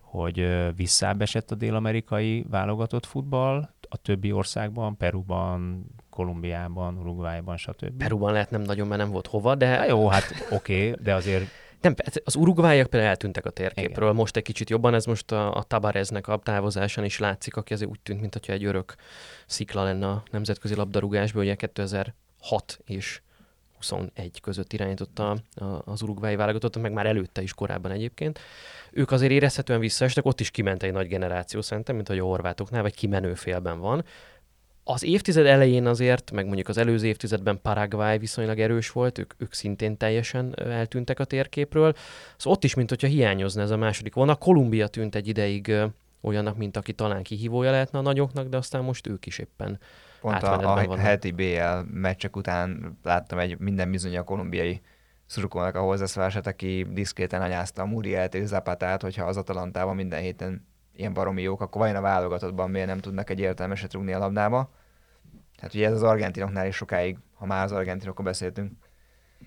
hogy 0.00 0.48
visszább 0.76 1.22
esett 1.22 1.50
a 1.50 1.54
dél-amerikai 1.54 2.44
válogatott 2.50 3.06
futball, 3.06 3.68
a 3.88 3.96
többi 3.96 4.32
országban, 4.32 4.96
Peruban, 4.96 5.86
Kolumbiában, 6.10 6.98
Uruguayban, 6.98 7.56
stb. 7.56 7.96
Peruban 7.96 8.32
lehet 8.32 8.50
nem 8.50 8.62
nagyon, 8.62 8.86
mert 8.86 9.00
nem 9.00 9.10
volt 9.10 9.26
hova, 9.26 9.54
de... 9.54 9.76
Na 9.76 9.84
jó, 9.84 10.08
hát 10.08 10.24
oké, 10.50 10.88
okay, 10.90 11.02
de 11.04 11.14
azért 11.14 11.46
nem, 11.80 11.94
az 12.24 12.34
urugváiak 12.34 12.86
például 12.86 13.10
eltűntek 13.10 13.44
a 13.46 13.50
térképről, 13.50 14.04
Igen. 14.04 14.14
most 14.14 14.36
egy 14.36 14.42
kicsit 14.42 14.70
jobban, 14.70 14.94
ez 14.94 15.04
most 15.04 15.32
a, 15.32 15.54
a 15.54 15.62
Tabareznek 15.62 16.28
a 16.28 16.40
távozásán 16.42 17.04
is 17.04 17.18
látszik, 17.18 17.56
aki 17.56 17.72
azért 17.72 17.90
úgy 17.90 18.00
tűnt, 18.00 18.20
mintha 18.20 18.52
egy 18.52 18.64
örök 18.64 18.94
szikla 19.46 19.82
lenne 19.82 20.08
a 20.08 20.22
nemzetközi 20.30 20.74
labdarúgásból, 20.74 21.42
ugye 21.42 21.54
2006 21.54 22.80
és 22.84 23.20
21 23.76 24.40
között 24.40 24.72
irányította 24.72 25.36
az 25.84 26.02
urugvái 26.02 26.36
válogatottat, 26.36 26.82
meg 26.82 26.92
már 26.92 27.06
előtte 27.06 27.42
is 27.42 27.54
korábban 27.54 27.90
egyébként. 27.90 28.38
Ők 28.90 29.10
azért 29.10 29.32
érezhetően 29.32 29.80
visszaestek, 29.80 30.24
ott 30.24 30.40
is 30.40 30.50
kiment 30.50 30.82
egy 30.82 30.92
nagy 30.92 31.08
generáció 31.08 31.60
szerintem, 31.60 31.94
mint 31.94 32.08
hogy 32.08 32.18
a 32.18 32.24
horvátoknál, 32.24 32.82
vagy 32.82 32.94
kimenő 32.94 33.34
félben 33.34 33.80
van 33.80 34.04
az 34.90 35.02
évtized 35.02 35.46
elején 35.46 35.86
azért, 35.86 36.30
meg 36.30 36.44
mondjuk 36.44 36.68
az 36.68 36.76
előző 36.76 37.06
évtizedben 37.06 37.58
Paraguay 37.62 38.18
viszonylag 38.18 38.58
erős 38.60 38.90
volt, 38.90 39.18
ők, 39.18 39.34
ők 39.36 39.52
szintén 39.52 39.96
teljesen 39.96 40.54
eltűntek 40.58 41.18
a 41.18 41.24
térképről. 41.24 41.94
Szóval 42.36 42.52
ott 42.52 42.64
is, 42.64 42.74
mint 42.74 42.88
hogyha 42.88 43.06
hiányozna 43.06 43.62
ez 43.62 43.70
a 43.70 43.76
második 43.76 44.14
volna. 44.14 44.34
Kolumbia 44.34 44.86
tűnt 44.86 45.14
egy 45.14 45.28
ideig 45.28 45.72
olyannak, 46.20 46.56
mint 46.56 46.76
aki 46.76 46.92
talán 46.92 47.22
kihívója 47.22 47.70
lehetne 47.70 47.98
a 47.98 48.02
nagyoknak, 48.02 48.48
de 48.48 48.56
aztán 48.56 48.84
most 48.84 49.06
ők 49.06 49.26
is 49.26 49.38
éppen 49.38 49.78
Pont 50.20 50.42
a, 50.42 50.76
a 50.76 50.96
heti 50.96 51.30
BL 51.30 51.78
meccsek 51.92 52.36
után 52.36 52.98
láttam 53.02 53.38
egy 53.38 53.58
minden 53.58 53.90
bizony 53.90 54.16
a 54.16 54.22
kolumbiai 54.22 54.80
szurkolnak 55.26 55.74
a 55.74 55.80
hozzászólását, 55.80 56.46
aki 56.46 56.86
diszkréten 56.90 57.42
anyázta 57.42 57.82
a 57.82 57.86
Murielt 57.86 58.34
és 58.34 58.46
Zapatát, 58.46 59.02
hogyha 59.02 59.24
az 59.24 59.36
Atalantában 59.36 59.94
minden 59.94 60.20
héten 60.20 60.66
ilyen 60.96 61.12
baromi 61.12 61.42
jók, 61.42 61.60
akkor 61.60 61.80
vajon 61.80 61.96
a 61.96 62.00
válogatottban 62.00 62.70
miért 62.70 62.86
nem 62.86 62.98
tudnak 62.98 63.30
egy 63.30 63.40
értelmeset 63.40 63.92
rúgni 63.92 64.12
a 64.12 64.18
labdába? 64.18 64.70
Tehát 65.58 65.74
ugye 65.74 65.86
ez 65.86 65.92
az 65.92 66.02
argentinoknál 66.02 66.66
is 66.66 66.76
sokáig, 66.76 67.18
ha 67.34 67.46
már 67.46 67.64
az 67.64 67.72
argentinokról 67.72 68.26
beszéltünk, 68.26 68.72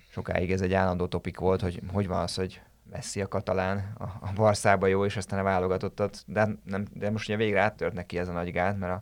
sokáig 0.09 0.51
ez 0.51 0.61
egy 0.61 0.73
állandó 0.73 1.07
topik 1.07 1.39
volt, 1.39 1.61
hogy 1.61 1.81
hogy 1.91 2.07
van 2.07 2.21
az, 2.21 2.35
hogy 2.35 2.61
Messi 2.89 3.21
a 3.21 3.27
katalán, 3.27 3.93
a, 3.97 4.03
a 4.03 4.31
Barszába 4.35 4.87
jó, 4.87 5.05
és 5.05 5.17
aztán 5.17 5.39
a 5.39 5.43
válogatottat, 5.43 6.23
de, 6.27 6.47
nem, 6.63 6.87
de 6.93 7.09
most 7.09 7.29
ugye 7.29 7.37
végre 7.37 7.61
áttört 7.61 7.93
neki 7.93 8.17
ez 8.17 8.27
a 8.27 8.31
nagy 8.31 8.51
gát, 8.51 8.77
mert 8.77 8.93
a, 8.93 9.01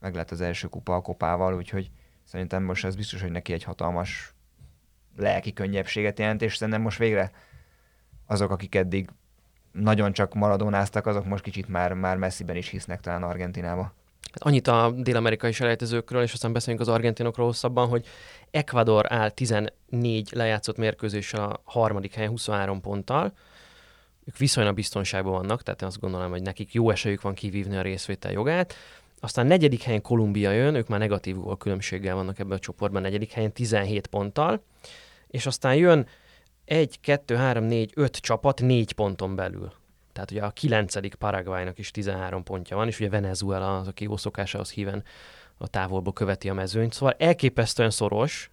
meg 0.00 0.14
lett 0.14 0.30
az 0.30 0.40
első 0.40 0.68
kupa 0.68 0.94
a 0.94 1.00
kopával, 1.00 1.54
úgyhogy 1.54 1.90
szerintem 2.24 2.62
most 2.62 2.84
ez 2.84 2.96
biztos, 2.96 3.22
hogy 3.22 3.30
neki 3.30 3.52
egy 3.52 3.62
hatalmas 3.62 4.34
lelki 5.16 5.52
könnyebbséget 5.52 6.18
jelent, 6.18 6.42
és 6.42 6.56
szerintem 6.56 6.82
most 6.82 6.98
végre 6.98 7.30
azok, 8.26 8.50
akik 8.50 8.74
eddig 8.74 9.10
nagyon 9.72 10.12
csak 10.12 10.34
maradonáztak, 10.34 11.06
azok 11.06 11.24
most 11.24 11.42
kicsit 11.42 11.68
már, 11.68 11.92
már 11.92 12.16
messziben 12.16 12.56
is 12.56 12.68
hisznek 12.68 13.00
talán 13.00 13.22
Argentinába. 13.22 13.92
Hát 14.36 14.46
annyit 14.46 14.68
a 14.68 14.94
dél-amerikai 14.96 15.52
selejtezőkről, 15.52 16.22
és 16.22 16.32
aztán 16.32 16.52
beszélünk 16.52 16.80
az 16.80 16.88
argentinokról 16.88 17.46
hosszabban, 17.46 17.88
hogy 17.88 18.06
Ecuador 18.50 19.12
áll 19.12 19.30
14 19.30 19.70
lejátszott 20.32 20.76
mérkőzéssel 20.76 21.44
a 21.44 21.60
harmadik 21.64 22.14
helyen 22.14 22.30
23 22.30 22.80
ponttal, 22.80 23.32
ők 24.24 24.36
viszonylag 24.36 24.74
biztonságban 24.74 25.32
vannak, 25.32 25.62
tehát 25.62 25.82
én 25.82 25.88
azt 25.88 26.00
gondolom, 26.00 26.30
hogy 26.30 26.42
nekik 26.42 26.72
jó 26.72 26.90
esélyük 26.90 27.20
van 27.20 27.34
kivívni 27.34 27.76
a 27.76 27.82
részvétel 27.82 28.32
jogát. 28.32 28.74
Aztán 29.20 29.46
negyedik 29.46 29.82
helyen 29.82 30.02
Kolumbia 30.02 30.50
jön, 30.50 30.74
ők 30.74 30.88
már 30.88 30.98
negatív 30.98 31.36
gól 31.36 31.56
különbséggel 31.56 32.14
vannak 32.14 32.38
ebben 32.38 32.56
a 32.56 32.60
csoportban, 32.60 33.02
negyedik 33.02 33.32
helyen 33.32 33.52
17 33.52 34.06
ponttal, 34.06 34.62
és 35.28 35.46
aztán 35.46 35.74
jön 35.74 36.06
1, 36.64 37.00
2, 37.00 37.34
3, 37.34 37.64
4, 37.64 37.92
5 37.94 38.16
csapat 38.16 38.60
4 38.60 38.92
ponton 38.92 39.34
belül. 39.34 39.72
Tehát 40.16 40.30
ugye 40.30 40.42
a 40.42 40.50
kilencedik 40.50 41.14
Paraguaynak 41.14 41.78
is 41.78 41.90
13 41.90 42.42
pontja 42.42 42.76
van, 42.76 42.86
és 42.86 43.00
ugye 43.00 43.08
Venezuela 43.08 43.78
az, 43.78 43.86
aki 43.88 44.04
jó 44.04 44.16
szokásához 44.16 44.70
híven 44.70 45.04
a 45.58 45.68
távolból 45.68 46.12
követi 46.12 46.48
a 46.48 46.54
mezőnyt. 46.54 46.92
Szóval 46.92 47.14
elképesztően 47.18 47.90
szoros, 47.90 48.50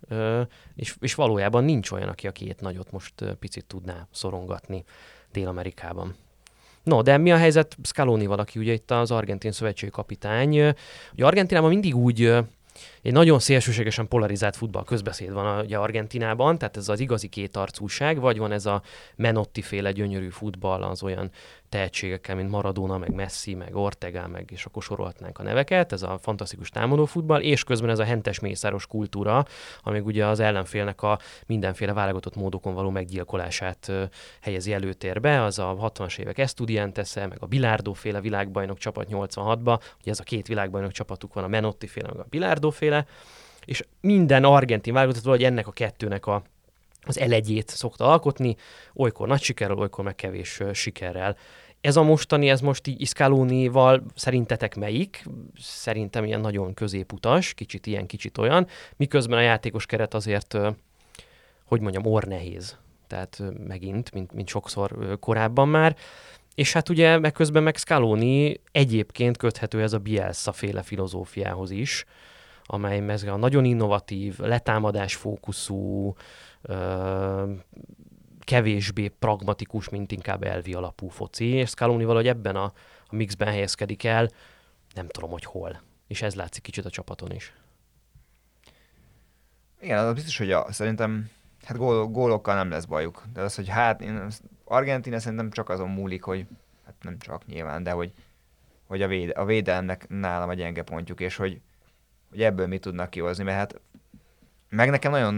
és, 0.76 0.96
és 1.00 1.16
valójában 1.16 1.64
nincs 1.64 1.92
olyan, 1.92 2.10
aki 2.10 2.28
a 2.28 2.32
két 2.32 2.62
nagyot 2.62 2.92
most 2.92 3.14
picit 3.40 3.66
tudná 3.66 4.08
szorongatni 4.12 4.84
Dél-Amerikában. 5.32 6.16
No, 6.84 7.02
de 7.02 7.18
mi 7.18 7.32
a 7.32 7.38
helyzet 7.38 7.78
Scaloni 7.84 8.26
valaki, 8.26 8.60
ugye 8.60 8.74
itt 8.74 8.92
az 8.92 9.12
argentin 9.12 9.52
szövetségi 9.52 9.92
kapitány. 9.92 10.60
Ugye 11.14 11.26
Argentinában 11.26 11.70
mindig 11.70 11.96
úgy 11.96 12.36
egy 13.04 13.12
nagyon 13.12 13.40
szélsőségesen 13.40 14.08
polarizált 14.08 14.56
futball 14.56 14.84
közbeszéd 14.84 15.34
van 15.34 15.60
ugye 15.60 15.78
Argentinában, 15.78 16.58
tehát 16.58 16.78
ez 16.78 16.90
az 16.90 17.00
igazi 17.00 17.28
kétarcúság, 17.28 18.20
vagy 18.20 18.38
van 18.38 18.52
ez 18.52 18.66
a 18.66 18.82
Menotti 19.16 19.62
féle 19.62 19.92
gyönyörű 19.92 20.30
futball 20.30 20.84
az 20.84 21.04
olyan 21.04 21.32
tehetségekkel, 21.74 22.36
mint 22.36 22.50
Maradona, 22.50 22.98
meg 22.98 23.14
Messi, 23.14 23.54
meg 23.54 23.76
Ortega, 23.76 24.28
meg 24.28 24.50
és 24.52 24.66
akkor 24.66 24.84
sorolhatnánk 24.84 25.40
a 25.40 25.44
neveket, 25.44 25.92
ez 25.92 26.04
a 26.04 26.18
fantasztikus 26.22 26.70
támadó 26.70 27.06
futball, 27.06 27.42
és 27.42 27.64
közben 27.64 27.90
ez 27.90 28.00
a 28.00 28.04
hentes 28.04 28.40
mészáros 28.40 28.88
kultúra, 28.88 29.46
ami 29.84 30.00
ugye 30.00 30.26
az 30.26 30.40
ellenfélnek 30.40 31.02
a 31.02 31.20
mindenféle 31.46 31.94
válogatott 31.94 32.36
módokon 32.36 32.74
való 32.74 32.90
meggyilkolását 32.90 33.92
helyezi 34.42 34.74
előtérbe, 34.74 35.44
az 35.44 35.60
a 35.60 35.78
60-as 35.82 36.20
évek 36.20 36.38
estudiantes 36.38 37.14
meg 37.14 37.38
a 37.40 37.46
Bilardo 37.46 37.94
féle 37.94 38.22
világbajnok 38.22 38.78
csapat 38.78 39.08
86-ba, 39.12 39.82
ugye 40.02 40.12
ez 40.12 40.20
a 40.20 40.24
két 40.24 40.48
világbajnok 40.48 40.92
csapatuk 40.92 41.34
van, 41.34 41.44
a 41.44 41.48
Menotti 41.48 41.88
féle, 41.88 42.08
meg 42.08 42.20
a 42.20 42.26
Bilardo 42.30 42.70
féle, 42.70 42.93
és 43.66 43.84
minden 44.02 44.44
argentin 44.44 44.94
válogatott 44.94 45.24
vagy 45.24 45.44
ennek 45.44 45.68
a 45.68 45.72
kettőnek 45.72 46.26
a 46.26 46.44
az 47.06 47.20
elegyét 47.20 47.70
szokta 47.70 48.12
alkotni, 48.12 48.56
olykor 48.94 49.28
nagy 49.28 49.42
sikerrel, 49.42 49.78
olykor 49.78 50.04
meg 50.04 50.16
kevés 50.16 50.62
sikerrel. 50.74 51.38
Ez 51.82 51.96
a 51.96 52.04
mostani, 52.04 52.50
ez 52.50 52.62
most 52.62 52.88
így 52.88 53.02
Iszkálónival 53.02 54.04
szerintetek 54.16 54.76
melyik? 54.76 55.26
Szerintem 55.60 56.26
ilyen 56.26 56.40
nagyon 56.40 56.74
középutas, 56.74 57.54
kicsit 57.54 57.86
ilyen, 57.86 58.06
kicsit 58.06 58.38
olyan, 58.38 58.68
miközben 58.96 59.38
a 59.38 59.42
játékos 59.42 59.86
keret 59.86 60.14
azért, 60.14 60.58
hogy 61.66 61.82
mondjam, 61.82 62.06
orr 62.06 62.24
nehéz. 62.24 62.78
Tehát 63.08 63.42
megint, 63.68 64.12
mint, 64.14 64.34
mint 64.34 64.48
sokszor 64.48 65.18
korábban 65.20 65.68
már. 65.68 65.96
És 66.56 66.74
hát 66.74 66.90
ugye 66.90 67.18
megközben 67.18 67.64
meg 67.64 67.78
Scaloni 67.78 68.60
egyébként 68.72 69.38
köthető 69.38 69.82
ez 69.82 69.94
a 69.94 69.98
Bielsa 69.98 70.52
féle 70.52 70.82
filozófiához 70.82 71.72
is, 71.72 72.06
amely 72.66 73.00
mezge 73.00 73.32
a 73.32 73.38
nagyon 73.38 73.66
innovatív, 73.66 74.40
letámadás 74.40 75.16
fókuszú, 75.16 76.16
kevésbé 78.40 79.08
pragmatikus, 79.08 79.90
mint 79.90 80.12
inkább 80.12 80.44
elvi 80.44 80.74
alapú 80.74 81.08
foci, 81.08 81.46
és 81.46 81.70
Scaloni 81.70 82.04
valahogy 82.04 82.28
ebben 82.28 82.56
a, 82.56 82.74
a 83.08 83.16
mixben 83.16 83.48
helyezkedik 83.48 84.04
el, 84.04 84.30
nem 84.94 85.08
tudom, 85.08 85.30
hogy 85.30 85.46
hol. 85.46 85.82
És 86.08 86.22
ez 86.22 86.36
látszik 86.36 86.64
kicsit 86.64 86.86
a 86.86 86.90
csapaton 86.90 87.32
is. 87.32 87.54
Igen, 89.82 89.98
az 89.98 90.14
biztos, 90.14 90.38
hogy 90.38 90.52
a, 90.52 90.72
szerintem 90.72 91.30
hát 91.64 91.78
gól, 91.78 92.08
gólokkal 92.08 92.56
nem 92.56 92.70
lesz 92.70 92.86
bajuk. 92.86 93.24
De 93.34 93.42
az, 93.42 93.56
hogy 93.56 93.68
hát 93.68 94.02
én, 94.02 94.28
Argentina 94.64 95.20
szerintem 95.20 95.52
csak 95.52 95.70
azon 95.70 95.90
múlik, 95.90 96.24
hogy 96.24 96.46
hát 96.86 96.96
nem 97.02 97.18
csak 97.18 97.46
nyilván, 97.46 97.84
de 97.84 97.92
hogy, 97.92 98.14
hogy 98.88 99.02
a, 99.02 99.08
véd, 99.08 99.32
a 99.36 99.46
védelemnek 99.46 100.06
nálam 100.10 100.50
a 100.50 100.54
gyenge 100.54 100.84
pontjuk, 100.84 101.20
és 101.20 101.36
hogy, 101.36 101.62
hogy 102.34 102.44
ebből 102.44 102.68
mit 102.68 102.82
tudnak 102.82 103.10
kihozni, 103.10 103.44
mert 103.44 103.58
hát 103.58 103.82
meg 104.70 104.90
nekem 104.90 105.12
nagyon 105.12 105.36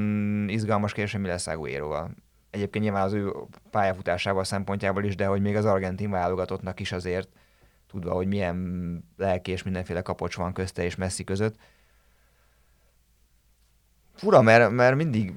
izgalmas 0.49 0.93
kérdés, 0.93 1.11
hogy 1.11 1.21
mi 1.21 1.27
lesz 1.27 1.47
Aguero-val 1.47 2.15
egyébként 2.55 2.83
nyilván 2.83 3.03
az 3.03 3.13
ő 3.13 3.33
pályafutásával 3.71 4.43
szempontjából 4.43 5.03
is, 5.03 5.15
de 5.15 5.25
hogy 5.25 5.41
még 5.41 5.55
az 5.55 5.65
argentin 5.65 6.09
válogatottnak 6.09 6.79
is 6.79 6.91
azért, 6.91 7.29
tudva, 7.87 8.13
hogy 8.13 8.27
milyen 8.27 9.09
lelki 9.17 9.51
és 9.51 9.63
mindenféle 9.63 10.01
kapocs 10.01 10.35
van 10.35 10.53
közte 10.53 10.83
és 10.83 10.95
messzi 10.95 11.23
között. 11.23 11.55
Fura, 14.13 14.41
mert, 14.41 14.71
mert 14.71 14.95
mindig, 14.95 15.33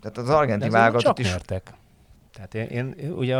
tehát 0.00 0.18
az 0.18 0.28
argentin 0.28 0.70
válogatott 0.70 1.18
is... 1.18 1.30
Nyertek. 1.30 1.72
Tehát 2.38 2.70
én, 2.70 2.94
én 2.98 3.12
ugye 3.12 3.36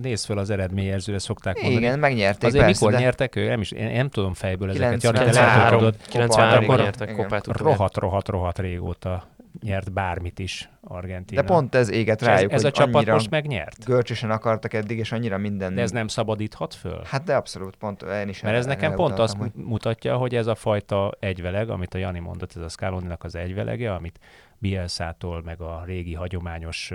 nézd 0.00 0.26
fel 0.26 0.38
az 0.38 0.50
eredményjelzőre, 0.50 1.18
szokták 1.18 1.54
mondani. 1.62 1.84
Igen, 1.84 1.98
megnyerték. 1.98 2.48
Azért 2.48 2.64
persze, 2.64 2.84
mikor 2.84 2.98
de... 2.98 3.04
nyertek 3.04 3.36
ő? 3.36 3.48
Nem 3.48 3.60
is, 3.60 3.70
én 3.70 3.92
nem 3.92 4.08
tudom 4.08 4.34
fejből 4.34 4.70
ezeket. 4.70 5.00
93, 5.00 5.90
93-ban 6.12 6.76
nyertek 6.76 7.14
kopát. 7.14 7.46
Rohat, 7.46 7.96
rohat, 7.96 8.28
rohat 8.28 8.58
régóta 8.58 9.26
nyert 9.60 9.92
bármit 9.92 10.38
is 10.38 10.70
Argentina. 10.80 11.40
De 11.40 11.46
pont 11.46 11.74
ez 11.74 11.90
éget 11.90 12.22
rájuk, 12.22 12.52
Ez, 12.52 12.58
ez 12.58 12.64
a 12.64 12.70
csapat 12.70 13.06
most 13.06 13.30
megnyert? 13.30 13.84
Görcsösen 13.84 14.30
akartak 14.30 14.74
eddig, 14.74 14.98
és 14.98 15.12
annyira 15.12 15.38
minden... 15.38 15.74
De 15.74 15.80
ez 15.80 15.90
nem 15.90 16.08
szabadíthat 16.08 16.74
föl? 16.74 17.02
Hát 17.04 17.24
de 17.24 17.34
abszolút, 17.34 17.76
pont 17.76 18.02
én 18.02 18.28
is 18.28 18.40
Mert 18.40 18.56
ez 18.56 18.66
nekem 18.66 18.94
pont 18.94 19.18
azt 19.18 19.36
hogy... 19.36 19.50
mutatja, 19.54 20.16
hogy 20.16 20.34
ez 20.34 20.46
a 20.46 20.54
fajta 20.54 21.12
egyveleg, 21.20 21.70
amit 21.70 21.94
a 21.94 21.98
Jani 21.98 22.18
mondott, 22.18 22.56
ez 22.56 22.62
a 22.62 22.68
Scaloninak 22.68 23.24
az 23.24 23.34
egyvelege, 23.34 23.94
amit 23.94 24.18
Bielszától, 24.58 25.42
meg 25.42 25.60
a 25.60 25.82
régi 25.86 26.14
hagyományos, 26.14 26.92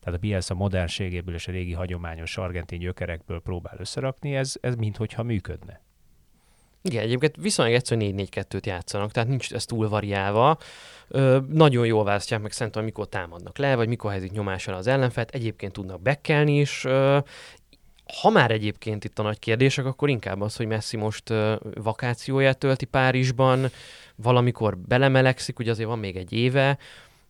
tehát 0.00 0.18
a 0.18 0.20
Bielsa 0.20 0.54
modernségéből 0.54 1.34
és 1.34 1.48
a 1.48 1.52
régi 1.52 1.72
hagyományos 1.72 2.36
argentin 2.36 2.78
gyökerekből 2.78 3.40
próbál 3.40 3.76
összerakni, 3.78 4.34
ez, 4.34 4.54
ez 4.60 4.74
minthogyha 4.74 5.22
működne. 5.22 5.80
Igen, 6.82 7.02
egyébként 7.02 7.36
viszonylag 7.36 7.74
egyszer 7.74 7.98
4-4-2-t 8.00 8.66
játszanak, 8.66 9.10
tehát 9.10 9.28
nincs 9.28 9.52
ez 9.52 9.64
túl 9.64 9.88
variálva. 9.88 10.58
Ö, 11.08 11.38
nagyon 11.48 11.86
jól 11.86 12.04
választják 12.04 12.40
meg 12.40 12.52
szerintem, 12.52 12.84
mikor 12.84 13.08
támadnak 13.08 13.58
le, 13.58 13.74
vagy 13.74 13.88
mikor 13.88 14.10
helyzik 14.10 14.30
nyomással 14.30 14.74
az 14.74 14.86
ellenfelt. 14.86 15.30
Egyébként 15.30 15.72
tudnak 15.72 16.02
bekkelni 16.02 16.58
is. 16.58 16.84
Ö, 16.84 17.18
ha 18.20 18.30
már 18.30 18.50
egyébként 18.50 19.04
itt 19.04 19.18
a 19.18 19.22
nagy 19.22 19.38
kérdések, 19.38 19.84
akkor 19.84 20.08
inkább 20.08 20.40
az, 20.40 20.56
hogy 20.56 20.66
Messi 20.66 20.96
most 20.96 21.30
ö, 21.30 21.56
vakációját 21.74 22.58
tölti 22.58 22.84
Párizsban, 22.84 23.70
valamikor 24.16 24.78
belemelegszik, 24.78 25.58
ugye 25.58 25.70
azért 25.70 25.88
van 25.88 25.98
még 25.98 26.16
egy 26.16 26.32
éve, 26.32 26.78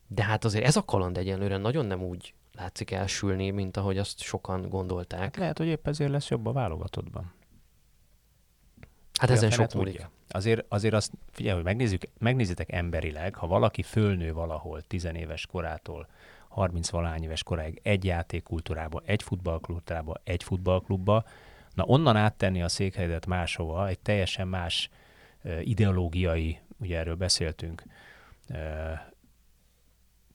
de 0.06 0.22
hát 0.22 0.44
azért 0.44 0.64
ez 0.64 0.76
a 0.76 0.84
kaland 0.84 1.18
egyenlőre 1.18 1.56
nagyon 1.56 1.86
nem 1.86 2.02
úgy 2.02 2.34
látszik 2.52 2.90
elsülni, 2.90 3.50
mint 3.50 3.76
ahogy 3.76 3.98
azt 3.98 4.20
sokan 4.20 4.68
gondolták. 4.68 5.20
Hát 5.20 5.36
lehet, 5.36 5.58
hogy 5.58 5.66
épp 5.66 5.86
ezért 5.86 6.10
lesz 6.10 6.28
jobb 6.28 6.46
a 6.46 6.52
válogatottban. 6.52 7.32
Hát 9.20 9.30
ezen 9.30 9.50
sok 9.50 9.72
múlik. 9.72 10.08
Azért, 10.28 10.64
azért 10.68 10.94
azt, 10.94 11.12
figyelj, 11.30 11.54
hogy 11.54 11.64
megnézzük, 11.64 12.02
megnézitek 12.18 12.72
emberileg, 12.72 13.34
ha 13.34 13.46
valaki 13.46 13.82
fölnő 13.82 14.32
valahol 14.32 14.82
tizenéves 14.82 15.46
korától 15.46 16.08
30 16.48 16.90
valány 16.90 17.22
éves 17.22 17.42
koráig 17.42 17.80
egy 17.82 18.04
játékkultúrába, 18.04 19.02
egy 19.04 19.22
futballkultúrába, 19.22 20.20
egy 20.24 20.42
futballklubba, 20.42 21.24
na 21.74 21.84
onnan 21.84 22.16
áttenni 22.16 22.62
a 22.62 22.68
székhelyedet 22.68 23.26
máshova, 23.26 23.88
egy 23.88 23.98
teljesen 23.98 24.48
más 24.48 24.90
ideológiai 25.60 26.58
ugye 26.78 26.98
erről 26.98 27.14
beszéltünk, 27.14 27.82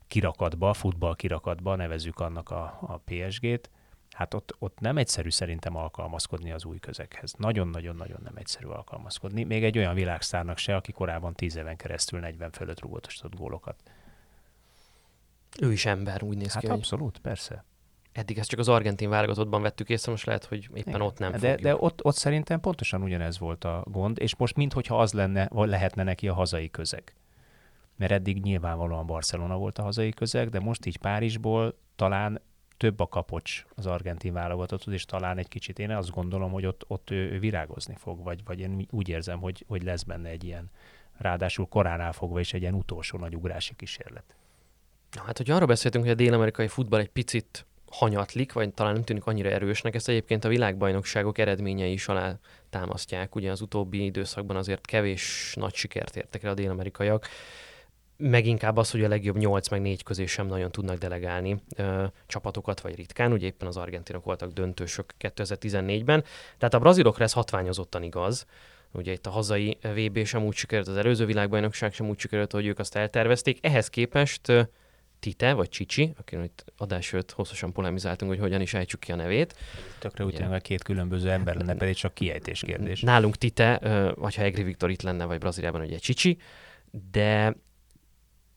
kirakatba, 0.08 0.74
futball 0.74 1.16
kirakatba, 1.16 1.76
nevezük 1.76 2.20
annak 2.20 2.50
a, 2.50 2.78
a 2.82 3.02
PSG-t, 3.06 3.70
hát 4.12 4.34
ott, 4.34 4.56
ott 4.60 4.80
nem 4.80 4.98
egyszerű 4.98 5.30
szerintem 5.30 5.76
alkalmazkodni 5.76 6.52
az 6.52 6.66
új 6.66 6.80
közeghez. 6.80 7.34
Nagyon-nagyon-nagyon 7.38 8.20
nem 8.24 8.36
egyszerű 8.36 8.68
alkalmazkodni. 8.68 9.44
Még 9.44 9.64
egy 9.64 9.78
olyan 9.78 9.94
világszárnak 9.94 10.58
se, 10.58 10.76
aki 10.76 10.92
korábban 10.92 11.34
tíz 11.34 11.56
éven 11.56 11.76
keresztül 11.76 12.20
40 12.20 12.52
fölött 12.52 12.82
rúgótosított 12.82 13.36
gólokat. 13.36 13.84
Ő 15.62 15.72
is 15.72 15.86
ember, 15.86 16.24
úgy 16.24 16.38
néz 16.38 16.54
hát 16.54 16.62
ki. 16.62 16.68
abszolút, 16.68 17.12
hogy... 17.12 17.22
persze. 17.22 17.66
Eddig 18.12 18.38
ezt 18.38 18.50
csak 18.50 18.60
az 18.60 18.70
argentin 18.70 19.10
válogatottban 19.10 19.62
vettük 19.62 19.90
észre, 19.90 20.12
most 20.12 20.26
lehet, 20.26 20.46
hogy 20.46 20.64
éppen 20.64 20.88
Igen. 20.88 21.02
ott 21.02 21.18
nem 21.18 21.32
de, 21.32 21.38
fogjuk. 21.38 21.60
De 21.60 21.76
ott, 21.76 22.04
ott 22.04 22.16
szerintem 22.16 22.60
pontosan 22.60 23.02
ugyanez 23.02 23.40
volt 23.40 23.64
a 23.64 23.84
gond, 23.88 24.20
és 24.20 24.36
most 24.36 24.56
minthogyha 24.56 25.00
az 25.00 25.14
lenne, 25.14 25.48
vagy 25.52 25.70
lehetne 25.70 26.04
neki 26.04 26.28
a 26.28 26.34
hazai 26.34 26.70
közeg. 26.70 27.14
Mert 27.96 28.12
eddig 28.12 28.42
nyilvánvalóan 28.42 29.06
Barcelona 29.06 29.58
volt 29.58 29.78
a 29.78 29.84
hazai 29.84 30.12
közeg, 30.12 30.50
de 30.50 30.60
most 30.60 30.86
így 30.86 30.98
Párizsból 30.98 31.78
talán 31.96 32.42
több 32.78 33.00
a 33.00 33.08
kapocs 33.08 33.66
az 33.76 33.86
argentin 33.86 34.34
válogatotthoz, 34.34 34.94
és 34.94 35.06
talán 35.06 35.38
egy 35.38 35.48
kicsit 35.48 35.80
én 35.80 35.92
azt 35.92 36.12
gondolom, 36.12 36.52
hogy 36.52 36.66
ott, 36.66 36.84
ott 36.88 37.10
ő, 37.10 37.32
ő 37.32 37.40
virágozni 37.40 37.96
fog, 37.98 38.24
vagy, 38.24 38.44
vagy 38.46 38.60
én 38.60 38.88
úgy 38.92 39.10
érzem, 39.10 39.40
hogy, 39.40 39.66
hogy 39.68 39.84
lesz 39.84 40.04
benne 40.04 40.30
egy 40.30 40.44
ilyen, 40.44 40.70
ráadásul 41.18 41.68
koránál 41.68 42.14
fogva 42.14 42.40
is 42.40 42.54
egy 42.54 42.62
ilyen 42.62 42.74
utolsó 42.74 43.18
nagy 43.18 43.36
ugrási 43.36 43.76
kísérlet. 43.76 44.36
Na, 45.12 45.22
hát, 45.22 45.38
hogy 45.38 45.52
arra 45.52 45.66
beszéltünk, 45.66 46.04
hogy 46.04 46.14
a 46.14 46.18
dél-amerikai 46.18 46.68
futball 46.68 47.00
egy 47.00 47.10
picit 47.10 47.66
hanyatlik, 47.92 48.54
vagy 48.54 48.74
talán 48.74 48.94
nem 48.94 49.04
tűnik 49.04 49.26
annyira 49.26 49.50
erősnek, 49.50 49.96
ezt 49.96 50.10
egyébként 50.10 50.44
a 50.44 50.50
világbajnokságok 50.50 51.38
eredményei 51.38 51.92
is 51.92 52.08
alá 52.08 52.40
támasztják. 52.70 53.36
Ugye 53.36 53.52
az 53.52 53.62
utóbbi 53.62 54.06
időszakban 54.06 54.56
azért 54.56 54.86
kevés 54.86 55.54
nagy 55.56 55.74
sikert 55.74 56.16
értek 56.16 56.44
el 56.44 56.52
a 56.52 56.54
dél-amerikaiak 56.54 57.28
meg 58.18 58.46
inkább 58.46 58.78
az, 58.78 58.92
hogy 58.92 59.04
a 59.04 59.08
legjobb 59.08 59.38
8 59.38 59.70
meg 59.70 59.82
4 59.82 60.04
közé 60.04 60.26
sem 60.26 60.48
nagyon 60.48 60.72
tudnak 60.72 60.98
delegálni 60.98 61.62
ö, 61.76 62.06
csapatokat, 62.28 62.82
vagy 62.82 62.96
ritkán. 62.96 63.32
Ugye 63.32 63.46
éppen 63.46 63.68
az 63.68 63.78
argentinok 63.78 64.24
voltak 64.24 64.52
döntősök 64.52 65.14
2014-ben. 65.20 66.24
Tehát 66.58 66.74
a 66.74 66.80
brazilokra 66.80 67.24
ez 67.24 67.34
hatványozottan 67.34 68.04
igaz. 68.04 68.46
Ugye 68.92 69.12
itt 69.12 69.26
a 69.26 69.30
hazai 69.30 69.78
VB 69.82 70.26
sem 70.26 70.44
úgy 70.44 70.56
sikerült, 70.56 70.88
az 70.88 70.98
előző 70.98 71.26
világbajnokság 71.26 71.94
sem 71.94 72.10
úgy 72.10 72.20
sikerült, 72.20 72.52
hogy 72.52 72.66
ők 72.66 72.80
azt 72.80 72.96
eltervezték. 72.96 73.58
Ehhez 73.62 73.90
képest 73.90 74.52
Tite, 75.20 75.54
vagy 75.54 75.70
Csicsi, 75.70 76.14
akiről 76.18 76.44
itt 76.44 76.66
adás 76.78 77.14
előtt 77.14 77.32
hosszasan 77.32 77.72
polemizáltunk, 77.72 78.32
hogy 78.32 78.40
hogyan 78.40 78.62
is 78.62 78.74
ejtsük 78.74 79.00
ki 79.00 79.12
a 79.12 79.16
nevét. 79.16 79.56
Tökre 80.00 80.26
úgy 80.26 80.34
tűnik, 80.34 80.62
két 80.62 80.84
különböző 80.84 81.30
ember 81.30 81.56
lenne, 81.56 81.76
pedig 81.76 81.96
csak 81.96 82.14
kiejtés 82.14 82.62
kérdés. 82.62 83.02
Nálunk 83.02 83.36
Tite, 83.36 83.80
vagy 84.16 84.36
ha 84.36 84.42
Egri 84.42 84.64
Viktor 84.64 84.90
itt 84.90 85.02
lenne, 85.02 85.26
vagy 85.26 85.38
Brazíliában 85.38 85.82
ugye 85.82 85.98
Csicsi, 85.98 86.38
de 87.12 87.56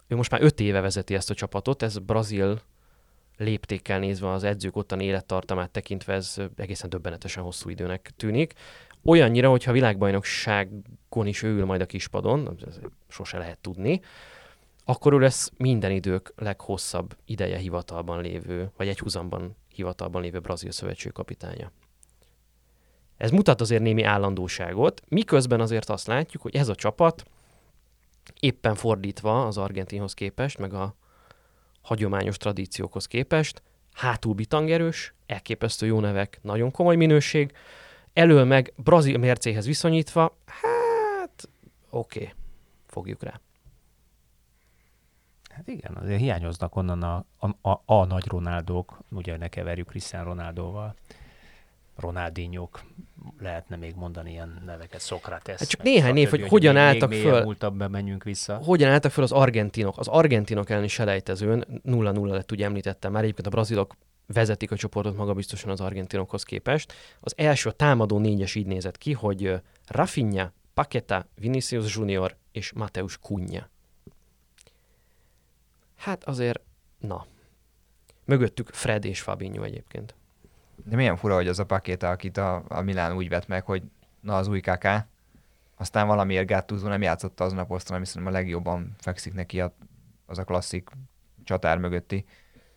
ő 0.08 0.16
most 0.16 0.30
már 0.30 0.42
öt 0.42 0.60
éve 0.60 0.80
vezeti 0.80 1.14
ezt 1.14 1.30
a 1.30 1.34
csapatot, 1.34 1.82
ez 1.82 1.98
brazil 1.98 2.60
léptékkel 3.36 3.98
nézve 3.98 4.30
az 4.30 4.44
edzők 4.44 4.76
ottan 4.76 5.00
élettartamát 5.00 5.70
tekintve 5.70 6.12
ez 6.12 6.36
egészen 6.56 6.90
döbbenetesen 6.90 7.42
hosszú 7.42 7.68
időnek 7.68 8.10
tűnik. 8.16 8.54
Olyannyira, 9.04 9.50
hogyha 9.50 9.72
világbajnokságon 9.72 11.26
is 11.26 11.42
ő 11.42 11.48
ül 11.48 11.64
majd 11.64 11.80
a 11.80 11.86
kispadon, 11.86 12.58
ez 12.66 12.78
sose 13.08 13.38
lehet 13.38 13.58
tudni, 13.58 14.00
akkor 14.84 15.12
ő 15.12 15.18
lesz 15.18 15.50
minden 15.56 15.90
idők 15.90 16.32
leghosszabb 16.36 17.16
ideje 17.24 17.56
hivatalban 17.56 18.22
lévő, 18.22 18.70
vagy 18.76 18.88
egy 18.88 18.98
húzamban 18.98 19.56
hivatalban 19.68 20.22
lévő 20.22 20.40
brazil 20.40 20.70
szövetség 20.70 21.12
kapitánya. 21.12 21.72
Ez 23.16 23.30
mutat 23.30 23.60
azért 23.60 23.82
némi 23.82 24.02
állandóságot, 24.02 25.02
miközben 25.08 25.60
azért 25.60 25.88
azt 25.88 26.06
látjuk, 26.06 26.42
hogy 26.42 26.56
ez 26.56 26.68
a 26.68 26.74
csapat 26.74 27.24
éppen 28.40 28.74
fordítva 28.74 29.46
az 29.46 29.58
argentinhoz 29.58 30.14
képest, 30.14 30.58
meg 30.58 30.72
a 30.74 30.94
hagyományos 31.82 32.36
tradíciókhoz 32.36 33.06
képest, 33.06 33.62
hátul 33.92 34.34
bitangerős, 34.34 35.14
elképesztő 35.26 35.86
jó 35.86 36.00
nevek, 36.00 36.38
nagyon 36.42 36.70
komoly 36.70 36.96
minőség, 36.96 37.52
elől 38.12 38.44
meg 38.44 38.72
brazil 38.76 39.18
mércéhez 39.18 39.66
viszonyítva, 39.66 40.36
hát 40.46 41.48
oké, 41.90 42.20
okay, 42.20 42.34
fogjuk 42.86 43.22
rá. 43.22 43.40
Hát 45.50 45.68
igen, 45.68 45.94
azért 45.94 46.20
hiányoznak 46.20 46.76
onnan 46.76 47.02
a, 47.02 47.24
a, 47.38 47.70
a, 47.70 47.82
a 47.84 48.04
nagy 48.04 48.26
Ronaldók, 48.26 48.98
ugye 49.10 49.36
ne 49.36 49.48
keverjük 49.48 49.88
Cristiano 49.88 50.24
Ronaldóval. 50.24 50.94
Ronaldinho 52.00 52.68
lehetne 53.38 53.76
még 53.76 53.94
mondani 53.94 54.30
ilyen 54.30 54.62
neveket, 54.66 55.00
Szokrates. 55.00 55.58
Hát 55.58 55.68
csak 55.68 55.82
néhány 55.82 56.12
név, 56.12 56.28
hogy 56.28 56.48
hogyan 56.48 56.74
még, 56.74 56.82
álltak 56.82 57.08
még 57.08 57.22
föl. 57.22 57.42
Múltabb 57.42 57.90
menjünk 57.90 58.24
vissza. 58.24 58.56
Hogyan 58.56 58.90
álltak 58.90 59.10
föl 59.10 59.24
az 59.24 59.32
argentinok. 59.32 59.98
Az 59.98 60.08
argentinok 60.08 60.70
elleni 60.70 60.88
selejtezőn 60.88 61.82
0-0 61.84 62.30
lett, 62.30 62.52
ugye 62.52 62.64
említettem 62.64 63.12
már, 63.12 63.22
egyébként 63.22 63.46
a 63.46 63.50
brazilok 63.50 63.96
vezetik 64.26 64.70
a 64.70 64.76
csoportot 64.76 65.16
magabiztosan 65.16 65.70
az 65.70 65.80
argentinokhoz 65.80 66.42
képest. 66.42 66.92
Az 67.20 67.32
első 67.36 67.68
a 67.68 67.72
támadó 67.72 68.18
négyes 68.18 68.54
így 68.54 68.66
nézett 68.66 68.98
ki, 68.98 69.12
hogy 69.12 69.60
Rafinha, 69.86 70.52
Paqueta, 70.74 71.26
Vinicius 71.34 71.96
Junior 71.96 72.36
és 72.52 72.72
Mateus 72.72 73.18
Cunha. 73.18 73.68
Hát 75.96 76.24
azért, 76.24 76.60
na. 76.98 77.26
Mögöttük 78.24 78.68
Fred 78.68 79.04
és 79.04 79.20
Fabinho 79.20 79.62
egyébként. 79.62 80.14
De 80.84 80.96
milyen 80.96 81.16
fura, 81.16 81.34
hogy 81.34 81.48
az 81.48 81.58
a 81.58 81.64
pakéta, 81.64 82.10
akit 82.10 82.36
a, 82.36 82.62
a 82.68 82.80
Milán 82.80 83.16
úgy 83.16 83.28
vett 83.28 83.46
meg, 83.46 83.64
hogy 83.64 83.82
na 84.20 84.36
az 84.36 84.48
új 84.48 84.60
KK, 84.60 84.88
aztán 85.76 86.06
valamiért 86.06 86.46
Gattuso 86.46 86.88
nem 86.88 87.02
játszotta 87.02 87.44
azon 87.44 87.58
a 87.58 87.64
poszton, 87.64 87.96
ami 87.96 88.06
szerintem 88.06 88.32
a 88.32 88.36
legjobban 88.36 88.94
fekszik 88.98 89.34
neki 89.34 89.60
a, 89.60 89.74
az 90.26 90.38
a 90.38 90.44
klasszik 90.44 90.90
csatár 91.44 91.78
mögötti, 91.78 92.24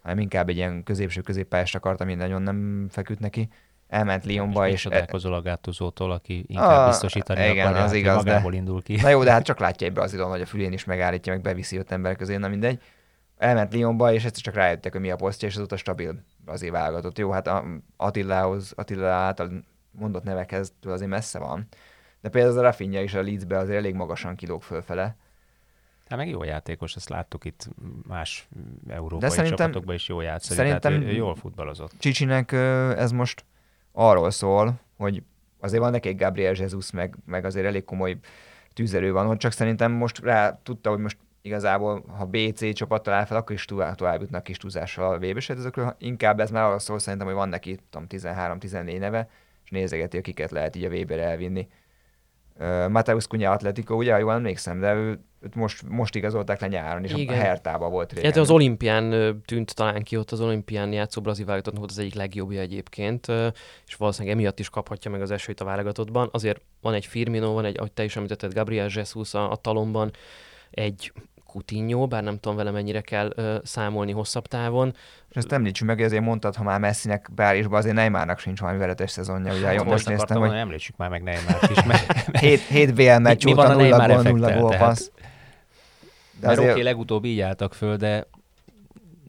hanem 0.02 0.20
inkább 0.20 0.50
egy 0.50 0.56
ilyen 0.56 0.84
középső 0.84 1.22
középpályást 1.22 1.76
akart, 1.76 2.02
ami 2.02 2.16
nagyon 2.16 2.42
nem 2.42 2.88
feküdt 2.90 3.20
neki. 3.20 3.50
Elment 3.88 4.26
Lyonba, 4.26 4.68
és... 4.68 4.86
és 4.86 4.92
e... 4.92 5.08
a 5.22 5.42
Gattuso-tól, 5.42 6.12
aki 6.12 6.44
inkább 6.48 6.86
a... 6.86 6.88
biztosítani 6.88 7.50
igen, 7.50 7.68
akarja, 7.68 7.84
az 7.84 7.94
igaz, 7.94 8.16
magából 8.16 8.52
de... 8.52 8.58
indul 8.58 8.82
ki. 8.82 8.96
Na 8.96 9.10
jó, 9.10 9.24
de 9.24 9.32
hát 9.32 9.44
csak 9.44 9.60
látja 9.60 9.88
egy 9.88 9.94
brazilon, 9.94 10.30
hogy 10.30 10.42
a 10.42 10.46
fülén 10.46 10.72
is 10.72 10.84
megállítja, 10.84 11.34
meg 11.34 11.42
beviszi 11.42 11.78
öt 11.78 11.92
ember 11.92 12.16
közé, 12.16 12.36
na 12.36 12.48
mindegy 12.48 12.82
elment 13.42 13.74
Lyonba, 13.74 14.14
és 14.14 14.26
egyszer 14.26 14.44
csak 14.44 14.54
rájöttek, 14.54 14.92
hogy 14.92 15.02
mi 15.02 15.12
a 15.12 15.16
posztja, 15.16 15.48
és 15.48 15.56
azóta 15.56 15.78
stabil 15.78 16.24
azért 16.46 16.72
válogatott. 16.72 17.18
Jó, 17.18 17.32
hát 17.32 17.50
Attilához, 17.98 18.74
Attila 18.76 19.08
által 19.08 19.64
mondott 19.92 20.24
nevekhez 20.24 20.74
azért 20.84 21.10
messze 21.10 21.40
van. 21.40 21.68
De 22.22 22.30
például 22.30 22.54
az 22.54 22.60
a 22.60 22.62
Rafinha 22.62 23.02
is 23.02 23.14
a 23.14 23.22
Leedsbe 23.22 23.58
azért 23.58 23.78
elég 23.78 23.94
magasan 23.94 24.36
kilóg 24.36 24.64
fölfele. 24.64 25.16
Hát 26.08 26.18
meg 26.20 26.30
jó 26.30 26.44
játékos, 26.44 26.96
ezt 26.96 27.10
láttuk 27.10 27.46
itt 27.46 27.70
más 28.08 28.48
európai 28.88 29.30
De 29.30 29.44
csapatokban 29.44 29.96
is 29.96 30.08
jó 30.08 30.22
játszani, 30.22 30.56
szerintem 30.56 31.00
tehát 31.00 31.16
jól 31.16 31.36
futballozott. 31.36 31.94
Csicsinek 31.98 32.52
ez 32.98 33.12
most 33.12 33.46
arról 33.92 34.32
szól, 34.32 34.80
hogy 34.98 35.24
azért 35.60 35.82
van 35.82 35.92
neki 35.92 36.08
egy 36.10 36.18
Gabriel 36.18 36.54
Jesus, 36.54 36.92
meg, 36.92 37.16
meg 37.26 37.46
azért 37.46 37.66
elég 37.66 37.84
komoly 37.84 38.18
tűzerő 38.74 39.12
van, 39.12 39.26
hogy 39.26 39.38
csak 39.38 39.52
szerintem 39.52 39.92
most 39.92 40.20
rá 40.20 40.60
tudta, 40.64 40.90
hogy 40.90 41.00
most 41.00 41.18
igazából, 41.42 42.04
ha 42.18 42.26
BC 42.26 42.74
csapat 42.74 43.04
talál 43.04 43.26
fel, 43.26 43.38
akkor 43.38 43.56
is 43.56 43.66
tovább, 43.66 43.96
tovább 43.96 44.22
jutnak 44.22 44.44
kis 44.44 44.58
túlzással 44.58 45.14
a 45.14 45.18
vb 45.18 45.44
ezekről. 45.48 45.96
Inkább 46.00 46.40
ez 46.40 46.52
már 46.52 46.64
arról 46.64 46.80
szól 46.80 47.00
szerintem, 47.00 47.28
hogy 47.28 47.36
van 47.36 47.50
neki 47.50 47.80
13-14 47.92 49.00
neve, 49.00 49.30
és 49.64 49.70
nézegeti, 49.70 50.16
hogy 50.16 50.26
kiket 50.26 50.52
lehet 50.52 50.76
így 50.76 50.84
a 50.84 50.90
VB-re 50.90 51.24
elvinni. 51.24 51.68
Uh, 52.60 52.90
Mateus 52.90 53.28
Cunha 53.28 53.52
Atletico, 53.52 53.96
ugye, 53.96 54.20
jól 54.20 54.34
emlékszem, 54.34 54.80
de 54.80 54.94
ő, 54.94 55.20
őt 55.40 55.56
most, 55.56 55.90
most 55.90 56.16
igazolták 56.16 56.60
le 56.60 56.68
nyáron, 56.68 57.04
és 57.04 57.14
Igen. 57.14 57.38
a 57.38 57.42
Hertában 57.42 57.92
volt 57.92 58.14
régen. 58.14 58.32
az 58.40 58.50
olimpián 58.50 59.42
tűnt 59.46 59.76
talán 59.76 60.04
ki, 60.04 60.18
ott 60.18 60.32
az 60.32 60.42
olimpián 60.42 60.94
játszó 60.94 61.22
brazil 61.22 61.46
válogatottnak 61.46 61.84
volt 61.84 61.98
az 61.98 62.04
egyik 62.04 62.14
legjobbja 62.14 62.60
egyébként, 62.60 63.28
és 63.88 63.96
valószínűleg 63.98 64.38
emiatt 64.38 64.60
is 64.60 64.70
kaphatja 64.70 65.12
meg 65.12 65.22
az 65.22 65.32
esélyt 65.32 65.60
a 65.60 65.66
válogatottban. 65.66 66.30
Azért 66.32 66.62
van 66.82 66.94
egy 66.94 67.06
Firmino, 67.06 67.54
van 67.54 67.66
egy, 67.66 67.78
ahogy 67.78 67.92
te 67.92 68.04
is 68.04 68.16
említetted, 68.16 68.54
Gabriel 68.54 68.90
Jesus 68.94 69.34
a, 69.34 69.52
a 69.52 69.56
talomban, 69.56 70.12
egy 70.72 71.12
Coutinho, 71.52 72.08
bár 72.08 72.24
nem 72.24 72.40
tudom 72.40 72.58
vele 72.58 72.72
mennyire 72.72 73.02
kell 73.02 73.32
ö, 73.36 73.58
számolni 73.64 74.12
hosszabb 74.12 74.48
távon. 74.48 74.96
És 75.30 75.36
ezt 75.36 75.52
említsük 75.52 75.88
meg, 75.88 76.02
ezért 76.02 76.24
mondtad, 76.24 76.56
ha 76.56 76.64
már 76.64 76.80
Messinek 76.80 77.30
Párizsban, 77.36 77.80
azért 77.80 77.96
Neymarnak 77.96 78.40
sincs 78.40 78.60
valami 78.60 78.78
veretes 78.78 79.12
szezonja. 79.12 79.54
Ugye, 79.54 79.68
hát, 79.68 79.86
most 79.86 80.08
néztem, 80.08 80.40
hogy... 80.40 80.54
említsük 80.54 80.98
már 80.98 81.10
meg 81.10 81.24
Neymart 81.24 81.70
is. 81.70 81.84
Mert... 81.84 82.38
7, 82.38 82.60
7 82.60 82.94
BL 82.94 83.18
meccs 83.18 83.44
mi, 83.44 83.52
óta 83.52 83.74
0 83.74 84.08
gól, 84.08 84.22
0 84.22 84.60
gól 84.60 84.78
passz. 84.78 85.12
De 86.40 86.50
azért... 86.50 86.72
oké, 86.72 86.82
legutóbb 86.82 87.26
így 87.26 87.40
álltak 87.40 87.74
föl, 87.74 87.96
de, 87.96 88.28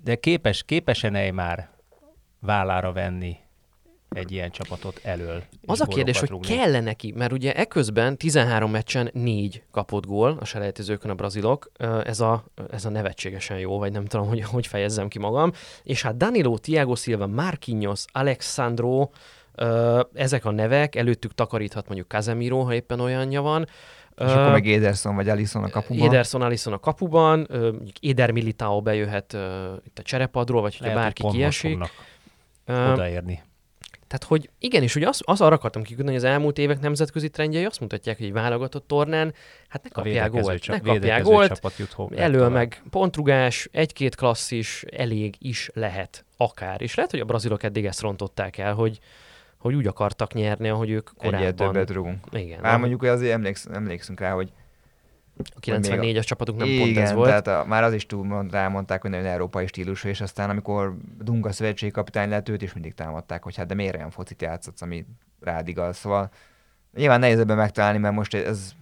de 0.03 0.15
képes, 0.15 0.63
képes-e 0.63 1.09
Neymar 1.09 1.69
vállára 2.41 2.93
venni 2.93 3.42
egy 4.13 4.33
ilyen 4.33 4.51
csapatot 4.51 5.01
elől. 5.03 5.43
Az 5.67 5.81
a 5.81 5.87
kérdés, 5.87 6.19
hogy 6.19 6.29
rúgni. 6.29 6.55
kell 6.55 6.81
neki, 6.81 7.13
mert 7.17 7.33
ugye 7.33 7.55
eközben 7.55 8.17
13 8.17 8.71
meccsen 8.71 9.11
4 9.13 9.63
kapott 9.71 10.07
gól 10.07 10.37
a 10.41 10.45
selejtezőkön 10.45 11.11
a 11.11 11.15
brazilok, 11.15 11.71
ez 12.05 12.21
a, 12.21 12.45
ez 12.71 12.85
a 12.85 12.91
nevetségesen 12.91 13.59
jó, 13.59 13.79
vagy 13.79 13.93
nem 13.93 14.05
tudom, 14.05 14.29
hogy 14.29 14.43
hogy 14.43 14.67
fejezzem 14.67 15.09
ki 15.09 15.19
magam, 15.19 15.53
és 15.83 16.03
hát 16.03 16.17
Danilo, 16.17 16.59
Thiago 16.59 16.95
Silva, 16.95 17.27
Marquinhos, 17.27 18.05
Alexandro, 18.13 19.09
ezek 20.15 20.45
a 20.45 20.51
nevek, 20.51 20.97
előttük 20.97 21.35
takaríthat 21.35 21.87
mondjuk 21.87 22.09
Casemiro, 22.09 22.61
ha 22.63 22.75
éppen 22.75 23.01
olyanja 23.01 23.43
van, 23.43 23.69
És 24.17 24.25
uh, 24.25 24.39
akkor 24.39 24.53
meg 24.53 24.67
Ederson 24.67 25.15
vagy 25.15 25.29
Alisson 25.29 25.65
a 25.65 25.69
kapuban. 25.69 26.09
Ederson, 26.09 26.43
Alisson 26.43 26.73
a 26.73 26.79
kapuban, 26.79 27.47
uh, 27.51 27.69
Éder 28.01 28.31
Militao 28.31 28.81
bejöhet 28.83 29.33
uh, 29.33 29.41
itt 29.85 29.99
a 29.99 30.03
cserepadról, 30.03 30.61
vagy 30.61 30.77
hogyha 30.77 30.95
bárki 30.95 31.23
kiesik. 31.31 31.79
Uh, 32.67 32.93
odaérni. 32.93 33.43
Tehát, 34.13 34.27
hogy 34.27 34.51
igenis, 34.59 34.93
hogy 34.93 35.03
az, 35.03 35.21
az 35.25 35.41
arra 35.41 35.55
akartam 35.55 35.83
kiküldeni, 35.83 36.17
hogy 36.17 36.27
az 36.27 36.33
elmúlt 36.33 36.59
évek 36.59 36.81
nemzetközi 36.81 37.31
trendjei 37.31 37.65
azt 37.65 37.81
mutatják, 37.81 38.17
hogy 38.17 38.27
egy 38.27 38.33
válogatott 38.33 38.87
tornán, 38.87 39.35
hát 39.69 39.83
ne 39.83 39.89
kapják 39.89 40.31
gólt, 40.31 40.67
ne 40.67 40.81
kapják 40.81 41.23
gólt, 41.23 41.61
elől 42.17 42.49
meg 42.49 42.83
pontrugás, 42.91 43.69
egy-két 43.73 44.15
klasszis 44.15 44.85
elég 44.97 45.35
is 45.39 45.71
lehet 45.75 46.25
akár. 46.37 46.83
És 46.83 46.95
lehet, 46.95 47.11
hogy 47.11 47.21
a 47.21 47.25
brazilok 47.25 47.63
eddig 47.63 47.85
ezt 47.87 48.01
rontották 48.01 48.59
el, 48.59 48.75
hogy, 48.75 48.99
hogy 49.57 49.75
úgy 49.75 49.87
akartak 49.87 50.35
nyerni, 50.35 50.69
ahogy 50.69 50.91
ők 50.91 51.11
korábban. 51.17 51.41
Egyet 51.41 51.57
többet 51.57 51.91
rúgunk. 51.91 52.27
Igen. 52.33 52.61
Már 52.61 52.79
mondjuk, 52.79 53.01
hogy 53.01 53.09
azért 53.09 53.33
emléksz, 53.33 53.67
emlékszünk 53.73 54.21
rá, 54.21 54.33
hogy 54.33 54.53
a 55.37 55.61
94-es 55.61 56.25
csapatunk 56.25 56.59
nem 56.59 56.69
igen, 56.69 56.85
pont 56.85 56.97
ez 56.97 57.13
volt. 57.13 57.29
tehát 57.29 57.47
a, 57.47 57.65
már 57.69 57.83
az 57.83 57.93
is 57.93 58.07
túl 58.07 58.47
rámondták, 58.51 59.01
hogy 59.03 59.11
nagyon 59.11 59.27
európai 59.27 59.67
stílusú, 59.67 60.09
és 60.09 60.21
aztán 60.21 60.51
amikor 60.51 60.97
Dunga 61.19 61.53
szövetségkapitány 61.53 62.29
lett, 62.29 62.49
őt 62.49 62.63
is 62.63 62.73
mindig 62.73 62.95
támadták, 62.95 63.43
hogy 63.43 63.57
hát 63.57 63.67
de 63.67 63.75
miért 63.75 63.97
olyan 63.97 64.11
focit 64.11 64.43
játszhatsz, 64.43 64.83
ami 64.83 65.07
rád 65.41 65.69
igaz. 65.69 65.97
Szóval 65.97 66.31
nyilván 66.95 67.21
nehéz 67.21 67.39
ebben 67.39 67.57
megtalálni, 67.57 67.99
mert 67.99 68.15
most 68.15 68.35
ez 68.35 68.73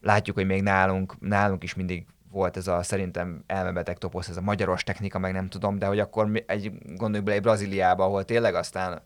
látjuk, 0.00 0.36
hogy 0.36 0.46
még 0.46 0.62
nálunk, 0.62 1.20
nálunk 1.20 1.62
is 1.62 1.74
mindig 1.74 2.06
volt 2.30 2.56
ez 2.56 2.66
a 2.66 2.82
szerintem 2.82 3.44
elmebeteg 3.46 3.98
toposz, 3.98 4.28
ez 4.28 4.36
a 4.36 4.40
magyaros 4.40 4.82
technika, 4.82 5.18
meg 5.18 5.32
nem 5.32 5.48
tudom, 5.48 5.78
de 5.78 5.86
hogy 5.86 5.98
akkor 5.98 6.44
egy, 6.46 6.72
gondoljuk 6.84 7.24
bele 7.24 7.36
egy 7.36 7.42
Brazíliába, 7.42 8.04
ahol 8.04 8.24
tényleg 8.24 8.54
aztán 8.54 9.02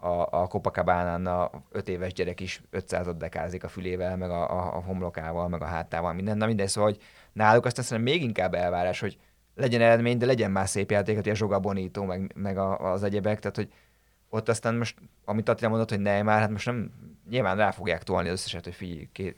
a, 0.00 0.28
a 0.30 0.46
Copacabana 0.46 1.42
a 1.44 1.62
öt 1.70 1.88
éves 1.88 2.12
gyerek 2.12 2.40
is 2.40 2.62
500 2.70 3.06
dekázik 3.16 3.64
a 3.64 3.68
fülével, 3.68 4.16
meg 4.16 4.30
a, 4.30 4.50
a, 4.50 4.76
a 4.76 4.80
homlokával, 4.80 5.48
meg 5.48 5.62
a 5.62 5.64
hátával, 5.64 6.12
minden. 6.12 6.36
Na 6.36 6.46
mindegy, 6.46 6.68
szóval, 6.68 6.90
hogy 6.90 7.00
náluk 7.32 7.64
aztán 7.64 7.84
szerintem 7.84 8.12
még 8.12 8.22
inkább 8.22 8.54
elvárás, 8.54 9.00
hogy 9.00 9.18
legyen 9.54 9.80
eredmény, 9.80 10.18
de 10.18 10.26
legyen 10.26 10.50
már 10.50 10.68
szép 10.68 10.90
játék, 10.90 11.18
ilyen 11.22 11.36
Zsoga 11.36 11.58
Bonito, 11.58 12.04
meg, 12.04 12.32
meg 12.34 12.58
a, 12.58 12.92
az 12.92 13.02
egyebek, 13.02 13.38
tehát 13.38 13.56
hogy 13.56 13.68
ott 14.28 14.48
aztán 14.48 14.74
most, 14.74 14.96
amit 15.24 15.48
Attila 15.48 15.68
mondott, 15.68 15.90
hogy 15.90 16.00
ne, 16.00 16.22
már 16.22 16.40
hát 16.40 16.50
most 16.50 16.66
nem, 16.66 16.90
nyilván 17.30 17.56
rá 17.56 17.70
fogják 17.70 18.02
tolni 18.02 18.28
az 18.28 18.34
összeset, 18.34 18.64
hogy 18.64 18.74
figyelj, 18.74 19.08
két, 19.12 19.36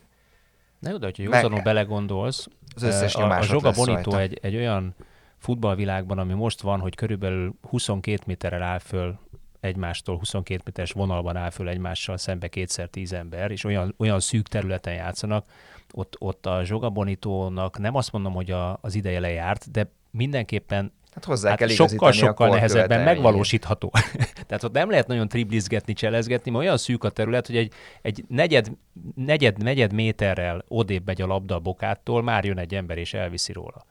Na 0.79 0.91
jó, 0.91 0.97
de 0.97 1.05
hogyha 1.05 1.23
józanul 1.23 1.63
belegondolsz, 1.63 2.49
az 2.75 2.83
összes 2.83 3.15
a, 3.15 3.37
a 3.37 3.43
Zsoga 3.43 3.71
Bonito 3.71 4.17
egy, 4.17 4.39
egy 4.43 4.57
olyan 4.57 4.95
futballvilágban, 5.39 6.19
ami 6.19 6.33
most 6.33 6.61
van, 6.61 6.81
hogy 6.81 6.95
körülbelül 6.95 7.55
22 7.69 8.23
méterrel 8.27 8.63
áll 8.63 8.79
föl 8.79 9.19
egymástól 9.61 10.19
22 10.19 10.63
méteres 10.65 10.93
vonalban 10.93 11.37
áll 11.37 11.51
föl 11.51 11.69
egymással 11.69 12.17
szembe 12.17 12.49
kétszer 12.49 12.89
tíz 12.89 13.13
ember, 13.13 13.51
és 13.51 13.65
olyan, 13.65 13.95
olyan 13.99 14.21
szűk 14.21 14.49
területen 14.49 14.95
játszanak, 14.95 15.47
ott, 15.93 16.17
ott 16.19 16.47
a 16.47 16.65
Zsoga 16.65 16.91
Bonitónak 16.91 17.79
nem 17.79 17.95
azt 17.95 18.13
mondom, 18.13 18.33
hogy 18.33 18.51
a, 18.51 18.79
az 18.81 18.95
ideje 18.95 19.21
lejárt, 19.21 19.71
de 19.71 19.93
mindenképpen 20.11 20.93
Hát 21.15 21.25
hozzá 21.25 21.49
hát 21.49 21.59
kell 21.59 21.69
sokkal, 21.69 22.13
sokkal 22.13 22.49
nehezebben 22.49 23.05
megvalósítható. 23.05 23.93
Tehát 24.47 24.65
ott 24.65 24.73
nem 24.73 24.91
lehet 24.91 25.07
nagyon 25.07 25.29
triblizgetni, 25.29 25.93
cselezgetni, 25.93 26.51
mert 26.51 26.65
olyan 26.65 26.77
szűk 26.77 27.05
a 27.05 27.11
terület, 27.11 27.47
hogy 27.47 27.57
egy, 27.57 27.73
egy 28.03 28.25
negyed, 28.29 28.71
negyed, 29.15 29.63
negyed 29.63 29.93
méterrel 29.93 30.65
odébb 30.69 31.07
megy 31.07 31.23
a 31.23 31.27
labda 31.27 31.55
a 31.55 31.59
bokától, 31.59 32.23
már 32.23 32.45
jön 32.45 32.59
egy 32.59 32.75
ember 32.75 32.99
és 32.99 33.15
elviszi 33.15 33.53
róla. 33.53 33.85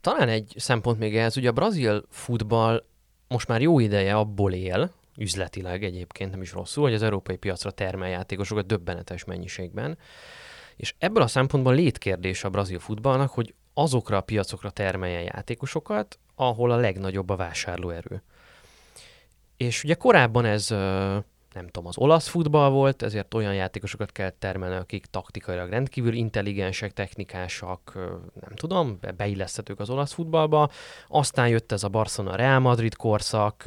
Talán 0.00 0.28
egy 0.28 0.54
szempont 0.56 0.98
még 0.98 1.16
ehhez, 1.16 1.36
ugye 1.36 1.48
a 1.48 1.52
brazil 1.52 2.04
futball 2.10 2.84
most 3.32 3.48
már 3.48 3.60
jó 3.60 3.78
ideje 3.78 4.16
abból 4.16 4.52
él, 4.52 4.92
üzletileg 5.18 5.84
egyébként 5.84 6.30
nem 6.30 6.42
is 6.42 6.52
rosszul, 6.52 6.82
hogy 6.82 6.94
az 6.94 7.02
európai 7.02 7.36
piacra 7.36 7.70
termel 7.70 8.08
játékosokat 8.08 8.66
döbbenetes 8.66 9.24
mennyiségben. 9.24 9.98
És 10.76 10.94
ebből 10.98 11.22
a 11.22 11.26
szempontból 11.26 11.74
létkérdés 11.74 12.44
a 12.44 12.50
brazil 12.50 12.78
futballnak, 12.78 13.30
hogy 13.30 13.54
azokra 13.74 14.16
a 14.16 14.20
piacokra 14.20 14.70
termeljen 14.70 15.22
játékosokat, 15.22 16.18
ahol 16.34 16.70
a 16.70 16.76
legnagyobb 16.76 17.30
a 17.30 17.36
vásárlóerő. 17.36 18.22
És 19.56 19.84
ugye 19.84 19.94
korábban 19.94 20.44
ez 20.44 20.68
nem 21.54 21.66
tudom, 21.66 21.86
az 21.86 21.98
olasz 21.98 22.28
futball 22.28 22.70
volt, 22.70 23.02
ezért 23.02 23.34
olyan 23.34 23.54
játékosokat 23.54 24.12
kell 24.12 24.30
termelni, 24.30 24.76
akik 24.76 25.06
taktikailag 25.06 25.70
rendkívül 25.70 26.12
intelligensek, 26.12 26.92
technikásak, 26.92 27.92
nem 28.40 28.54
tudom, 28.54 28.98
beilleszthetők 29.16 29.80
az 29.80 29.90
olasz 29.90 30.12
futballba. 30.12 30.70
Aztán 31.08 31.48
jött 31.48 31.72
ez 31.72 31.82
a 31.82 31.88
Barcelona 31.88 32.36
Real 32.36 32.58
Madrid 32.58 32.96
korszak, 32.96 33.62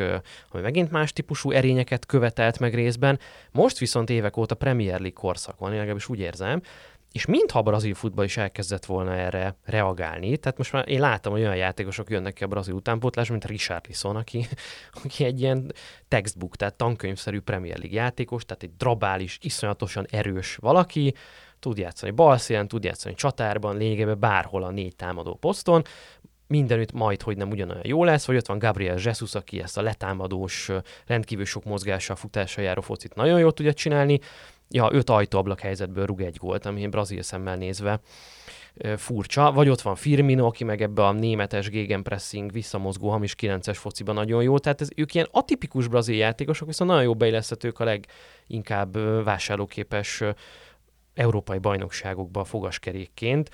ami 0.50 0.62
megint 0.62 0.92
más 0.92 1.14
típusú 1.14 1.52
erényeket 1.52 2.06
követelt 2.06 2.60
meg 2.60 2.74
részben. 2.74 3.20
Most 3.52 3.78
viszont 3.78 4.10
évek 4.10 4.38
óta 4.38 4.56
Premier 4.56 5.00
League 5.00 5.20
korszak 5.20 5.60
van, 5.60 5.72
én 5.72 5.78
legalábbis 5.78 6.10
úgy 6.10 6.20
érzem, 6.20 6.62
és 7.16 7.26
mintha 7.26 7.60
a 7.60 7.62
brazil 7.62 7.94
futball 7.94 8.26
is 8.26 8.38
elkezdett 8.38 8.86
volna 8.86 9.14
erre 9.14 9.56
reagálni, 9.64 10.38
tehát 10.38 10.58
most 10.58 10.72
már 10.72 10.90
én 10.90 11.00
láttam, 11.00 11.32
hogy 11.32 11.42
olyan 11.42 11.56
játékosok 11.56 12.10
jönnek 12.10 12.34
ki 12.34 12.44
a 12.44 12.48
brazil 12.48 12.74
utánpótlás, 12.74 13.30
mint 13.30 13.46
Richard 13.46 13.88
Lisson, 13.88 14.16
aki, 14.16 14.48
aki 15.04 15.24
egy 15.24 15.42
ilyen 15.42 15.74
textbook, 16.08 16.56
tehát 16.56 16.74
tankönyvszerű 16.74 17.40
Premier 17.40 17.78
League 17.78 18.02
játékos, 18.02 18.46
tehát 18.46 18.64
egy 18.64 18.76
drabális, 18.78 19.38
iszonyatosan 19.42 20.06
erős 20.10 20.56
valaki, 20.56 21.14
tud 21.60 21.78
játszani 21.78 22.12
balszélen, 22.12 22.68
tud 22.68 22.84
játszani 22.84 23.16
csatárban, 23.16 23.78
lényegében 23.78 24.20
bárhol 24.20 24.64
a 24.64 24.72
négy 24.72 24.96
támadó 24.96 25.36
poszton, 25.36 25.84
mindenütt 26.48 26.92
majd, 26.92 27.22
hogy 27.22 27.38
nem 27.38 27.50
ugyanolyan 27.50 27.86
jó 27.86 28.04
lesz, 28.04 28.26
vagy 28.26 28.36
ott 28.36 28.48
van 28.48 28.60
Gabriel 28.60 28.98
Jesus, 29.04 29.36
aki 29.36 29.62
ezt 29.62 29.78
a 29.78 29.82
letámadós, 29.82 30.72
rendkívül 31.06 31.46
sok 31.46 31.64
mozgással, 31.64 32.16
futással 32.16 32.64
járó 32.64 32.82
focit 32.82 33.16
nagyon 33.16 33.40
jól 33.40 33.54
tudja 33.54 33.74
csinálni, 33.74 34.20
ja, 34.70 34.90
öt 34.92 35.10
ajtóablak 35.10 35.60
helyzetből 35.60 36.06
rúg 36.06 36.22
egy 36.22 36.38
gólt, 36.38 36.66
ami 36.66 36.88
brazil 36.88 37.22
szemmel 37.22 37.56
nézve 37.56 38.00
furcsa. 38.96 39.52
Vagy 39.52 39.70
ott 39.70 39.82
van 39.82 39.96
Firmino, 39.96 40.46
aki 40.46 40.64
meg 40.64 40.82
ebbe 40.82 41.06
a 41.06 41.12
németes 41.12 41.70
gegenpressing, 41.70 42.52
visszamozgó 42.52 43.10
hamis 43.10 43.36
9-es 43.42 43.78
fociban 43.78 44.16
nagyon 44.16 44.44
jó. 44.44 44.58
Tehát 44.58 44.82
ez, 44.82 44.90
ők 44.96 45.14
ilyen 45.14 45.28
atipikus 45.32 45.88
brazil 45.88 46.16
játékosok, 46.16 46.68
viszont 46.68 46.90
nagyon 46.90 47.06
jó 47.06 47.16
beilleszthetők 47.16 47.80
a 47.80 47.84
leginkább 48.48 48.98
vásárlóképes 49.24 50.24
európai 51.14 51.58
bajnokságokba 51.58 52.44
fogaskerékként 52.44 53.50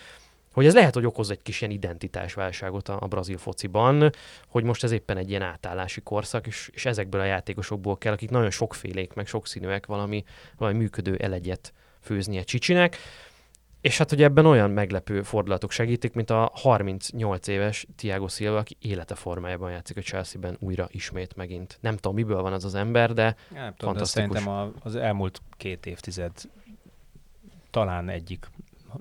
hogy 0.51 0.65
ez 0.65 0.73
lehet, 0.73 0.93
hogy 0.93 1.05
okoz 1.05 1.29
egy 1.29 1.41
kis 1.41 1.61
ilyen 1.61 1.73
identitásválságot 1.73 2.89
a, 2.89 2.97
a 2.99 3.07
brazil 3.07 3.37
fociban, 3.37 4.09
hogy 4.47 4.63
most 4.63 4.83
ez 4.83 4.91
éppen 4.91 5.17
egy 5.17 5.29
ilyen 5.29 5.41
átállási 5.41 6.01
korszak, 6.01 6.47
és, 6.47 6.69
és 6.73 6.85
ezekből 6.85 7.21
a 7.21 7.25
játékosokból 7.25 7.97
kell, 7.97 8.13
akik 8.13 8.29
nagyon 8.29 8.49
sokfélék, 8.49 9.13
meg 9.13 9.27
sokszínűek 9.27 9.85
valami, 9.85 10.23
valami 10.57 10.77
működő 10.77 11.15
elegyet 11.15 11.73
főznie 12.01 12.43
Csicsinek. 12.43 12.97
És 13.81 13.97
hát 13.97 14.09
hogy 14.09 14.23
ebben 14.23 14.45
olyan 14.45 14.71
meglepő 14.71 15.21
fordulatok 15.21 15.71
segítik, 15.71 16.13
mint 16.13 16.29
a 16.29 16.51
38 16.53 17.47
éves 17.47 17.87
Thiago 17.95 18.27
Silva, 18.27 18.57
aki 18.57 18.77
élete 18.79 19.15
formájában 19.15 19.71
játszik 19.71 19.97
a 19.97 20.01
Chelsea-ben 20.01 20.57
újra 20.59 20.87
ismét 20.91 21.35
megint. 21.35 21.77
Nem 21.81 21.95
tudom, 21.95 22.15
miből 22.15 22.41
van 22.41 22.53
az 22.53 22.65
az 22.65 22.75
ember, 22.75 23.13
de 23.13 23.35
ja, 23.53 23.61
nem 23.61 23.73
tudom, 23.75 23.95
de 23.95 24.03
szerintem 24.03 24.73
az 24.83 24.95
elmúlt 24.95 25.41
két 25.57 25.85
évtized 25.85 26.31
talán 27.69 28.09
egyik, 28.09 28.49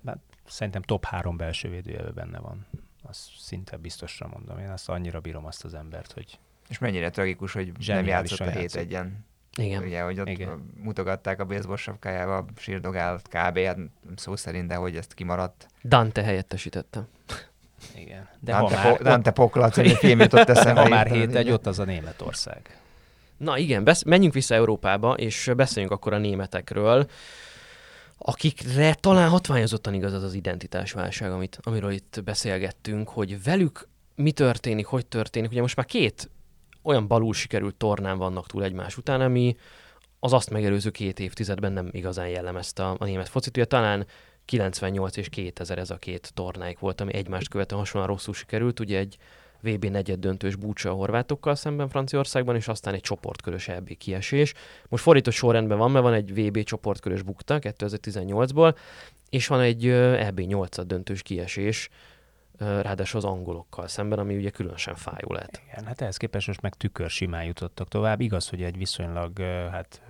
hát 0.05 0.19
szerintem 0.51 0.83
top 0.83 1.05
három 1.05 1.37
belső 1.37 1.69
védőjelő 1.69 2.11
benne 2.11 2.39
van. 2.39 2.67
Azt 3.03 3.29
szinte 3.39 3.77
biztosra 3.77 4.29
mondom. 4.33 4.59
Én 4.59 4.71
azt 4.71 4.89
annyira 4.89 5.21
bírom 5.21 5.47
azt 5.47 5.65
az 5.65 5.75
embert, 5.75 6.13
hogy... 6.13 6.39
És 6.69 6.79
mennyire 6.79 7.11
tragikus, 7.11 7.53
hogy 7.53 7.73
nem 7.87 8.07
játszott 8.07 8.39
a 8.41 8.51
hét 8.51 8.75
egyen. 8.75 9.25
Igen. 9.57 9.83
Ugye, 9.83 10.03
hogy 10.03 10.21
ott 10.21 10.29
Igen. 10.29 10.73
mutogatták 10.83 11.41
a 11.41 11.45
baseball 11.45 11.77
sapkájába, 11.77 12.45
sírdogált 12.57 13.29
kb. 13.29 13.59
Hát 13.59 13.79
szó 14.17 14.37
szerint, 14.37 14.69
de 14.69 14.75
hogy 14.75 14.97
ezt 14.97 15.15
kimaradt. 15.15 15.67
Dante 15.85 16.23
helyettesítette. 16.23 17.07
Igen. 17.95 18.29
De 18.41 18.53
Dante, 18.53 18.77
ha 18.77 18.83
már, 18.83 18.97
po- 18.97 19.03
Dante 19.03 19.31
Poklat, 19.31 19.75
hogy 19.75 19.93
film 19.93 20.21
jutott 20.21 20.49
eszembe. 20.57 20.81
Ha 20.81 20.89
már 20.89 21.07
hét 21.07 21.35
egy, 21.35 21.51
ott 21.51 21.67
az 21.67 21.79
a 21.79 21.85
Németország. 21.85 22.79
Na 23.37 23.59
igen, 23.59 23.85
besz- 23.85 24.05
menjünk 24.05 24.35
vissza 24.35 24.55
Európába, 24.55 25.15
és 25.15 25.51
beszéljünk 25.57 25.95
akkor 25.95 26.13
a 26.13 26.19
németekről 26.19 27.07
akikre 28.23 28.95
talán 28.95 29.29
hatványozottan 29.29 29.95
igaz 29.95 30.13
az 30.13 30.23
az 30.23 30.35
identitásválság, 30.35 31.33
amit, 31.33 31.59
amiről 31.63 31.91
itt 31.91 32.21
beszélgettünk, 32.25 33.09
hogy 33.09 33.43
velük 33.43 33.89
mi 34.15 34.33
történik, 34.33 34.87
hogy 34.87 35.07
történik. 35.07 35.51
Ugye 35.51 35.61
most 35.61 35.77
már 35.77 35.87
két 35.87 36.31
olyan 36.83 37.07
balul 37.07 37.35
sikerült 37.35 37.75
tornán 37.75 38.19
vannak 38.19 38.47
túl 38.47 38.65
egymás 38.65 38.97
után, 38.97 39.21
ami 39.21 39.57
az 40.19 40.33
azt 40.33 40.51
megelőző 40.51 40.91
két 40.91 41.21
évtizedben 41.21 41.73
nem 41.73 41.89
igazán 41.91 42.29
jellemezte 42.29 42.85
a, 42.85 42.97
a 42.99 43.05
német 43.05 43.29
focit. 43.29 43.57
Ugye 43.57 43.67
talán 43.67 44.07
98 44.45 45.17
és 45.17 45.29
2000 45.29 45.79
ez 45.79 45.91
a 45.91 45.97
két 45.97 46.31
tornáik 46.35 46.79
volt, 46.79 47.01
ami 47.01 47.15
egymást 47.15 47.49
követően 47.49 47.81
hasonlóan 47.81 48.13
rosszul 48.13 48.35
sikerült. 48.35 48.81
Ugye 48.81 48.99
egy 48.99 49.17
VB 49.63 49.85
negyed 49.85 50.19
döntős 50.19 50.57
búcsa 50.57 50.91
a 50.91 50.95
horvátokkal 50.95 51.55
szemben 51.55 51.89
Franciaországban, 51.89 52.57
és 52.57 52.69
aztán 52.69 52.95
egy 52.95 53.01
csoportkörös 53.01 53.69
EB 53.69 53.97
kiesés. 53.97 54.55
Most 54.89 55.03
fordított 55.03 55.35
sorrendben 55.35 55.79
van, 55.79 55.91
mert 55.91 56.05
van 56.05 56.15
egy 56.15 56.35
VB 56.35 56.63
csoportkörös 56.63 57.23
bukta 57.23 57.59
2018-ból, 57.61 58.77
és 59.29 59.47
van 59.47 59.61
egy 59.61 59.89
EB 59.89 60.41
8 60.41 60.87
döntős 60.87 61.23
kiesés, 61.23 61.89
ráadásul 62.59 63.19
az 63.19 63.25
angolokkal 63.25 63.89
szemben, 63.89 64.19
ami 64.19 64.37
ugye 64.37 64.51
különösen 64.51 64.95
fájó 64.95 65.33
lehet. 65.33 65.63
Igen, 65.71 65.85
hát 65.87 66.01
ehhez 66.01 66.17
képest 66.17 66.47
most 66.47 66.61
meg 66.61 66.75
tükör 66.75 67.11
simán 67.11 67.45
jutottak 67.45 67.89
tovább. 67.89 68.21
Igaz, 68.21 68.49
hogy 68.49 68.63
egy 68.63 68.77
viszonylag 68.77 69.39
hát 69.71 70.03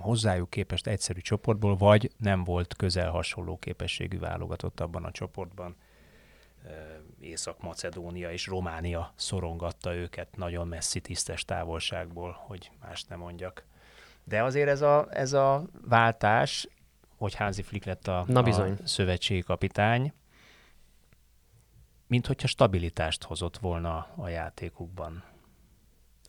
hozzájuk 0.00 0.50
képest 0.50 0.86
egyszerű 0.86 1.20
csoportból, 1.20 1.76
vagy 1.76 2.10
nem 2.16 2.44
volt 2.44 2.74
közel 2.74 3.10
hasonló 3.10 3.56
képességű 3.56 4.18
válogatott 4.18 4.80
abban 4.80 5.04
a 5.04 5.10
csoportban. 5.10 5.76
Észak-Macedónia 7.20 8.32
és 8.32 8.46
Románia 8.46 9.12
szorongatta 9.16 9.94
őket 9.94 10.36
nagyon 10.36 10.68
messzi 10.68 11.00
tisztes 11.00 11.44
távolságból, 11.44 12.36
hogy 12.46 12.70
más 12.80 13.04
nem 13.04 13.18
mondjak. 13.18 13.64
De 14.24 14.42
azért 14.42 14.68
ez 14.68 14.80
a, 14.82 15.06
ez 15.10 15.32
a 15.32 15.64
váltás, 15.88 16.68
hogy 17.16 17.34
Hansi 17.34 17.62
Flick 17.62 17.84
lett 17.84 18.06
a, 18.06 18.24
Na 18.26 18.42
bizony. 18.42 18.76
a 18.82 18.86
szövetségi 18.86 19.40
kapitány, 19.40 20.12
mint 22.06 22.26
hogyha 22.26 22.46
stabilitást 22.46 23.22
hozott 23.22 23.58
volna 23.58 24.06
a 24.16 24.28
játékukban. 24.28 25.24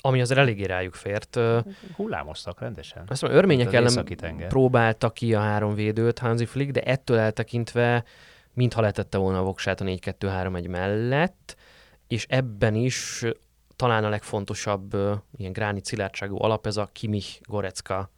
Ami 0.01 0.21
azért 0.21 0.39
eléggé 0.39 0.63
rájuk 0.63 0.93
fért. 0.93 1.39
Hullámoztak 1.95 2.59
rendesen. 2.59 3.03
Azt 3.07 3.21
mondom, 3.21 3.39
örmények 3.39 3.67
Az 3.67 3.73
ellen 3.73 4.47
próbálta 4.47 5.09
ki 5.09 5.34
a 5.34 5.39
három 5.39 5.73
védőt 5.73 6.19
Hansi 6.19 6.45
Flick, 6.45 6.71
de 6.71 6.81
ettől 6.81 7.17
eltekintve 7.17 8.03
mintha 8.54 8.82
letette 8.82 9.18
volna 9.18 9.39
a 9.39 9.43
voksát 9.43 9.82
a 9.82 9.86
4-2-3-1 9.86 10.70
mellett, 10.70 11.56
és 12.08 12.26
ebben 12.30 12.76
is 12.76 13.26
talán 13.76 14.04
a 14.04 14.10
legfontosabb 14.10 14.95
ilyen 15.38 15.51
gránit 15.51 15.86
szilárdságú 15.86 16.41
alap 16.41 16.66
ez 16.68 16.78
a 16.78 16.89
Kimich 16.91 17.41
Gorecka 17.41 18.12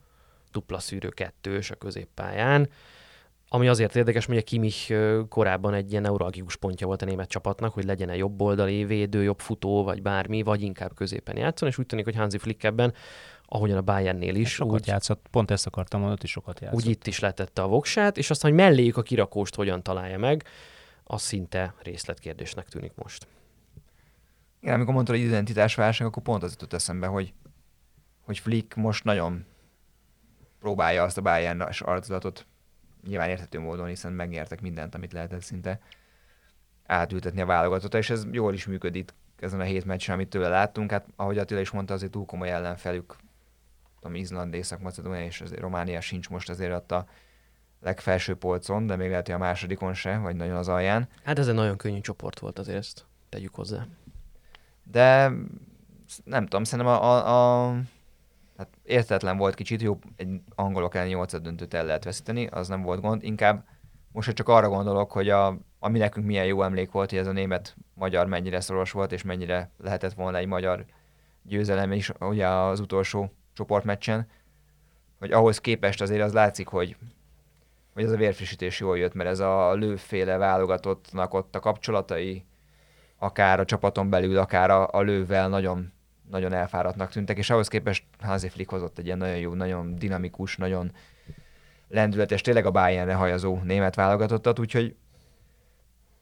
dupla 0.52 0.80
szűrő 0.80 1.10
kettős 1.10 1.72
a 1.72 1.76
középpályán, 1.76 2.70
ami 3.50 3.68
azért 3.68 3.96
érdekes, 3.96 4.26
hogy 4.26 4.38
a 4.38 4.42
Kimich 4.42 4.94
korábban 5.30 5.74
egy 5.74 5.92
ilyen 5.92 6.02
neuralgikus 6.02 6.56
pontja 6.56 6.88
volt 6.88 7.02
a 7.02 7.06
német 7.06 7.30
csapatnak, 7.30 7.74
hogy 7.74 7.84
legyen 7.84 8.10
egy 8.10 8.18
jobb 8.18 8.42
oldali 8.42 8.86
védő, 8.86 9.24
jobb 9.24 9.40
futó, 9.40 9.84
vagy 9.84 10.02
bármi, 10.02 10.44
vagy 10.44 10.62
inkább 10.62 10.96
középen 10.96 11.38
játszon, 11.38 11.70
és 11.70 11.78
úgy 11.78 11.86
tűnik, 11.86 12.06
hogy 12.06 12.16
Hansi 12.16 12.38
Flick 12.38 12.64
ebben, 12.64 12.94
ahogyan 13.48 13.78
a 13.78 13.82
Bayernnél 13.82 14.36
is, 14.36 14.54
Sokat 14.54 14.80
úgy, 14.80 14.88
játszott, 14.88 15.28
pont 15.32 15.52
ezt 15.52 15.66
akartam 15.66 16.00
mondani, 16.00 16.22
hogy 16.22 16.30
sokat 16.30 16.60
játszott. 16.60 16.80
úgy 16.80 16.90
itt 16.90 17.08
is 17.08 17.20
letette 17.20 17.62
a 17.62 17.68
voksát, 17.68 18.18
és 18.18 18.30
aztán, 18.30 18.52
hogy 18.52 18.60
melléjük 18.60 18.98
a 18.98 19.02
kirakóst 19.02 19.56
hogyan 19.56 19.84
találja 19.84 20.18
meg, 20.18 20.44
az 21.04 21.22
szinte 21.22 21.74
részletkérdésnek 21.82 22.68
tűnik 22.68 22.94
most. 22.96 23.28
Igen, 24.60 24.76
amikor 24.76 24.94
mondtad, 24.94 25.16
hogy 25.16 25.26
identitásválság, 25.26 26.08
akkor 26.08 26.24
pont 26.24 26.44
az 26.44 26.52
jutott 26.52 26.74
eszembe, 26.74 27.08
hogy, 27.08 27.34
hogy 28.26 28.40
Flick 28.40 28.76
most 28.76 29.04
nagyon 29.04 29.46
próbálja 30.60 31.04
azt 31.04 31.18
a 31.18 31.22
bayern 31.22 31.62
arculatot 31.62 32.46
nyilván 33.08 33.30
érthető 33.30 33.60
módon, 33.60 33.88
hiszen 33.88 34.14
megnyertek 34.14 34.62
mindent, 34.62 34.96
amit 34.96 35.14
lehetett 35.14 35.42
szinte 35.42 35.80
átültetni 36.86 37.42
a 37.42 37.46
válogatotta, 37.46 37.98
és 37.98 38.10
ez 38.10 38.26
jól 38.32 38.54
is 38.54 38.66
működik 38.66 39.14
ezen 39.40 39.60
a 39.60 39.64
hét 39.64 39.86
meccsen, 39.86 40.16
amit 40.16 40.30
tőle 40.30 40.48
láttunk. 40.48 40.92
Hát 40.92 41.06
ahogy 41.16 41.38
Attila 41.38 41.60
is 41.60 41.72
mondta, 41.72 41.94
azért 41.94 42.12
túl 42.12 42.26
komoly 42.26 42.52
ellenfelük, 42.52 43.16
tudom, 44.06 44.22
Izland, 44.22 44.54
Észak-Macedónia 44.54 45.26
és 45.26 45.42
azért 45.42 45.62
Románia 45.62 46.02
sincs 46.02 46.30
most 46.30 46.50
azért 46.50 46.74
ott 46.74 46.92
a 46.92 47.06
legfelső 47.82 48.36
polcon, 48.36 48.88
de 48.88 48.96
még 48.96 49.10
lehet, 49.10 49.26
hogy 49.26 49.36
a 49.36 49.38
másodikon 49.38 49.94
se, 49.94 50.18
vagy 50.18 50.36
nagyon 50.36 50.56
az 50.56 50.68
alján. 50.68 51.08
Hát 51.24 51.40
ez 51.40 51.48
egy 51.48 51.54
nagyon 51.54 51.78
könnyű 51.78 52.00
csoport 52.00 52.40
volt 52.40 52.60
azért, 52.60 52.78
ezt 52.78 53.06
tegyük 53.30 53.56
hozzá. 53.56 53.86
De 54.84 55.32
nem 56.24 56.44
tudom, 56.44 56.64
szerintem 56.64 56.94
a, 56.94 57.04
a, 57.04 57.68
a 57.68 57.74
hát 58.58 58.68
értetlen 58.84 59.38
volt 59.38 59.56
kicsit, 59.56 59.82
jó, 59.82 60.00
egy 60.16 60.42
angolok 60.56 60.96
ellen 60.96 61.08
8 61.08 61.42
döntőt 61.42 61.74
el 61.74 61.86
lehet 61.86 62.04
veszíteni, 62.04 62.48
az 62.48 62.68
nem 62.68 62.82
volt 62.82 63.02
gond, 63.02 63.24
inkább 63.24 63.66
most 64.12 64.34
csak 64.34 64.50
arra 64.50 64.70
gondolok, 64.70 65.12
hogy 65.12 65.30
a, 65.30 65.58
ami 65.80 65.98
nekünk 65.98 66.26
milyen 66.26 66.46
jó 66.46 66.64
emlék 66.64 66.92
volt, 66.92 67.10
hogy 67.10 67.20
ez 67.20 67.28
a 67.28 67.32
német-magyar 67.32 68.28
mennyire 68.28 68.60
szoros 68.60 68.92
volt, 68.92 69.12
és 69.12 69.24
mennyire 69.24 69.72
lehetett 69.78 70.14
volna 70.14 70.38
egy 70.38 70.48
magyar 70.48 70.86
győzelem 71.44 71.92
is 71.92 72.12
ugye 72.20 72.48
az 72.48 72.80
utolsó 72.80 73.32
csoportmeccsen, 73.56 74.28
hogy 75.20 75.32
ahhoz 75.32 75.62
képest 75.62 76.02
azért 76.02 76.22
az 76.22 76.34
látszik, 76.34 76.68
hogy, 76.68 76.96
hogy 77.94 78.04
ez 78.04 78.12
a 78.12 78.18
vérfrissítés 78.18 78.80
jól 78.80 78.98
jött, 78.98 79.14
mert 79.14 79.30
ez 79.30 79.40
a 79.40 79.74
lőféle 79.74 80.38
válogatottnak 80.38 81.34
ott 81.34 81.56
a 81.56 81.60
kapcsolatai, 81.60 82.46
akár 83.18 83.60
a 83.60 83.66
csapaton 83.66 84.10
belül, 84.10 84.38
akár 84.38 84.70
a, 84.70 84.88
a 84.92 85.02
lővel 85.02 85.50
nagyon, 85.50 85.94
nagyon 86.30 86.54
elfáradtnak 86.54 87.12
tűntek, 87.12 87.38
és 87.38 87.50
ahhoz 87.50 87.68
képest 87.68 88.04
Hansi 88.20 88.50
Flick 88.50 88.70
hozott 88.70 88.98
egy 88.98 89.06
ilyen 89.06 89.18
nagyon 89.18 89.38
jó, 89.38 89.54
nagyon 89.54 89.96
dinamikus, 89.96 90.58
nagyon 90.58 90.92
lendületes, 91.88 92.42
tényleg 92.42 92.66
a 92.66 92.72
Bayernre 92.72 93.14
hajazó 93.14 93.60
német 93.64 93.96
válogatottat, 93.96 94.60
úgyhogy 94.60 94.96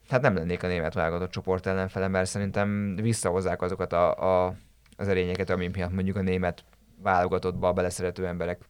hát 0.10 0.22
nem 0.22 0.36
lennék 0.36 0.64
a 0.64 0.68
német 0.68 0.94
válogatott 0.94 1.32
csoport 1.32 1.66
ellenfele, 1.66 2.08
mert 2.08 2.30
szerintem 2.30 2.96
visszahozzák 2.96 3.62
azokat 3.62 3.94
a, 3.94 4.46
a, 4.46 4.56
az 4.98 5.08
erényeket, 5.08 5.50
ami 5.50 5.70
miatt 5.74 5.94
mondjuk 5.94 6.16
a 6.16 6.22
német 6.22 6.64
válogatottba 7.04 7.74
beleszerető 7.74 8.28
emberek 8.28 8.62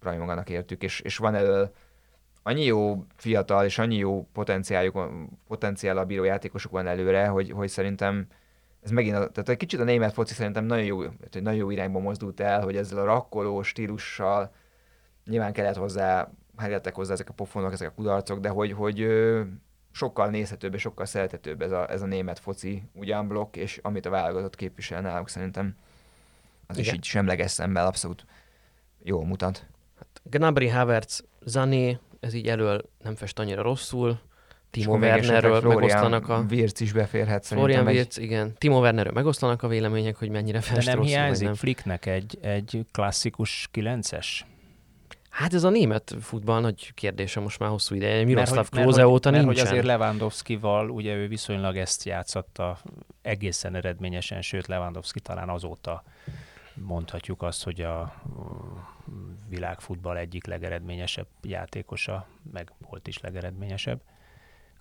rajonganak 0.00 0.50
értük, 0.50 0.82
és, 0.82 1.00
és 1.00 1.16
van 1.16 1.34
elől 1.34 1.72
annyi 2.42 2.64
jó 2.64 3.04
fiatal 3.16 3.64
és 3.64 3.78
annyi 3.78 3.96
jó 3.96 4.28
potenciáljuk, 4.32 4.98
potenciál 5.48 5.98
a 5.98 6.04
bíró 6.04 6.24
játékosok 6.24 6.72
van 6.72 6.86
előre, 6.86 7.26
hogy, 7.26 7.50
hogy 7.50 7.68
szerintem 7.68 8.26
ez 8.82 8.90
megint, 8.90 9.16
a, 9.16 9.28
tehát 9.28 9.48
egy 9.48 9.56
kicsit 9.56 9.80
a 9.80 9.84
német 9.84 10.12
foci 10.12 10.34
szerintem 10.34 10.64
nagyon 10.64 10.84
jó, 10.84 11.02
nagyon 11.30 11.54
jó 11.54 11.70
irányba 11.70 11.98
mozdult 11.98 12.40
el, 12.40 12.62
hogy 12.62 12.76
ezzel 12.76 12.98
a 12.98 13.04
rakkoló 13.04 13.62
stílussal 13.62 14.52
nyilván 15.24 15.52
kellett 15.52 15.76
hozzá, 15.76 16.30
kellettek 16.56 16.94
hozzá 16.94 17.12
ezek 17.12 17.28
a 17.28 17.32
pofonok, 17.32 17.72
ezek 17.72 17.88
a 17.88 17.94
kudarcok, 17.94 18.40
de 18.40 18.48
hogy, 18.48 18.72
hogy 18.72 19.06
sokkal 19.92 20.28
nézhetőbb 20.28 20.74
és 20.74 20.80
sokkal 20.80 21.04
szerethetőbb 21.04 21.62
ez 21.62 21.70
a, 21.70 21.90
ez 21.90 22.02
a 22.02 22.06
német 22.06 22.38
foci 22.38 22.82
ugyan 22.94 23.28
blokk, 23.28 23.56
és 23.56 23.78
amit 23.82 24.06
a 24.06 24.10
válogatott 24.10 24.56
képvisel 24.56 25.00
náluk 25.00 25.28
szerintem 25.28 25.76
az 26.70 26.78
Igen. 26.78 26.90
is 26.90 26.96
így 26.98 27.04
semleges 27.04 27.50
szemmel 27.50 27.86
abszolút 27.86 28.24
jól 29.02 29.24
mutat. 29.26 29.66
Gnabry, 30.22 30.68
Havertz, 30.68 31.24
Zané, 31.44 31.98
ez 32.20 32.34
így 32.34 32.46
elől 32.48 32.90
nem 33.02 33.14
fest 33.14 33.38
annyira 33.38 33.62
rosszul. 33.62 34.18
Timo 34.70 34.96
Wernerről 34.96 35.60
Florian 35.60 35.80
megoszlanak 35.80 36.28
a... 36.28 36.44
Wirtz 36.50 36.80
is 36.80 36.92
beférhet 36.92 37.46
Florian 37.46 37.84
szerintem. 37.84 38.06
egy- 38.16 38.22
igen. 38.22 38.54
Timo 38.58 38.80
Wernerről 38.80 39.12
megoszlanak 39.12 39.62
a 39.62 39.68
vélemények, 39.68 40.16
hogy 40.16 40.28
mennyire 40.28 40.58
De 40.58 40.64
fest 40.64 40.86
nem 40.86 40.96
rosszul, 40.96 41.10
hiányzik 41.12 41.46
nem. 41.46 41.54
Flicknek 41.54 42.06
egy, 42.06 42.38
egy 42.42 42.86
klasszikus 42.92 43.68
kilences? 43.70 44.46
Hát 45.30 45.54
ez 45.54 45.64
a 45.64 45.70
német 45.70 46.14
futball 46.20 46.60
nagy 46.60 46.94
kérdése 46.94 47.40
most 47.40 47.58
már 47.58 47.68
hosszú 47.70 47.94
ideje. 47.94 48.24
Miroslav 48.24 48.68
mert, 48.72 48.84
hogy- 48.94 49.04
óta 49.04 49.30
mert 49.30 49.44
nincsen. 49.44 49.64
hogy 49.64 49.72
azért 49.72 49.86
Lewandowski-val 49.86 50.90
ugye 50.90 51.14
ő 51.14 51.28
viszonylag 51.28 51.76
ezt 51.76 52.04
játszotta 52.04 52.78
egészen 53.22 53.74
eredményesen, 53.74 54.42
sőt 54.42 54.66
Lewandowski 54.66 55.20
talán 55.20 55.48
azóta 55.48 56.02
mondhatjuk 56.80 57.42
azt, 57.42 57.64
hogy 57.64 57.80
a 57.80 58.22
világfutball 59.48 60.16
egyik 60.16 60.46
legeredményesebb 60.46 61.26
játékosa, 61.42 62.26
meg 62.52 62.72
volt 62.88 63.06
is 63.06 63.18
legeredményesebb, 63.18 64.02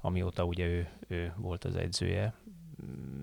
amióta 0.01 0.43
ugye 0.43 0.65
ő, 0.65 0.89
ő 1.07 1.33
volt 1.37 1.65
az 1.65 1.75
edzője. 1.75 2.33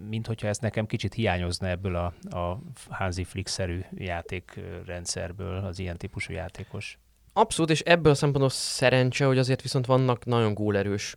Mint 0.09 0.27
hogyha 0.27 0.49
ez 0.49 0.59
nekem 0.59 0.87
kicsit 0.87 1.15
hiányozna 1.15 1.69
ebből 1.69 1.97
a, 1.97 2.15
a 2.39 2.61
Hansi 2.89 3.25
Flick-szerű 3.25 3.81
játékrendszerből 3.95 5.57
az 5.57 5.79
ilyen 5.79 5.97
típusú 5.97 6.33
játékos. 6.33 6.99
Abszolút, 7.33 7.71
és 7.71 7.81
ebből 7.81 8.13
a 8.13 8.15
szempontból 8.15 8.51
szerencse, 8.51 9.25
hogy 9.25 9.39
azért 9.39 9.63
viszont 9.63 9.87
vannak 9.87 10.25
nagyon 10.25 10.55
gólerős 10.55 11.17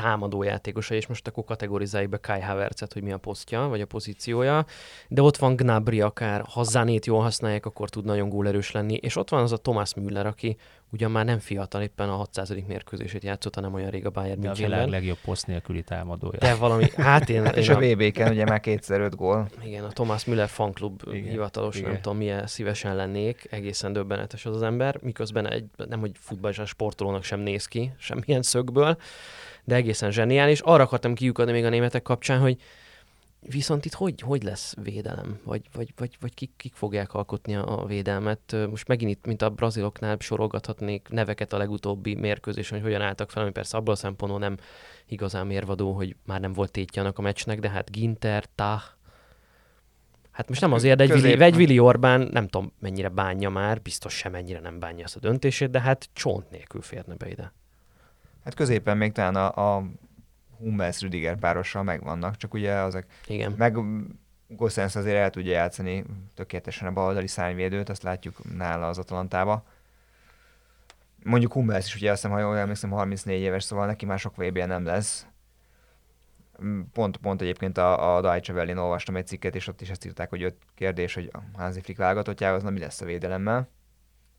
támadó 0.00 0.42
játékosai, 0.42 0.96
és 0.96 1.06
most 1.06 1.26
akkor 1.26 1.44
kategorizáljuk 1.44 2.10
be 2.10 2.18
Kai 2.18 2.40
Havertzet, 2.40 2.92
hogy 2.92 3.02
mi 3.02 3.12
a 3.12 3.16
posztja, 3.18 3.60
vagy 3.60 3.80
a 3.80 3.86
pozíciója, 3.86 4.64
de 5.08 5.22
ott 5.22 5.36
van 5.36 5.56
Gnabry 5.56 6.00
akár, 6.00 6.44
ha 6.52 6.62
Zanét 6.62 7.06
jól 7.06 7.20
használják, 7.20 7.66
akkor 7.66 7.88
tud 7.88 8.04
nagyon 8.04 8.28
gólerős 8.28 8.70
lenni, 8.72 8.94
és 8.94 9.16
ott 9.16 9.28
van 9.30 9.42
az 9.42 9.52
a 9.52 9.56
Thomas 9.56 9.94
Müller, 9.94 10.26
aki 10.26 10.56
ugyan 10.92 11.10
már 11.10 11.24
nem 11.24 11.38
fiatal, 11.38 11.82
éppen 11.82 12.08
a 12.08 12.14
600. 12.14 12.52
mérkőzését 12.66 13.24
játszott, 13.24 13.54
hanem 13.54 13.74
olyan 13.74 13.90
rég 13.90 14.06
a 14.06 14.10
Bayern 14.10 14.40
De 14.40 14.48
a 14.48 14.52
világ 14.52 14.68
Münchenben. 14.70 15.00
legjobb 15.00 15.18
poszt 15.24 15.46
nélküli 15.46 15.82
támadója. 15.82 16.38
De 16.38 16.54
valami, 16.54 16.84
hát 16.96 17.28
én, 17.28 17.44
Hát 17.44 17.56
és 17.56 17.68
én 17.68 17.74
a 17.74 17.78
VB-ken 17.78 18.30
ugye 18.32 18.44
már 18.44 18.60
kétszer 18.60 19.00
öt 19.00 19.16
gól. 19.16 19.48
igen, 19.64 19.84
a 19.84 19.88
Thomas 19.88 20.24
Müller 20.24 20.48
fanklub 20.48 21.02
Igen, 21.12 21.30
hivatalos, 21.30 21.76
igen. 21.76 21.90
nem 21.90 22.00
tudom 22.00 22.18
milyen 22.18 22.46
szívesen 22.46 22.96
lennék, 22.96 23.46
egészen 23.50 23.92
döbbenetes 23.92 24.46
az 24.46 24.54
az 24.54 24.62
ember, 24.62 24.98
miközben 25.02 25.50
egy, 25.50 25.64
nem 25.88 26.00
hogy 26.00 26.10
futballisán 26.20 26.66
sportolónak 26.66 27.22
sem 27.24 27.40
néz 27.40 27.66
ki, 27.66 27.92
semmilyen 27.98 28.42
szögből, 28.42 28.96
de 29.70 29.76
egészen 29.76 30.10
zseniális. 30.10 30.60
Arra 30.60 30.82
akartam 30.82 31.14
kiukadni 31.14 31.52
még 31.52 31.64
a 31.64 31.68
németek 31.68 32.02
kapcsán, 32.02 32.40
hogy 32.40 32.56
viszont 33.40 33.84
itt 33.84 33.92
hogy, 33.92 34.20
hogy 34.20 34.42
lesz 34.42 34.74
védelem? 34.82 35.40
Vagy, 35.44 35.62
vagy, 35.72 35.92
vagy, 35.96 36.16
vagy 36.20 36.34
kik, 36.34 36.50
kik 36.56 36.74
fogják 36.74 37.14
alkotni 37.14 37.54
a 37.54 37.84
védelmet? 37.86 38.56
Most 38.70 38.88
megint 38.88 39.10
itt, 39.10 39.26
mint 39.26 39.42
a 39.42 39.50
braziloknál 39.50 40.16
sorolgathatnék 40.18 41.08
neveket 41.10 41.52
a 41.52 41.58
legutóbbi 41.58 42.14
mérkőzésen, 42.14 42.78
hogy 42.78 42.86
hogyan 42.86 43.06
álltak 43.06 43.30
fel, 43.30 43.42
ami 43.42 43.52
persze 43.52 43.76
abból 43.76 43.92
a 43.92 43.96
szempontból 43.96 44.40
nem 44.40 44.56
igazán 45.06 45.46
mérvadó, 45.46 45.92
hogy 45.92 46.16
már 46.26 46.40
nem 46.40 46.52
volt 46.52 46.70
tétje 46.70 47.02
annak 47.02 47.18
a 47.18 47.22
meccsnek, 47.22 47.60
de 47.60 47.68
hát 47.68 47.90
Ginter, 47.90 48.44
Tah, 48.54 48.82
Hát 50.30 50.48
most 50.48 50.60
nem 50.60 50.72
azért, 50.72 50.96
de 50.96 51.02
egy 51.02 51.12
Vili, 51.12 51.42
egy 51.42 51.56
Vili 51.56 51.78
Orbán 51.78 52.28
nem 52.32 52.48
tudom 52.48 52.72
mennyire 52.78 53.08
bánja 53.08 53.50
már, 53.50 53.82
biztos 53.82 54.16
sem 54.16 54.32
mennyire 54.32 54.60
nem 54.60 54.78
bánja 54.78 55.04
ezt 55.04 55.16
a 55.16 55.20
döntését, 55.20 55.70
de 55.70 55.80
hát 55.80 56.08
csont 56.12 56.50
nélkül 56.50 56.82
férne 56.82 57.14
be 57.14 57.28
ide. 57.28 57.52
Hát 58.44 58.54
középen 58.54 58.96
még 58.96 59.12
talán 59.12 59.36
a, 59.36 59.76
a 59.76 59.84
Hummels 60.58 61.00
Rüdiger 61.00 61.36
párossal 61.36 61.82
megvannak, 61.82 62.36
csak 62.36 62.54
ugye 62.54 62.72
azok 62.72 63.04
Igen. 63.26 63.54
meg 63.56 63.76
Gossens 64.56 64.96
azért 64.96 65.16
el 65.16 65.30
tudja 65.30 65.52
játszani 65.52 66.04
tökéletesen 66.34 66.88
a 66.88 66.92
baloldali 66.92 67.26
szárnyvédőt, 67.26 67.88
azt 67.88 68.02
látjuk 68.02 68.54
nála 68.56 68.88
az 68.88 68.98
Atalantába. 68.98 69.64
mondjuk 71.22 71.52
Hummels 71.52 71.86
is, 71.86 71.94
ugye 71.94 72.10
azt 72.10 72.22
hiszem, 72.22 72.36
ha 72.36 72.42
jól 72.42 72.56
emlékszem, 72.56 72.90
34 72.90 73.40
éves, 73.40 73.64
szóval 73.64 73.86
neki 73.86 74.06
már 74.06 74.18
sok 74.18 74.36
vb 74.36 74.58
nem 74.58 74.84
lesz. 74.84 75.26
Pont, 76.92 77.16
pont 77.16 77.40
egyébként 77.40 77.78
a, 77.78 78.16
a 78.16 78.20
Deutsche 78.20 78.54
Welle-n 78.54 78.78
olvastam 78.78 79.16
egy 79.16 79.26
cikket, 79.26 79.54
és 79.54 79.66
ott 79.66 79.80
is 79.80 79.90
ezt 79.90 80.04
írták, 80.04 80.28
hogy 80.28 80.42
öt 80.42 80.56
kérdés, 80.74 81.14
hogy 81.14 81.30
a 81.32 81.58
Hansi 81.58 81.80
Flick 81.80 81.98
válogatottjához, 81.98 82.62
na 82.62 82.70
mi 82.70 82.78
lesz 82.78 83.00
a 83.00 83.04
védelemmel. 83.04 83.68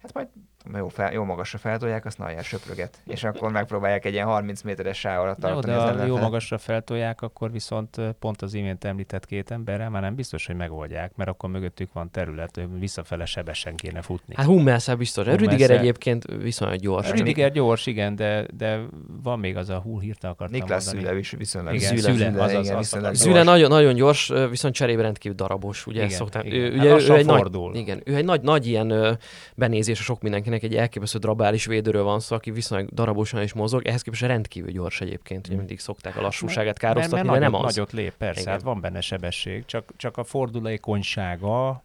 Hát 0.02 0.14
majd 0.14 0.28
jó, 0.76 0.88
fel, 0.88 1.14
jó 1.14 1.24
magasra 1.24 1.58
feltolják, 1.58 2.06
azt 2.06 2.18
nagyon 2.18 2.42
söpröget. 2.42 3.02
És 3.06 3.24
akkor 3.24 3.52
megpróbálják 3.52 4.06
egy 4.06 4.14
ilyen 4.14 4.26
30 4.26 4.62
méteres 4.62 5.00
sáv 5.00 5.20
alatt 5.20 5.40
tartani. 5.40 5.74
Jó, 5.74 5.80
de 5.80 6.00
ha 6.00 6.06
jó 6.06 6.18
magasra 6.18 6.58
feltolják, 6.58 7.22
akkor 7.22 7.52
viszont 7.52 8.02
pont 8.20 8.42
az 8.42 8.54
imént 8.54 8.84
említett 8.84 9.26
két 9.26 9.52
emberrel 9.52 9.90
már 9.90 10.02
nem 10.02 10.16
biztos, 10.16 10.46
hogy 10.46 10.56
megoldják, 10.56 11.16
mert 11.16 11.30
akkor 11.30 11.50
mögöttük 11.50 11.94
van 11.94 12.12
terület, 12.12 12.62
visszafele 12.80 13.26
sebesen 13.26 13.76
kéne 13.76 14.02
futni. 14.02 14.36
Hát 14.36 14.46
Hummelszel 14.46 14.96
biztos. 14.96 15.26
Hummelszel... 15.26 15.50
Rüdiger 15.50 15.80
egyébként 15.80 16.26
viszonylag 16.42 16.80
gyors. 16.80 17.10
Rüdiger 17.10 17.52
gyors, 17.52 17.86
igen, 17.86 18.16
de, 18.16 18.46
de 18.58 18.80
van 19.24 19.40
még 19.40 19.58
az 19.58 19.70
a 19.70 19.80
hull 19.80 20.02
hírta 20.02 20.30
akartam 20.30 20.60
Niklas 20.60 20.86
mondani. 20.86 21.06
Szüle 21.06 21.20
is 21.20 21.32
viszonylag. 21.32 21.74
Igen, 21.74 21.98
Szüle, 21.98 22.14
Szüle, 22.14 22.44
az, 22.44 22.52
igen, 22.52 22.76
az, 22.76 22.94
az, 22.94 23.18
Szüle 23.18 23.44
nagyon, 23.44 23.70
nagyon 23.70 23.94
gyors, 23.94 24.32
viszont 24.50 24.74
cserébe 24.74 25.02
rendkívül 25.02 25.38
darabos. 25.38 25.88
Ugye 25.88 26.04
igen, 26.04 26.18
szoktam, 26.18 26.46
igen. 26.46 26.60
Ő, 26.60 26.78
ugye, 26.78 26.90
hát 26.90 27.02
ő, 27.02 27.14
egy 27.14 27.26
fordul. 27.26 27.72
Nagy, 27.72 27.80
igen, 27.80 28.02
ő 28.06 28.16
egy 28.16 28.26
nagy, 28.26 28.42
nagy 28.42 28.68
ilyen 28.68 29.20
benézés 29.56 30.00
a 30.00 30.04
sok 30.04 30.22
mindenkinek, 30.52 30.74
egy 30.74 30.84
elképesztő 30.88 31.20
drabális 31.20 31.66
védőről 31.66 32.04
van 32.04 32.20
szó, 32.20 32.36
aki 32.36 32.52
viszonylag 32.52 32.90
darabosan 32.90 33.42
is 33.42 33.54
mozog, 33.54 33.88
ehhez 33.88 34.02
képest 34.02 34.22
rendkívül 34.22 34.72
gyors 34.72 35.02
egyébként, 35.02 35.48
hogy 35.48 35.58
mindig 35.58 35.80
szokták 35.80 36.18
a 36.18 36.22
lassúságát 36.22 36.78
károsztatni, 36.78 37.16
mert, 37.16 37.30
mert, 37.30 37.40
mert 37.40 37.52
nem 37.52 37.62
az. 37.66 37.76
Nagyot 37.76 37.92
lép, 37.92 38.14
persze, 38.14 38.50
hát 38.50 38.62
van 38.62 38.82
benne 38.82 39.02
sebesség, 39.02 39.66
csak, 39.66 39.94
csak 39.96 40.18
a 40.18 40.24
fordulékonysága 40.24 41.82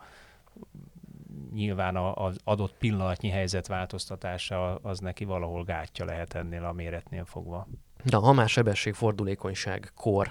nyilván 1.52 1.96
az 1.96 2.38
adott 2.44 2.74
pillanatnyi 2.78 3.28
helyzet 3.28 3.66
változtatása 3.66 4.74
az 4.74 4.98
neki 4.98 5.24
valahol 5.24 5.64
gátja 5.64 6.04
lehet 6.04 6.34
ennél 6.34 6.64
a 6.64 6.72
méretnél 6.72 7.24
fogva. 7.24 7.68
De 8.04 8.16
ha 8.16 8.32
már 8.32 8.48
sebesség, 8.48 8.94
fordulékonyság, 8.94 9.92
kor, 9.94 10.28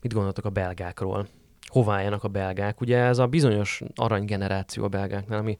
mit 0.00 0.12
gondoltok 0.12 0.44
a 0.44 0.50
belgákról? 0.50 1.26
Hová 1.66 2.08
a 2.20 2.28
belgák? 2.28 2.80
Ugye 2.80 2.98
ez 2.98 3.18
a 3.18 3.26
bizonyos 3.26 3.82
aranygeneráció 3.94 4.84
a 4.84 4.88
belgáknál, 4.88 5.38
ami 5.38 5.56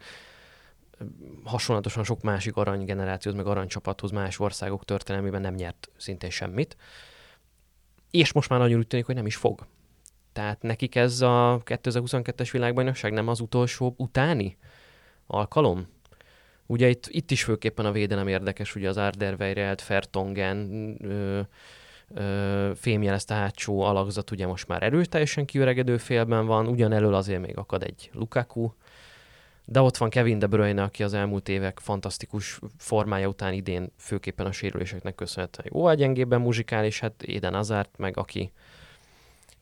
hasonlatosan 1.45 2.05
sok 2.05 2.23
másik 2.23 2.57
aranygenerációhoz, 2.57 3.41
meg 3.41 3.51
aranycsapathoz 3.51 4.11
más 4.11 4.39
országok 4.39 4.85
történelmében 4.85 5.41
nem 5.41 5.55
nyert 5.55 5.91
szintén 5.97 6.31
semmit. 6.31 6.77
És 8.11 8.33
most 8.33 8.49
már 8.49 8.59
nagyon 8.59 8.79
úgy 8.79 8.87
tűnik, 8.87 9.07
hogy 9.07 9.15
nem 9.15 9.27
is 9.27 9.37
fog. 9.37 9.67
Tehát 10.33 10.63
nekik 10.63 10.95
ez 10.95 11.21
a 11.21 11.63
2022-es 11.65 12.49
világbajnokság 12.53 13.13
nem 13.13 13.29
az 13.29 13.41
utolsó 13.41 13.95
utáni 13.97 14.57
alkalom? 15.27 15.87
Ugye 16.67 16.89
itt, 16.89 17.07
itt 17.09 17.31
is 17.31 17.45
főképpen 17.45 17.87
a 17.87 17.93
védelem 17.93 18.29
érdekes, 18.29 18.75
ugye 18.75 18.89
az 18.89 18.97
Arderweireld, 18.97 19.81
Fertongen, 19.81 20.97
ö, 21.01 21.41
ö, 22.09 22.71
fémjelezte 22.75 23.35
hátsó 23.35 23.81
alakzat 23.81 24.31
ugye 24.31 24.47
most 24.47 24.69
már 24.69 24.83
erőteljesen 24.83 25.45
kiöregedő 25.45 25.97
félben 25.97 26.47
van, 26.47 26.67
ugyanelől 26.67 27.15
azért 27.15 27.41
még 27.41 27.57
akad 27.57 27.83
egy 27.83 28.11
Lukaku, 28.13 28.73
de 29.73 29.81
ott 29.81 29.97
van 29.97 30.11
Kevin 30.11 30.39
De 30.39 30.47
Bruyne, 30.47 30.83
aki 30.83 31.03
az 31.03 31.15
elmúlt 31.15 31.49
évek 31.49 31.79
fantasztikus 31.79 32.61
formája 32.77 33.29
után 33.29 33.53
idén 33.53 33.93
főképpen 33.97 34.47
a 34.47 34.53
sérüléseknek 34.53 35.15
köszönhetően 35.15 35.69
jó 35.73 35.95
gyengébben 35.95 36.41
muzsikál, 36.41 36.85
és 36.85 37.01
hát 37.01 37.23
Éden 37.23 37.55
Azárt 37.55 37.91
meg, 37.99 38.17
aki 38.17 38.53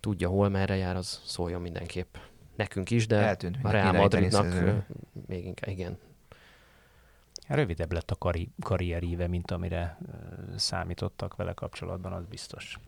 tudja 0.01 0.29
hol, 0.29 0.49
merre 0.49 0.77
jár, 0.77 0.97
az 0.97 1.21
szóljon 1.25 1.61
mindenképp. 1.61 2.17
Nekünk 2.57 2.91
is, 2.91 3.07
de 3.07 3.17
Eltűnt, 3.17 3.59
a 3.63 3.71
Real 3.71 3.93
Madridnak 3.93 4.55
még 5.27 5.45
inkább, 5.45 5.71
igen. 5.71 5.99
Rövidebb 7.49 7.93
lett 7.93 8.11
a 8.11 8.17
kari- 8.17 8.51
karrieríve, 8.61 9.27
mint 9.27 9.51
amire 9.51 9.99
számítottak 10.57 11.37
vele 11.37 11.53
kapcsolatban, 11.53 12.13
az 12.13 12.25
biztos. 12.25 12.79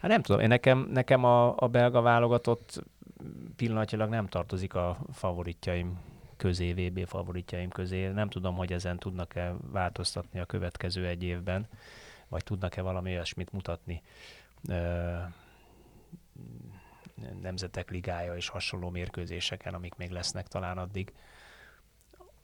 Hát 0.00 0.10
nem 0.10 0.22
tudom, 0.22 0.40
én 0.40 0.48
nekem, 0.48 0.88
nekem 0.92 1.24
a, 1.24 1.54
a 1.56 1.68
belga 1.68 2.00
válogatott 2.00 2.84
pillanatilag 3.56 4.08
nem 4.08 4.26
tartozik 4.26 4.74
a 4.74 4.98
favoritjaim 5.12 5.98
közé, 6.44 6.72
VB 6.72 7.06
favoritjaim 7.06 7.68
közé. 7.68 8.08
Nem 8.08 8.28
tudom, 8.28 8.56
hogy 8.56 8.72
ezen 8.72 8.98
tudnak-e 8.98 9.54
változtatni 9.72 10.40
a 10.40 10.44
következő 10.44 11.06
egy 11.06 11.22
évben, 11.22 11.68
vagy 12.28 12.44
tudnak-e 12.44 12.82
valami 12.82 13.10
olyasmit 13.10 13.52
mutatni. 13.52 14.02
Nemzetek 17.40 17.90
ligája 17.90 18.36
és 18.36 18.48
hasonló 18.48 18.90
mérkőzéseken, 18.90 19.74
amik 19.74 19.94
még 19.94 20.10
lesznek 20.10 20.46
talán 20.46 20.78
addig, 20.78 21.12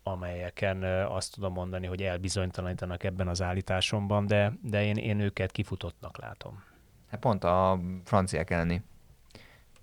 amelyeken 0.03 0.83
azt 1.07 1.35
tudom 1.35 1.53
mondani, 1.53 1.87
hogy 1.87 2.03
elbizonytalanítanak 2.03 3.05
ebben 3.05 3.29
az 3.29 3.43
állításomban, 3.43 4.27
de, 4.27 4.53
de 4.63 4.85
én, 4.85 4.97
én 4.97 5.21
őket 5.21 5.51
kifutottnak 5.51 6.19
látom. 6.19 6.63
Hát 7.11 7.21
pont 7.21 7.45
a 7.45 7.81
franciák 8.05 8.51
elleni 8.51 8.83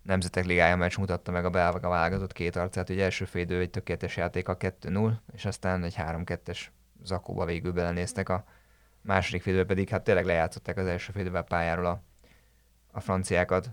Nemzetek 0.08 0.46
Ligája 0.46 0.76
meccs 0.76 0.98
mutatta 0.98 1.32
meg 1.32 1.46
a 1.46 1.50
belga 1.50 1.90
válogatott 1.90 2.34
két 2.34 2.56
arcát, 2.56 2.88
hogy 2.88 3.00
első 3.00 3.26
félidő 3.26 3.60
egy 3.60 3.70
tökéletes 3.70 4.18
játék 4.18 4.48
a 4.48 4.58
2-0, 4.58 5.12
és 5.34 5.46
aztán 5.46 5.84
egy 5.84 5.96
3-2-es 5.98 6.60
zakóba 7.04 7.46
végül 7.46 7.72
belenéztek 7.72 8.30
a 8.30 8.44
második 9.02 9.42
félidő 9.42 9.66
pedig 9.66 9.90
hát 9.90 10.04
tényleg 10.04 10.26
lejátszották 10.26 10.78
az 10.78 10.86
első 10.86 11.12
félidővel 11.12 11.44
pályáról 11.44 11.86
a, 11.86 12.02
a 12.92 13.00
franciákat. 13.00 13.70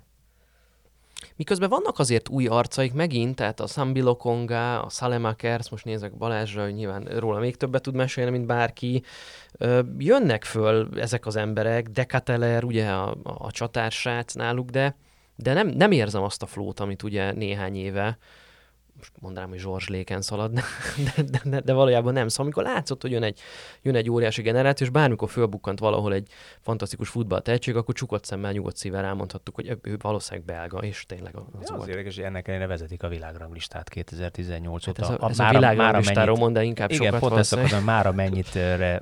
Miközben 1.36 1.68
vannak 1.68 1.98
azért 1.98 2.28
új 2.28 2.46
arcaik 2.46 2.92
megint, 2.92 3.36
tehát 3.36 3.60
a 3.60 3.66
Sambi 3.66 4.00
Lokonga, 4.00 4.82
a 4.82 4.88
Salemakers, 4.88 5.70
most 5.70 5.84
nézek 5.84 6.16
Balázsra, 6.16 6.62
hogy 6.62 6.74
nyilván 6.74 7.04
róla 7.04 7.38
még 7.38 7.56
többet 7.56 7.82
tud 7.82 7.94
mesélni, 7.94 8.30
mint 8.30 8.46
bárki. 8.46 9.02
Jönnek 9.98 10.44
föl 10.44 11.00
ezek 11.00 11.26
az 11.26 11.36
emberek, 11.36 11.88
Dekateler, 11.88 12.64
ugye 12.64 12.90
a, 12.90 13.16
a 13.22 13.50
csatársrác 13.50 14.34
náluk, 14.34 14.70
de 14.70 14.96
de 15.36 15.52
nem, 15.52 15.68
nem 15.68 15.90
érzem 15.90 16.22
azt 16.22 16.42
a 16.42 16.46
flót, 16.46 16.80
amit 16.80 17.02
ugye 17.02 17.32
néhány 17.32 17.76
éve, 17.76 18.18
most 18.96 19.12
mondanám, 19.20 19.48
hogy 19.48 19.58
Zsors 19.58 19.88
Léken 19.88 20.22
szalad, 20.22 20.52
de, 21.16 21.22
de, 21.22 21.40
de, 21.44 21.60
de, 21.60 21.72
valójában 21.72 22.12
nem. 22.12 22.28
Szóval 22.28 22.44
amikor 22.44 22.74
látszott, 22.74 23.02
hogy 23.02 23.10
jön 23.10 23.22
egy, 23.22 23.40
jön 23.82 23.94
egy 23.94 24.10
óriási 24.10 24.42
generáció, 24.42 24.86
és 24.86 24.92
bármikor 24.92 25.30
fölbukkant 25.30 25.78
valahol 25.78 26.12
egy 26.12 26.28
fantasztikus 26.60 27.08
futballtehetség, 27.08 27.76
akkor 27.76 27.94
csukott 27.94 28.24
szemmel, 28.24 28.52
nyugodt 28.52 28.76
szívvel 28.76 29.04
elmondhattuk, 29.04 29.54
hogy 29.54 29.78
ő 29.82 29.96
valószínűleg 30.00 30.46
belga, 30.46 30.78
és 30.78 31.06
tényleg 31.06 31.36
az, 31.36 31.42
az 31.60 31.70
volt. 31.70 31.88
Érdekes, 31.88 32.14
hogy 32.14 32.24
ennek 32.24 32.48
ellenére 32.48 32.68
vezetik 32.68 33.02
a 33.02 33.08
világranglistát 33.08 33.88
2018 33.88 34.84
hát 34.84 34.98
óta. 34.98 35.12
Ez 35.12 35.18
a, 35.20 35.28
ez 35.28 35.38
a, 35.38 35.48
a 35.48 35.50
világranglistáról 35.50 36.36
mond, 36.36 36.54
de 36.54 36.62
inkább 36.62 36.90
igen, 36.90 37.04
sokat 37.04 37.20
pont 37.20 37.36
ezt 37.36 37.52
akarom, 37.52 37.84
mára 37.84 38.12
mennyit 38.12 38.58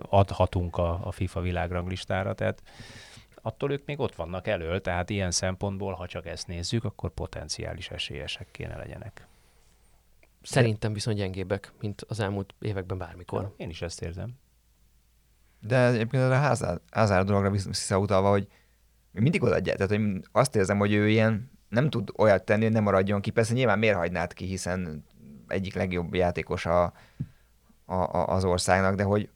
adhatunk 0.09 0.77
a, 0.77 1.01
a 1.05 1.13
FIFA 1.13 1.41
világranglistára, 1.41 2.35
tehát 2.35 2.63
attól 3.43 3.73
ők 3.73 3.87
még 3.87 4.01
ott 4.01 4.15
vannak 4.15 4.47
elől, 4.47 4.81
tehát 4.81 5.11
ilyen 5.11 5.31
szempontból, 5.31 5.93
ha 5.93 6.07
csak 6.07 6.27
ezt 6.27 6.47
nézzük, 6.47 6.85
akkor 6.85 7.11
potenciális 7.11 7.91
esélyesek 7.91 8.49
kéne 8.51 8.77
legyenek. 8.77 9.27
Szerintem 10.43 10.93
viszont 10.93 11.17
gyengébbek, 11.17 11.73
mint 11.81 12.05
az 12.09 12.21
elmúlt 12.21 12.55
években 12.61 12.99
bármikor. 12.99 13.55
Én 13.57 13.71
is 13.71 13.83
ezt 13.83 14.03
érzem. 14.03 14.35
De 15.61 15.87
egyébként 15.87 16.23
a 16.23 16.35
házár, 16.35 16.81
házár 16.91 17.25
dologra 17.25 17.51
visszautalva, 17.51 18.31
hogy 18.31 18.49
mindig 19.11 19.43
odaadják. 19.43 19.77
Tehát 19.77 19.93
hogy 19.93 20.29
azt 20.33 20.57
érzem, 20.57 20.79
hogy 20.79 20.93
ő 20.93 21.09
ilyen 21.09 21.51
nem 21.69 21.91
tud 21.91 22.11
olyat 22.17 22.45
tenni, 22.45 22.63
hogy 22.63 22.73
nem 22.73 22.83
maradjon 22.83 23.21
ki. 23.21 23.31
Persze 23.31 23.53
nyilván 23.53 23.79
miért 23.79 23.97
hagynád 23.97 24.33
ki, 24.33 24.45
hiszen 24.45 25.05
egyik 25.49 25.75
legjobb 25.75 26.15
játékos 26.15 26.67
a, 26.67 26.83
a, 27.85 27.95
a, 27.95 28.29
az 28.29 28.45
országnak, 28.45 28.95
de 28.95 29.03
hogy 29.03 29.29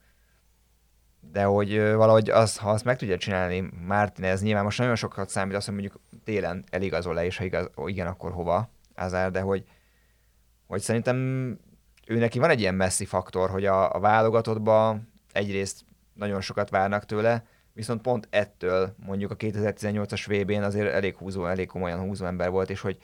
de 1.37 1.43
hogy 1.43 1.93
valahogy 1.93 2.29
az, 2.29 2.57
ha 2.57 2.69
azt 2.69 2.83
meg 2.83 2.97
tudja 2.97 3.17
csinálni 3.17 3.69
Martinez, 3.87 4.41
nyilván 4.41 4.63
most 4.63 4.77
nagyon 4.77 4.95
sokat 4.95 5.29
számít 5.29 5.55
azt, 5.55 5.65
hogy 5.65 5.75
mondjuk 5.75 5.99
télen 6.23 6.63
eligazol 6.69 7.13
le, 7.13 7.25
és 7.25 7.37
ha 7.37 7.43
igaz, 7.43 7.69
igen, 7.85 8.07
akkor 8.07 8.31
hova 8.31 8.69
Azár, 8.95 9.31
de 9.31 9.41
hogy, 9.41 9.63
hogy 10.67 10.81
szerintem 10.81 11.17
ő 12.07 12.17
neki 12.17 12.39
van 12.39 12.49
egy 12.49 12.59
ilyen 12.59 12.75
messzi 12.75 13.05
faktor, 13.05 13.49
hogy 13.49 13.65
a, 13.65 13.93
a 13.93 13.99
válogatottba 13.99 14.99
egyrészt 15.31 15.85
nagyon 16.13 16.41
sokat 16.41 16.69
várnak 16.69 17.05
tőle, 17.05 17.45
viszont 17.73 18.01
pont 18.01 18.27
ettől 18.29 18.95
mondjuk 19.05 19.31
a 19.31 19.35
2018-as 19.35 20.23
VB-n 20.27 20.63
azért 20.63 20.93
elég 20.93 21.15
húzó, 21.15 21.45
elég 21.45 21.67
komolyan 21.67 21.99
húzó 21.99 22.25
ember 22.25 22.49
volt, 22.49 22.69
és 22.69 22.81
hogy 22.81 22.97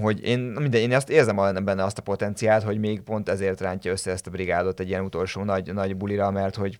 hogy 0.00 0.24
én, 0.24 0.38
minden, 0.38 0.80
én 0.80 0.94
azt 0.94 1.10
érzem 1.10 1.64
benne 1.64 1.84
azt 1.84 1.98
a 1.98 2.02
potenciált, 2.02 2.62
hogy 2.62 2.78
még 2.78 3.00
pont 3.00 3.28
ezért 3.28 3.60
rántja 3.60 3.92
össze 3.92 4.10
ezt 4.10 4.26
a 4.26 4.30
brigádot 4.30 4.80
egy 4.80 4.88
ilyen 4.88 5.04
utolsó 5.04 5.42
nagy, 5.42 5.72
nagy 5.72 5.96
bulira, 5.96 6.30
mert 6.30 6.56
hogy 6.56 6.78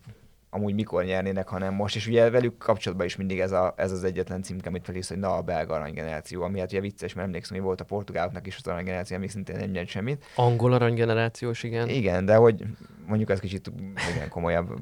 amúgy 0.55 0.73
mikor 0.73 1.03
nyernének, 1.03 1.47
hanem 1.47 1.73
most, 1.73 1.95
és 1.95 2.07
ugye 2.07 2.29
velük 2.29 2.57
kapcsolatban 2.57 3.05
is 3.07 3.15
mindig 3.15 3.39
ez, 3.39 3.51
a, 3.51 3.73
ez 3.77 3.91
az 3.91 4.03
egyetlen 4.03 4.41
címke, 4.41 4.69
amit 4.69 4.85
felhisz, 4.85 5.07
hogy 5.07 5.17
na 5.17 5.35
a 5.35 5.41
belga 5.41 5.73
aranygeneráció, 5.73 6.41
ami 6.41 6.59
hát 6.59 6.71
ugye 6.71 6.81
vicces, 6.81 7.13
mert 7.13 7.27
emlékszem, 7.27 7.57
hogy 7.57 7.65
volt 7.65 7.81
a 7.81 7.83
portugáloknak 7.83 8.47
is 8.47 8.57
az 8.57 8.67
aranygeneráció, 8.67 9.17
ami 9.17 9.27
szintén 9.27 9.55
nem 9.55 9.69
nyert 9.69 9.87
semmit. 9.87 10.25
Angol 10.35 10.73
aranygenerációs, 10.73 11.63
igen. 11.63 11.89
Igen, 11.89 12.25
de 12.25 12.35
hogy 12.35 12.63
mondjuk 13.07 13.29
ez 13.29 13.39
kicsit 13.39 13.71
igen 14.15 14.29
komolyabb 14.29 14.73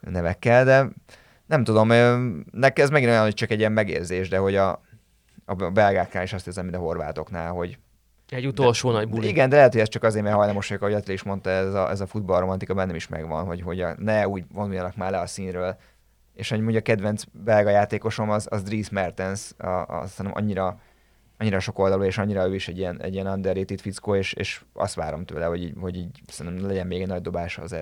nevekkel, 0.00 0.64
de 0.64 0.88
nem 1.46 1.64
tudom, 1.64 1.88
nekem 2.52 2.84
ez 2.84 2.90
megint 2.90 3.10
olyan, 3.10 3.22
hogy 3.22 3.34
csak 3.34 3.50
egy 3.50 3.58
ilyen 3.58 3.72
megérzés, 3.72 4.28
de 4.28 4.38
hogy 4.38 4.56
a, 4.56 4.82
a 5.44 5.54
belgáknál 5.54 6.22
is 6.22 6.32
azt 6.32 6.46
érzem, 6.46 6.64
mint 6.64 6.76
a 6.76 6.80
horvátoknál, 6.80 7.52
hogy 7.52 7.78
Egy 8.28 8.46
utolsó 8.46 8.90
de, 8.90 8.96
nagy 8.96 9.08
buli. 9.08 9.28
Igen, 9.28 9.48
de 9.48 9.56
lehet, 9.56 9.72
hogy 9.72 9.80
ez 9.80 9.88
csak 9.88 10.02
azért, 10.02 10.24
mert 10.24 10.36
hajlamos 10.36 10.68
vagyok, 10.68 10.82
ahogy 10.82 10.94
Attila 10.94 11.14
is 11.14 11.22
mondta, 11.22 11.50
ez 11.50 11.74
a, 11.74 11.90
ez 11.90 12.00
a 12.00 12.06
futballromantika 12.06 12.74
bennem 12.74 12.94
is 12.94 13.08
megvan, 13.08 13.44
hogy, 13.46 13.62
hogy 13.62 13.80
a, 13.80 13.94
ne 13.98 14.28
úgy 14.28 14.44
vonuljanak 14.52 14.96
már 14.96 15.10
le 15.10 15.18
a 15.18 15.26
színről. 15.26 15.76
És 16.34 16.48
hogy 16.48 16.60
mondja, 16.60 16.78
a 16.78 16.82
kedvenc 16.82 17.22
belga 17.32 17.70
játékosom 17.70 18.30
az, 18.30 18.46
az 18.50 18.62
Dries 18.62 18.88
Mertens, 18.88 19.52
a, 19.58 19.68
a, 19.68 20.06
szerintem 20.06 20.42
annyira 20.42 20.78
annyira 21.38 21.60
sok 21.60 21.78
oldalú, 21.78 22.02
és 22.02 22.18
annyira 22.18 22.48
ő 22.48 22.54
is 22.54 22.68
egy 22.68 22.78
ilyen, 22.78 23.00
egy 23.02 23.14
ilyen 23.14 23.26
underrated 23.26 23.80
fickó, 23.80 24.14
és, 24.14 24.32
és 24.32 24.62
azt 24.72 24.94
várom 24.94 25.24
tőle, 25.24 25.44
hogy 25.44 25.62
így, 25.62 25.74
hogy 25.80 25.96
így 25.96 26.20
szerintem 26.26 26.66
legyen 26.66 26.86
még 26.86 27.00
egy 27.00 27.06
nagy 27.06 27.22
dobása 27.22 27.62
az 27.62 27.72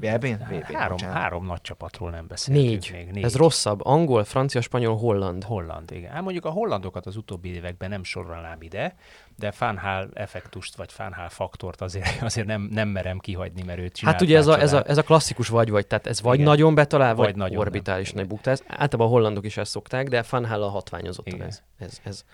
EB-n. 0.00 0.26
EB-n? 0.26 0.74
Három, 0.74 0.98
három 0.98 1.46
nagy 1.46 1.60
csapatról 1.60 2.10
nem 2.10 2.26
beszélünk 2.26 2.66
négy. 2.66 2.90
még. 2.92 3.10
Négy. 3.10 3.24
Ez 3.24 3.36
rosszabb. 3.36 3.84
Angol, 3.84 4.24
francia, 4.24 4.60
spanyol, 4.60 4.96
holland. 4.96 5.44
Holland, 5.44 5.90
igen. 5.90 6.10
Hát 6.10 6.22
mondjuk 6.22 6.44
a 6.44 6.50
hollandokat 6.50 7.06
az 7.06 7.16
utóbbi 7.16 7.54
években 7.54 7.88
nem 7.88 8.04
sorolnám 8.04 8.62
ide, 8.62 8.94
de 9.36 9.50
Fánhál 9.50 10.08
effektust, 10.12 10.76
vagy 10.76 10.92
Fánhál 10.92 11.28
faktort 11.28 11.80
azért, 11.80 12.22
azért 12.22 12.46
nem, 12.46 12.68
nem 12.72 12.88
merem 12.88 13.18
kihagyni, 13.18 13.62
mert 13.62 13.78
őt 13.78 13.98
Hát 14.00 14.20
ugye 14.20 14.36
ez 14.36 14.46
a, 14.46 14.60
ez, 14.60 14.72
a, 14.72 14.84
ez 14.86 14.98
a 14.98 15.02
klasszikus 15.02 15.48
vagy-vagy, 15.48 15.86
tehát 15.86 16.06
ez 16.06 16.22
vagy 16.22 16.34
igen. 16.34 16.46
nagyon 16.46 16.74
betalál, 16.74 17.14
vagy, 17.14 17.26
vagy 17.26 17.36
nagyon 17.36 17.58
orbitális 17.58 18.08
nem. 18.08 18.16
nagy 18.16 18.28
bukta. 18.28 18.50
Ez, 18.50 18.62
általában 18.66 19.06
a 19.06 19.10
hollandok 19.10 19.44
is 19.44 19.56
ezt 19.56 19.70
szokták, 19.70 20.08
de 20.08 20.22
Fánhál 20.22 20.62
a 20.62 20.68
hatványozott 20.68 21.28
ez. 21.28 21.62
ez, 21.78 22.00
ez. 22.04 22.24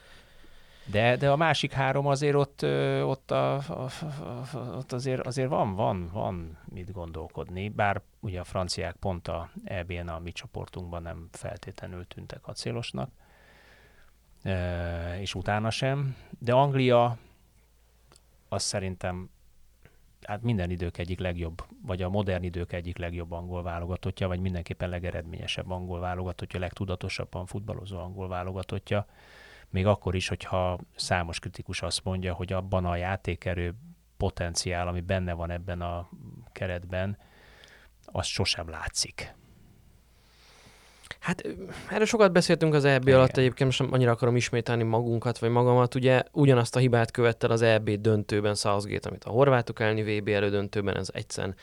De, 0.90 1.16
de 1.16 1.30
a 1.30 1.36
másik 1.36 1.72
három 1.72 2.06
azért 2.06 2.34
ott, 2.34 2.62
ott, 3.02 3.30
a, 3.30 3.62
ott 4.76 4.92
azért, 4.92 5.26
azért 5.26 5.48
van, 5.48 5.74
van, 5.74 6.10
van 6.12 6.58
mit 6.64 6.92
gondolkodni, 6.92 7.68
bár 7.68 8.02
ugye 8.20 8.40
a 8.40 8.44
franciák 8.44 8.96
pont 8.96 9.28
a 9.28 9.50
EB-n 9.64 10.08
a 10.08 10.18
mi 10.18 10.32
csoportunkban 10.32 11.02
nem 11.02 11.28
feltétlenül 11.32 12.06
tűntek 12.06 12.46
acélosnak, 12.46 13.10
és 15.20 15.34
utána 15.34 15.70
sem, 15.70 16.16
de 16.38 16.52
Anglia 16.52 17.18
az 18.48 18.62
szerintem 18.62 19.30
hát 20.22 20.42
minden 20.42 20.70
idők 20.70 20.98
egyik 20.98 21.18
legjobb, 21.18 21.64
vagy 21.86 22.02
a 22.02 22.08
modern 22.08 22.42
idők 22.42 22.72
egyik 22.72 22.98
legjobb 22.98 23.32
angol 23.32 23.62
válogatottja, 23.62 24.28
vagy 24.28 24.40
mindenképpen 24.40 24.88
legeredményesebb 24.88 25.70
angol 25.70 26.00
válogatottja, 26.00 26.60
legtudatosabban 26.60 27.46
futballozó 27.46 27.98
angol 27.98 28.28
válogatottja 28.28 29.06
még 29.70 29.86
akkor 29.86 30.14
is, 30.14 30.28
hogyha 30.28 30.78
számos 30.96 31.38
kritikus 31.38 31.82
azt 31.82 32.04
mondja, 32.04 32.34
hogy 32.34 32.52
abban 32.52 32.84
a 32.84 32.96
játékerő 32.96 33.74
potenciál, 34.16 34.88
ami 34.88 35.00
benne 35.00 35.32
van 35.32 35.50
ebben 35.50 35.80
a 35.80 36.08
keretben, 36.52 37.18
az 38.04 38.26
sosem 38.26 38.68
látszik. 38.68 39.34
Hát 41.20 41.46
erről 41.90 42.06
sokat 42.06 42.32
beszéltünk 42.32 42.74
az 42.74 42.84
EB 42.84 43.02
Igen. 43.02 43.18
alatt, 43.18 43.36
egyébként 43.36 43.78
most 43.78 43.92
annyira 43.92 44.10
akarom 44.10 44.36
ismételni 44.36 44.82
magunkat, 44.82 45.38
vagy 45.38 45.50
magamat. 45.50 45.94
Ugye 45.94 46.22
ugyanazt 46.32 46.76
a 46.76 46.78
hibát 46.78 47.10
követte 47.10 47.46
az 47.46 47.62
EB 47.62 47.90
döntőben 47.90 48.54
Southgate, 48.54 49.08
amit 49.08 49.24
a 49.24 49.30
horvátok 49.30 49.80
elni 49.80 50.18
VB 50.18 50.28
elődöntőben, 50.28 50.96
ez 50.96 51.08
egyszerűen 51.12 51.54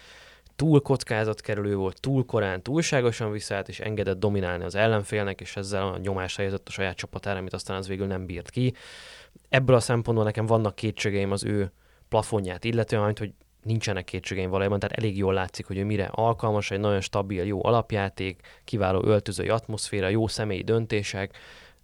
túl 0.55 0.81
kockázatkerülő 0.81 1.75
volt, 1.75 1.99
túl 1.99 2.25
korán, 2.25 2.61
túlságosan 2.61 3.31
visszaállt, 3.31 3.67
és 3.67 3.79
engedett 3.79 4.19
dominálni 4.19 4.63
az 4.63 4.75
ellenfélnek, 4.75 5.41
és 5.41 5.55
ezzel 5.55 5.87
a 5.87 5.97
nyomásra 5.97 6.41
helyezett 6.41 6.67
a 6.67 6.71
saját 6.71 6.95
csapatára, 6.95 7.39
amit 7.39 7.53
aztán 7.53 7.77
az 7.77 7.87
végül 7.87 8.07
nem 8.07 8.25
bírt 8.25 8.49
ki. 8.49 8.73
Ebből 9.49 9.75
a 9.75 9.79
szempontból 9.79 10.25
nekem 10.25 10.45
vannak 10.45 10.75
kétségeim 10.75 11.31
az 11.31 11.43
ő 11.43 11.71
plafonját, 12.09 12.63
illetően, 12.63 13.03
amit, 13.03 13.19
hogy 13.19 13.33
nincsenek 13.63 14.03
kétségeim 14.03 14.49
valójában, 14.49 14.79
tehát 14.79 14.97
elég 14.97 15.17
jól 15.17 15.33
látszik, 15.33 15.65
hogy 15.65 15.77
ő 15.77 15.85
mire 15.85 16.09
alkalmas, 16.11 16.71
egy 16.71 16.79
nagyon 16.79 17.01
stabil, 17.01 17.43
jó 17.43 17.65
alapjáték, 17.65 18.41
kiváló 18.63 19.03
öltözői 19.05 19.49
atmoszféra, 19.49 20.07
jó 20.07 20.27
személyi 20.27 20.63
döntések, 20.63 21.37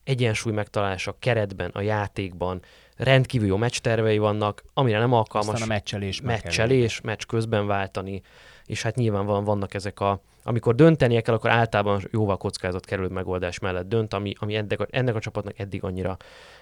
egyensúly 0.04 0.54
megtalálása 0.54 1.16
keretben, 1.20 1.70
a 1.74 1.82
játékban, 1.82 2.62
rendkívül 2.96 3.48
jó 3.48 3.58
meccstervei 3.58 4.18
vannak, 4.18 4.64
amire 4.74 5.00
nem 5.00 5.14
alkalmas. 5.14 5.54
Aztán 5.54 5.70
a 5.70 5.74
meccselés. 5.74 6.22
Meccselés, 6.22 7.02
meccs 7.02 7.26
közben 7.26 7.68
váltani, 7.68 8.22
és 8.70 8.82
hát 8.82 8.96
nyilván 8.96 9.26
van, 9.26 9.44
vannak 9.44 9.74
ezek 9.74 10.00
a, 10.00 10.22
amikor 10.44 10.76
döntenie 10.76 11.22
kell, 11.22 11.34
akkor 11.34 11.50
általában 11.50 12.02
jóval 12.12 12.38
kockázat 12.38 12.86
kerül 12.86 13.08
megoldás 13.08 13.60
mellett 13.60 13.88
dönt, 13.88 14.14
ami, 14.14 14.34
ami 14.40 14.56
ennek, 14.56 14.80
a, 14.80 14.88
ennek 14.90 15.16
a 15.16 15.20
csapatnak 15.20 15.60
eddig 15.60 15.84
annyira 15.84 16.18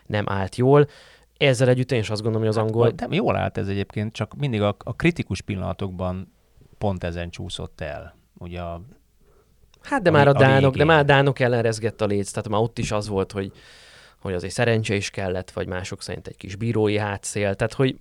nem 0.05 0.26
állt 0.28 0.55
jól. 0.55 0.88
Ezzel 1.38 1.68
együtt 1.68 1.91
én 1.91 1.99
is 1.99 2.10
azt 2.10 2.22
gondolom, 2.22 2.47
hogy 2.47 2.58
az 2.58 2.64
angol... 2.64 2.93
Nem, 2.97 3.14
jól 3.14 3.36
állt 3.36 3.58
ez 3.58 3.68
egyébként, 3.68 4.14
csak 4.14 4.36
mindig 4.36 4.62
a, 4.62 4.76
a 4.84 4.95
kritikus 4.95 5.41
pillanatokban 5.41 6.34
pont 6.78 7.03
ezen 7.03 7.30
csúszott 7.30 7.82
el. 7.82 8.18
Ugye 8.38 8.62
a 8.62 8.82
Hát 9.82 10.01
de 10.01 10.10
a, 10.10 10.14
már 10.14 10.28
a, 10.28 10.30
a 10.30 10.34
dánok, 10.34 10.74
végén. 10.74 10.88
de 10.88 10.93
már 10.93 10.99
a 10.99 11.08
dánok 11.08 11.39
ellen 11.39 11.62
rezgett 11.62 12.01
a 12.01 12.05
léc, 12.05 12.32
tehát 12.32 12.49
már 12.49 12.62
ott 12.62 12.78
is 12.78 12.91
az 12.91 13.08
volt, 13.08 13.32
hogy, 13.32 13.51
hogy 14.20 14.34
azért 14.34 14.53
szerencse 14.53 14.95
is 14.95 15.10
kellett, 15.10 15.51
vagy 15.51 15.68
mások 15.68 16.01
szerint 16.01 16.28
egy 16.28 16.38
kis 16.38 16.55
bírói 16.55 16.97
hátszél, 16.97 17.55
tehát 17.55 17.74
hogy 17.74 17.95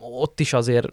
ott 0.00 0.40
is 0.40 0.52
azért 0.52 0.92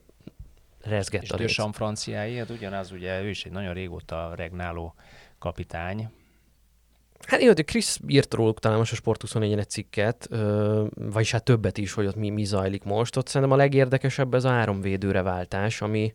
rezgett 0.81 1.21
és 1.21 1.31
a 1.31 1.35
léc. 1.35 1.49
És 1.49 1.61
franciái, 1.71 2.37
hát 2.37 2.49
ugyanaz, 2.49 2.91
ugye 2.91 3.21
ő 3.21 3.29
is 3.29 3.45
egy 3.45 3.51
nagyon 3.51 3.73
régóta 3.73 4.33
regnáló 4.35 4.93
kapitány, 5.39 6.09
Hát 7.25 7.39
én, 7.39 7.47
hogy 7.47 7.65
Chris 7.65 7.97
írt 8.07 8.33
róluk 8.33 8.59
talán 8.59 8.77
most 8.77 8.91
a 8.91 8.95
Sport 8.95 9.21
24 9.21 9.59
egy 9.59 9.69
cikket, 9.69 10.27
ö, 10.29 10.85
vagyis 10.95 11.31
hát 11.31 11.43
többet 11.43 11.77
is, 11.77 11.93
hogy 11.93 12.05
ott 12.05 12.15
mi, 12.15 12.29
mi 12.29 12.43
zajlik 12.43 12.83
most. 12.83 13.17
Ott 13.17 13.27
szerintem 13.27 13.57
a 13.57 13.61
legérdekesebb 13.61 14.33
ez 14.33 14.43
a 14.43 14.49
három 14.49 14.81
védőre 14.81 15.21
váltás, 15.21 15.81
ami 15.81 16.13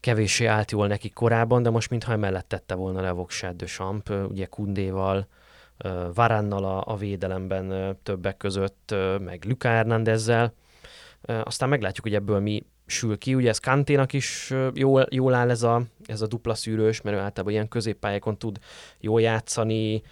kevéssé 0.00 0.46
állt 0.46 0.70
jól 0.70 0.86
neki 0.86 1.10
korábban, 1.10 1.62
de 1.62 1.70
most 1.70 1.90
mintha 1.90 2.12
emellett 2.12 2.48
tette 2.48 2.74
volna 2.74 3.00
le 3.00 3.10
Voksát 3.10 3.56
de 3.56 3.66
Champ, 3.66 4.10
ugye 4.28 4.46
Kundéval, 4.46 5.26
Varannal 6.14 6.64
a, 6.64 6.82
a 6.86 6.96
védelemben 6.96 7.96
többek 8.02 8.36
között, 8.36 8.94
meg 9.20 9.44
Luka 9.44 9.68
Hernándezzel. 9.68 10.54
Aztán 11.22 11.68
meglátjuk, 11.68 12.04
hogy 12.04 12.14
ebből 12.14 12.40
mi 12.40 12.62
sül 12.90 13.18
ki. 13.18 13.34
Ugye 13.34 13.48
ez 13.48 13.58
Kanténak 13.58 14.12
is 14.12 14.54
jól, 14.74 15.06
jól 15.10 15.34
áll 15.34 15.50
ez 15.50 15.62
a, 15.62 15.82
ez 16.06 16.20
a 16.20 16.26
dupla 16.26 16.54
szűrős, 16.54 17.00
mert 17.00 17.16
ő 17.16 17.20
általában 17.20 17.52
ilyen 17.52 17.68
középpályákon 17.68 18.38
tud 18.38 18.58
jól 19.00 19.20
játszani. 19.20 20.02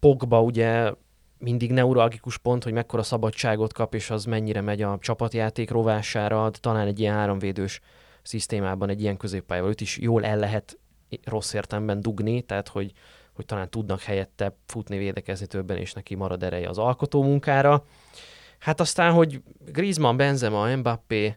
Pogba 0.00 0.42
ugye 0.42 0.92
mindig 1.38 1.72
neuralgikus 1.72 2.38
pont, 2.38 2.64
hogy 2.64 2.72
mekkora 2.72 3.02
szabadságot 3.02 3.72
kap, 3.72 3.94
és 3.94 4.10
az 4.10 4.24
mennyire 4.24 4.60
megy 4.60 4.82
a 4.82 4.98
csapatjáték 5.00 5.70
rovására, 5.70 6.50
talán 6.50 6.86
egy 6.86 7.00
ilyen 7.00 7.14
háromvédős 7.14 7.80
szisztémában 8.22 8.88
egy 8.88 9.00
ilyen 9.00 9.16
középpályával 9.16 9.70
őt 9.70 9.80
is 9.80 9.98
jól 9.98 10.24
el 10.24 10.38
lehet 10.38 10.78
rossz 11.24 11.52
értelemben 11.52 12.00
dugni, 12.00 12.42
tehát 12.42 12.68
hogy, 12.68 12.92
hogy 13.32 13.46
talán 13.46 13.70
tudnak 13.70 14.00
helyette 14.00 14.56
futni, 14.66 14.98
védekezni 14.98 15.46
többen, 15.46 15.76
és 15.76 15.92
neki 15.92 16.14
marad 16.14 16.42
ereje 16.42 16.68
az 16.68 16.78
alkotó 16.78 17.22
munkára. 17.22 17.84
Hát 18.58 18.80
aztán, 18.80 19.12
hogy 19.12 19.42
Griezmann, 19.66 20.16
Benzema, 20.16 20.76
Mbappé 20.76 21.36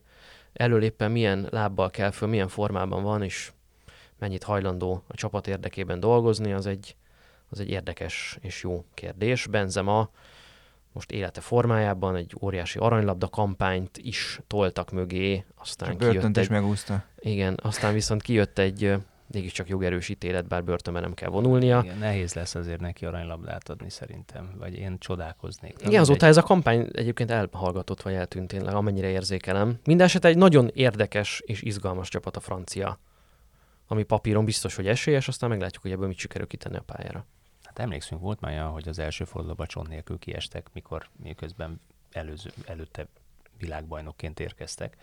elől 0.54 0.84
éppen 0.84 1.12
milyen 1.12 1.48
lábbal 1.52 1.90
kell 1.90 2.12
föl, 2.12 2.28
milyen 2.30 2.48
formában 2.48 3.04
van, 3.04 3.24
és 3.24 3.52
mennyit 4.20 4.44
hajlandó 4.44 5.04
a 5.08 5.16
csapat 5.16 5.48
érdekében 5.48 6.00
dolgozni, 6.00 6.54
az 6.54 6.66
egy, 6.66 6.96
az 7.50 7.60
egy 7.60 7.70
érdekes 7.70 8.38
és 8.42 8.64
jó 8.64 8.86
kérdés. 8.94 9.48
Benzema 9.48 10.10
most 10.92 11.12
élete 11.12 11.42
formájában 11.42 12.16
egy 12.16 12.36
óriási 12.42 12.80
aranylabda 12.80 13.28
kampányt 13.28 13.98
is 13.98 14.40
toltak 14.48 14.92
mögé, 14.92 15.46
aztán 15.56 15.98
kijött 15.98 16.24
egy... 16.24 16.38
is 16.38 16.48
megúszta. 16.48 17.04
Igen, 17.20 17.60
aztán 17.62 17.94
viszont 17.94 18.22
kijött 18.22 18.58
egy 18.58 18.96
mégiscsak 19.34 19.70
jogerős 19.70 20.10
ítélet, 20.10 20.48
bár 20.48 20.64
börtönben 20.64 21.02
nem 21.02 21.14
kell 21.14 21.30
vonulnia. 21.30 21.82
Igen, 21.84 21.98
nehéz 21.98 22.34
lesz 22.34 22.56
azért 22.56 22.80
neki 22.80 23.06
aranylabdát 23.06 23.70
adni 23.70 23.90
szerintem, 23.90 24.56
vagy 24.58 24.76
én 24.76 24.98
csodálkoznék. 25.00 25.76
Igen, 25.86 26.02
azóta 26.02 26.26
egy... 26.26 26.32
ez 26.32 26.38
a 26.38 26.42
kampány 26.42 26.88
egyébként 26.92 27.32
elhallgatott, 27.32 28.02
vagy 28.02 28.14
eltűnt 28.14 28.48
tényleg, 28.48 28.74
amennyire 28.74 29.08
érzékelem. 29.08 29.80
Mindenesetre 29.86 30.30
egy 30.30 30.38
nagyon 30.38 30.70
érdekes 30.74 31.42
és 31.46 31.62
izgalmas 31.62 32.10
csapat 32.10 32.36
a 32.36 32.40
francia, 32.40 33.00
ami 33.88 34.04
papíron 34.04 34.46
biztos, 34.46 34.76
hogy 34.76 34.88
esélyes, 34.88 35.28
aztán 35.28 35.50
meglátjuk, 35.50 35.82
hogy 35.82 35.92
ebből 35.92 36.08
mit 36.08 36.18
sikerül 36.18 36.48
kitenni 36.48 36.78
a 36.78 36.82
pályára. 36.82 37.26
Hát 37.64 37.80
emlékszünk, 37.80 38.22
volt 38.22 38.40
már 38.40 38.52
olyan, 38.52 38.70
hogy 38.70 38.88
az 38.88 39.00
első 39.00 39.24
fordulóban 39.24 39.68
csont 39.68 39.88
nélkül 39.88 40.20
kiestek, 40.20 40.68
mikor 40.74 41.10
miközben 41.24 41.80
előző, 42.12 42.50
előtte 42.66 43.08
világbajnokként 43.58 44.40
érkeztek. 44.40 44.98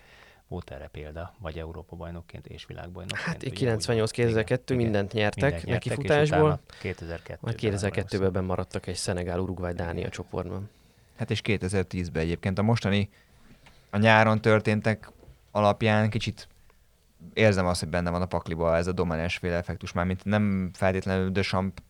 Volt 0.49 0.71
erre 0.71 0.87
példa, 0.87 1.35
vagy 1.39 1.59
Európa 1.59 1.97
bajnokként 1.97 2.47
és 2.47 2.67
világbajnokként. 2.67 3.23
Hát 3.23 3.43
98-2002 3.43 4.77
mindent 4.77 5.13
nyertek, 5.13 5.53
mindent 5.53 5.67
neki 5.67 5.89
futásból. 5.89 6.61
2002 6.81 7.39
Majd 7.41 7.59
2002-ben 7.61 8.45
maradtak 8.45 8.87
egy 8.87 8.95
Szenegál, 8.95 9.39
Uruguay, 9.39 9.73
Dánia 9.73 10.09
csoportban. 10.09 10.71
Hát 11.17 11.31
és 11.31 11.41
2010-ben 11.45 12.23
egyébként 12.23 12.59
a 12.59 12.63
mostani 12.63 13.09
a 13.91 13.99
nyáron 13.99 14.41
történtek 14.41 15.11
alapján 15.51 16.11
kicsit 16.11 16.49
érzem 17.33 17.67
azt, 17.67 17.81
hogy 17.81 17.89
benne 17.89 18.11
van 18.11 18.23
a 18.23 18.27
pakliba 18.27 18.77
ez 18.77 18.87
a 18.87 18.93
domináns 18.93 19.37
féle 19.37 19.57
effektus, 19.57 19.93
mármint 19.93 20.25
nem 20.25 20.71
feltétlenül 20.75 21.31
de 21.31 21.43
Champ 21.43 21.83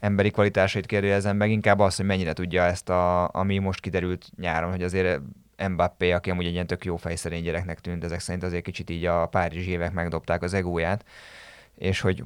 emberi 0.00 0.30
kvalitásait 0.30 0.86
kérdezem 0.86 1.36
meg, 1.36 1.50
inkább 1.50 1.78
az, 1.78 1.96
hogy 1.96 2.06
mennyire 2.06 2.32
tudja 2.32 2.62
ezt, 2.62 2.88
a, 2.88 3.28
ami 3.28 3.58
most 3.58 3.80
kiderült 3.80 4.30
nyáron, 4.36 4.70
hogy 4.70 4.82
azért 4.82 5.20
Mbappé, 5.66 6.12
aki 6.12 6.30
amúgy 6.30 6.46
egy 6.46 6.52
ilyen 6.52 6.66
tök 6.66 6.84
jó 6.84 6.96
fejszerény 6.96 7.42
gyereknek 7.42 7.80
tűnt, 7.80 8.04
ezek 8.04 8.20
szerint 8.20 8.44
azért 8.44 8.64
kicsit 8.64 8.90
így 8.90 9.04
a 9.04 9.26
párizsi 9.26 9.70
évek 9.70 9.92
megdobták 9.92 10.42
az 10.42 10.54
egóját, 10.54 11.04
és 11.74 12.00
hogy, 12.00 12.24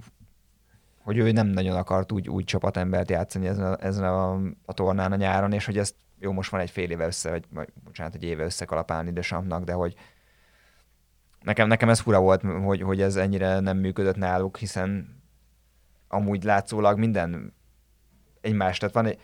hogy 0.99 1.19
ő 1.19 1.33
nem 1.33 1.47
nagyon 1.47 1.77
akart 1.77 2.13
úgy, 2.13 2.29
úgy 2.29 2.45
csapatembert 2.45 3.11
játszani 3.11 3.47
ezen 3.47 3.73
a, 3.73 3.85
ezen 3.85 4.05
a, 4.05 4.33
a 4.65 4.73
tornán 4.73 5.13
a 5.13 5.17
nyáron, 5.17 5.53
és 5.53 5.65
hogy 5.65 5.79
ezt 5.79 5.95
jó, 6.19 6.33
most 6.33 6.51
van 6.51 6.61
egy 6.61 6.71
fél 6.71 6.91
éve 6.91 7.07
össze, 7.07 7.31
vagy, 7.31 7.45
vagy 7.51 7.69
bocsánat, 7.85 8.15
egy 8.15 8.23
éve 8.23 8.45
összekalapálni 8.45 9.13
Desampnak, 9.13 9.65
de 9.65 9.73
hogy 9.73 9.95
nekem, 11.41 11.69
nekem 11.69 11.89
ez 11.89 12.01
fura 12.01 12.21
volt, 12.21 12.43
hogy, 12.43 12.83
hogy 12.83 13.01
ez 13.01 13.17
ennyire 13.17 13.61
nem 13.61 13.79
működött 13.79 14.17
náluk, 14.17 14.57
hiszen 14.57 15.21
amúgy 16.09 16.45
látszólag 16.45 16.99
minden 16.99 17.55
egymás, 18.41 18.79
tehát 18.79 18.95
van 18.95 19.07
egy, 19.07 19.21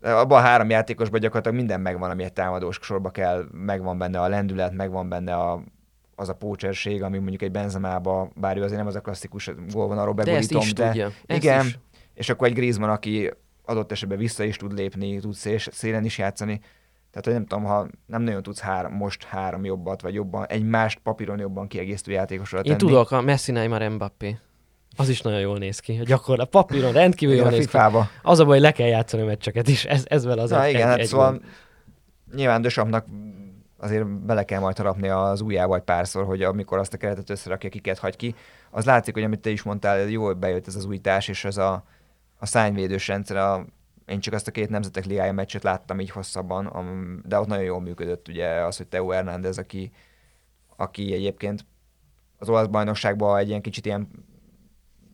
abban 0.00 0.38
a 0.38 0.44
három 0.46 0.70
játékosban 0.70 1.20
gyakorlatilag 1.20 1.56
minden 1.56 1.80
megvan, 1.80 2.10
ami 2.10 2.24
egy 2.24 2.32
támadós 2.32 2.78
sorba 2.82 3.10
kell, 3.10 3.44
megvan 3.52 3.98
benne 3.98 4.20
a 4.20 4.28
lendület, 4.28 4.72
megvan 4.72 5.08
benne 5.08 5.34
a, 5.34 5.62
az 6.14 6.28
a 6.28 6.34
pócserség, 6.34 7.02
ami 7.02 7.18
mondjuk 7.18 7.42
egy 7.42 7.50
benzemába, 7.50 8.30
bár 8.34 8.56
ő 8.56 8.62
azért 8.62 8.78
nem 8.78 8.86
az 8.86 8.94
a 8.94 9.00
klasszikus 9.00 9.50
gólvonalról 9.72 10.14
begurítom, 10.14 10.60
de, 10.60 10.66
ezt 10.66 10.74
de 10.74 10.86
tudja. 10.86 11.06
Ezt 11.26 11.42
igen, 11.44 11.66
is. 11.66 11.78
és 12.14 12.28
akkor 12.28 12.46
egy 12.48 12.54
Griezmann, 12.54 12.90
aki 12.90 13.30
adott 13.64 13.92
esetben 13.92 14.18
vissza 14.18 14.44
is 14.44 14.56
tud 14.56 14.72
lépni, 14.72 15.18
tud 15.18 15.34
szél, 15.34 15.58
szélen 15.58 16.04
is 16.04 16.18
játszani. 16.18 16.60
Tehát, 17.10 17.24
hogy 17.24 17.32
nem 17.34 17.46
tudom, 17.46 17.64
ha 17.64 17.86
nem 18.06 18.22
nagyon 18.22 18.42
tudsz 18.42 18.60
három, 18.60 18.92
most 18.92 19.24
három 19.24 19.64
jobbat, 19.64 20.02
vagy 20.02 20.14
jobban, 20.14 20.46
egymást 20.46 20.98
papíron 20.98 21.38
jobban 21.38 21.66
kiegészítő 21.66 22.12
játékosra 22.12 22.58
Én 22.58 22.64
tenni. 22.64 22.76
tudok, 22.76 23.10
a 23.10 23.20
Messi, 23.20 23.52
Neymar, 23.52 23.88
Mbappé. 23.88 24.38
Az 24.96 25.08
is 25.08 25.20
nagyon 25.20 25.40
jól 25.40 25.58
néz 25.58 25.78
ki. 25.78 26.00
Gyakorlat 26.04 26.48
papíron 26.48 26.92
rendkívül 26.92 27.34
jól 27.34 27.50
néz 27.50 27.66
ki. 27.66 27.78
Az 28.22 28.38
a 28.38 28.44
baj, 28.44 28.52
hogy 28.52 28.60
le 28.60 28.72
kell 28.72 28.86
játszani 28.86 29.22
a 29.22 29.26
meccseket 29.26 29.68
is. 29.68 29.84
Ez, 29.84 30.04
ez 30.08 30.24
vele 30.24 30.42
az 30.42 30.50
Na 30.50 30.64
egy, 30.64 30.70
igen, 30.70 30.82
egy, 30.82 30.88
hát 30.88 30.98
egy 30.98 31.06
szóval 31.06 31.30
gond. 31.30 31.42
nyilván 32.34 32.62
Dösampnak 32.62 33.06
azért 33.76 34.06
bele 34.06 34.44
kell 34.44 34.60
majd 34.60 34.76
harapni 34.76 35.08
az 35.08 35.40
ujjába 35.40 35.76
egy 35.76 35.82
párszor, 35.82 36.24
hogy 36.24 36.42
amikor 36.42 36.78
azt 36.78 36.94
a 36.94 36.96
keretet 36.96 37.30
összerakja, 37.30 37.68
kiket 37.68 37.98
hagy 37.98 38.16
ki. 38.16 38.34
Az 38.70 38.84
látszik, 38.84 39.14
hogy 39.14 39.22
amit 39.22 39.40
te 39.40 39.50
is 39.50 39.62
mondtál, 39.62 40.08
jól 40.08 40.34
bejött 40.34 40.66
ez 40.66 40.76
az 40.76 40.84
újítás, 40.84 41.28
és 41.28 41.44
ez 41.44 41.56
a, 41.56 41.84
a 42.38 42.46
szányvédős 42.46 43.08
rendszer, 43.08 43.36
a, 43.36 43.66
én 44.06 44.20
csak 44.20 44.34
azt 44.34 44.48
a 44.48 44.50
két 44.50 44.68
nemzetek 44.68 45.04
ligája 45.04 45.32
meccset 45.32 45.62
láttam 45.62 46.00
így 46.00 46.10
hosszabban, 46.10 46.72
de 47.26 47.38
ott 47.38 47.46
nagyon 47.46 47.64
jól 47.64 47.80
működött 47.80 48.28
ugye 48.28 48.48
az, 48.48 48.76
hogy 48.76 48.86
Teo 48.86 49.08
Hernández, 49.08 49.58
aki, 49.58 49.92
aki 50.76 51.12
egyébként 51.12 51.66
az 52.38 52.48
olasz 52.48 52.66
bajnokságban 52.66 53.38
egy 53.38 53.48
ilyen 53.48 53.60
kicsit 53.60 53.86
ilyen 53.86 54.08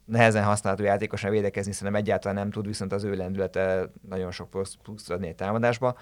nehezen 0.07 0.45
használható 0.45 0.85
játékosan 0.85 1.31
védekezni, 1.31 1.73
szerintem 1.73 2.01
egyáltalán 2.01 2.37
nem 2.37 2.51
tud, 2.51 2.67
viszont 2.67 2.93
az 2.93 3.05
ő 3.05 3.15
lendülete 3.15 3.91
nagyon 4.09 4.31
sok 4.31 4.51
plusz, 4.51 5.11
adni 5.11 5.29
egy 5.29 5.35
támadásba. 5.35 5.97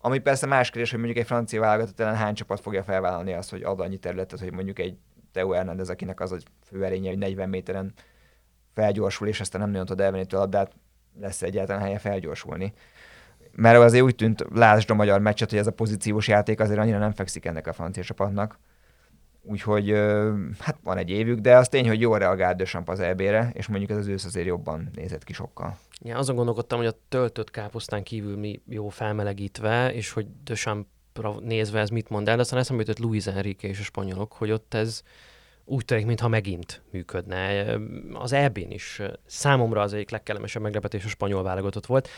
Ami 0.00 0.18
persze 0.18 0.46
más 0.46 0.70
kérdés, 0.70 0.90
hogy 0.90 0.98
mondjuk 0.98 1.20
egy 1.20 1.26
francia 1.26 1.60
válogatott 1.60 2.00
ellen 2.00 2.16
hány 2.16 2.34
csapat 2.34 2.60
fogja 2.60 2.82
felvállalni 2.82 3.32
azt, 3.32 3.50
hogy 3.50 3.62
ad 3.62 3.80
annyi 3.80 3.98
területet, 3.98 4.40
hogy 4.40 4.52
mondjuk 4.52 4.78
egy 4.78 4.96
Teo 5.32 5.50
Hernández, 5.50 5.90
akinek 5.90 6.20
az 6.20 6.32
a 6.32 6.36
fő 6.64 6.84
erénye, 6.84 7.08
hogy 7.08 7.18
40 7.18 7.48
méteren 7.48 7.92
felgyorsul, 8.74 9.28
és 9.28 9.40
aztán 9.40 9.60
nem 9.60 9.70
nagyon 9.70 9.86
tud 9.86 10.00
elvenni 10.00 10.24
a 10.30 10.36
labdát, 10.36 10.72
lesz 11.20 11.42
egyáltalán 11.42 11.82
helye 11.82 11.98
felgyorsulni. 11.98 12.72
Mert 13.52 13.78
azért 13.78 14.04
úgy 14.04 14.14
tűnt, 14.14 14.44
lásd 14.54 14.90
a 14.90 14.94
magyar 14.94 15.20
meccset, 15.20 15.50
hogy 15.50 15.58
ez 15.58 15.66
a 15.66 15.72
pozíciós 15.72 16.28
játék 16.28 16.60
azért 16.60 16.78
annyira 16.78 16.98
nem 16.98 17.12
fekszik 17.12 17.44
ennek 17.44 17.66
a 17.66 17.72
francia 17.72 18.02
csapatnak. 18.02 18.58
Úgyhogy 19.50 19.90
hát 20.58 20.78
van 20.82 20.96
egy 20.96 21.10
évük, 21.10 21.38
de 21.38 21.56
az 21.56 21.68
tény, 21.68 21.88
hogy 21.88 22.00
jól 22.00 22.18
reagált 22.18 22.56
Deschamps 22.56 22.88
az 22.88 23.00
EB-re, 23.00 23.50
és 23.52 23.66
mondjuk 23.66 23.90
ez 23.90 23.96
az 23.96 24.06
ősz 24.06 24.24
azért 24.24 24.46
jobban 24.46 24.90
nézett 24.94 25.24
ki 25.24 25.32
sokkal. 25.32 25.78
Ja, 26.00 26.16
azon 26.16 26.36
gondolkodtam, 26.36 26.78
hogy 26.78 26.86
a 26.86 26.98
töltött 27.08 27.50
káposztán 27.50 28.02
kívül 28.02 28.36
mi 28.36 28.60
jó 28.68 28.88
felmelegítve, 28.88 29.94
és 29.94 30.10
hogy 30.10 30.26
Dechampra 30.44 31.40
nézve 31.40 31.80
ez 31.80 31.88
mit 31.88 32.08
mond 32.08 32.28
el, 32.28 32.38
aztán 32.38 32.58
eszembe 32.58 32.82
jutott 32.86 33.04
Luis 33.04 33.26
Enrique 33.26 33.70
és 33.70 33.80
a 33.80 33.82
spanyolok, 33.82 34.32
hogy 34.32 34.50
ott 34.50 34.74
ez 34.74 35.02
úgy 35.64 35.84
tűnik, 35.84 36.06
mintha 36.06 36.28
megint 36.28 36.82
működne. 36.90 37.76
Az 38.12 38.32
EB-n 38.32 38.70
is 38.70 39.02
számomra 39.26 39.80
az 39.80 39.92
egyik 39.92 40.10
legkellemesebb 40.10 40.62
meglepetés 40.62 41.04
a 41.04 41.08
spanyol 41.08 41.42
válogatott 41.42 41.86
volt. 41.86 42.08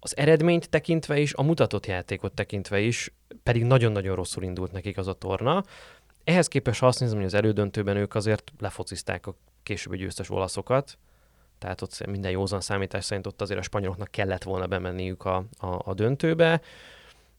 Az 0.00 0.16
eredményt 0.16 0.70
tekintve 0.70 1.18
is, 1.18 1.34
a 1.34 1.42
mutatott 1.42 1.86
játékot 1.86 2.32
tekintve 2.32 2.80
is, 2.80 3.14
pedig 3.42 3.64
nagyon-nagyon 3.64 4.14
rosszul 4.14 4.42
indult 4.42 4.72
nekik 4.72 4.98
az 4.98 5.06
a 5.06 5.12
torna. 5.12 5.64
Ehhez 6.26 6.48
képest, 6.48 6.80
ha 6.80 6.86
azt 6.86 7.00
nézem, 7.00 7.16
hogy 7.16 7.26
az 7.26 7.34
elődöntőben 7.34 7.96
ők 7.96 8.14
azért 8.14 8.52
lefocizták 8.58 9.26
a 9.26 9.34
későbbi 9.62 9.96
győztes 9.96 10.30
olaszokat, 10.30 10.98
tehát 11.58 11.82
ott 11.82 12.06
minden 12.06 12.30
józan 12.30 12.60
számítás 12.60 13.04
szerint 13.04 13.26
ott 13.26 13.40
azért 13.40 13.58
a 13.58 13.62
spanyoloknak 13.62 14.10
kellett 14.10 14.42
volna 14.42 14.66
bemenniük 14.66 15.24
a, 15.24 15.36
a, 15.58 15.66
a 15.84 15.94
döntőbe. 15.94 16.60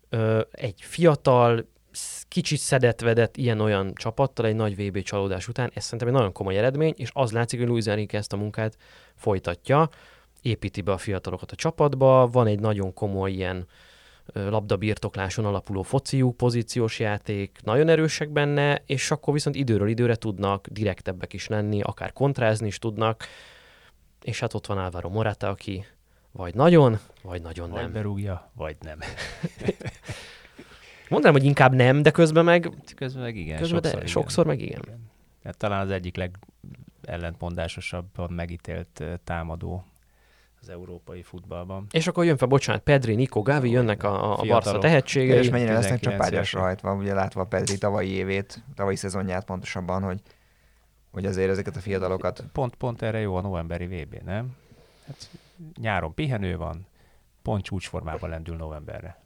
Ö, 0.09 0.41
egy 0.51 0.81
fiatal, 0.81 1.67
kicsit 2.27 2.59
szedett-vedett 2.59 3.37
ilyen-olyan 3.37 3.93
csapattal 3.93 4.45
egy 4.45 4.55
nagy 4.55 4.75
VB 4.75 5.01
csalódás 5.01 5.47
után, 5.47 5.71
ez 5.73 5.83
szerintem 5.83 6.07
egy 6.07 6.13
nagyon 6.13 6.31
komoly 6.31 6.57
eredmény, 6.57 6.93
és 6.97 7.09
az 7.13 7.31
látszik, 7.31 7.59
hogy 7.59 7.67
Luis 7.67 7.85
Enrique 7.85 8.19
ezt 8.19 8.33
a 8.33 8.37
munkát 8.37 8.77
folytatja, 9.15 9.89
építi 10.41 10.81
be 10.81 10.91
a 10.91 10.97
fiatalokat 10.97 11.51
a 11.51 11.55
csapatba, 11.55 12.27
van 12.27 12.47
egy 12.47 12.59
nagyon 12.59 12.93
komoly 12.93 13.31
ilyen 13.31 13.67
labdabirtokláson 14.33 15.45
alapuló 15.45 15.81
fociuk, 15.81 16.37
pozíciós 16.37 16.99
játék, 16.99 17.59
nagyon 17.63 17.89
erősek 17.89 18.29
benne, 18.29 18.81
és 18.85 19.11
akkor 19.11 19.33
viszont 19.33 19.55
időről 19.55 19.87
időre 19.87 20.15
tudnak 20.15 20.67
direktebbek 20.67 21.33
is 21.33 21.47
lenni, 21.47 21.81
akár 21.81 22.13
kontrázni 22.13 22.67
is 22.67 22.79
tudnak, 22.79 23.23
és 24.21 24.39
hát 24.39 24.53
ott 24.53 24.65
van 24.65 24.77
Álvaro 24.77 25.09
Morata, 25.09 25.49
aki 25.49 25.85
vagy 26.31 26.55
nagyon, 26.55 26.99
vagy 27.21 27.41
nagyon 27.41 27.69
Vagy 27.69 27.81
nem. 27.81 27.91
berúgja, 27.91 28.51
vagy 28.55 28.75
nem. 28.81 28.99
Mondanám, 31.09 31.37
hogy 31.37 31.45
inkább 31.45 31.73
nem, 31.73 32.01
de 32.01 32.11
közben 32.11 32.45
meg, 32.45 32.71
Közben 32.95 33.23
meg 33.23 33.35
igen, 33.35 33.59
közben 33.59 33.81
sokszor, 33.81 33.91
de 33.91 33.97
igen. 33.97 34.07
sokszor 34.07 34.45
meg 34.45 34.61
igen. 34.61 34.81
Hát 35.43 35.57
talán 35.57 35.81
az 35.81 35.91
egyik 35.91 36.31
legellentmondásosabban 37.01 38.31
megítélt 38.31 39.03
támadó 39.23 39.83
az 40.67 40.73
európai 40.73 41.21
futballban. 41.21 41.87
És 41.91 42.07
akkor 42.07 42.25
jön 42.25 42.37
fel, 42.37 42.47
bocsánat, 42.47 42.81
Pedri, 42.81 43.15
Nico, 43.15 43.41
Gavi, 43.41 43.69
jönnek 43.69 44.03
a, 44.03 44.39
a, 44.39 44.43
Barca 44.45 44.77
tehetségei. 44.77 45.37
És 45.37 45.49
mennyire 45.49 45.73
lesznek 45.73 45.99
19 45.99 46.01
csapágyasra 46.01 46.37
évesek. 46.37 46.61
hajtva, 46.61 47.03
ugye 47.03 47.13
látva 47.13 47.41
a 47.41 47.45
Pedri 47.45 47.77
tavalyi 47.77 48.09
évét, 48.09 48.63
tavalyi 48.75 48.95
szezonját 48.95 49.45
pontosabban, 49.45 50.03
hogy, 50.03 50.21
hogy 51.11 51.25
azért 51.25 51.49
ezeket 51.49 51.75
a 51.75 51.79
fiatalokat 51.79 52.43
Pont, 52.51 52.75
pont 52.75 53.01
erre 53.01 53.19
jó 53.19 53.35
a 53.35 53.41
novemberi 53.41 53.85
VB, 53.85 54.15
nem? 54.25 54.55
Hát 55.07 55.29
nyáron 55.79 56.13
pihenő 56.13 56.57
van, 56.57 56.87
pont 57.41 57.63
csúcsformában 57.63 58.29
lendül 58.29 58.55
novemberre. 58.55 59.21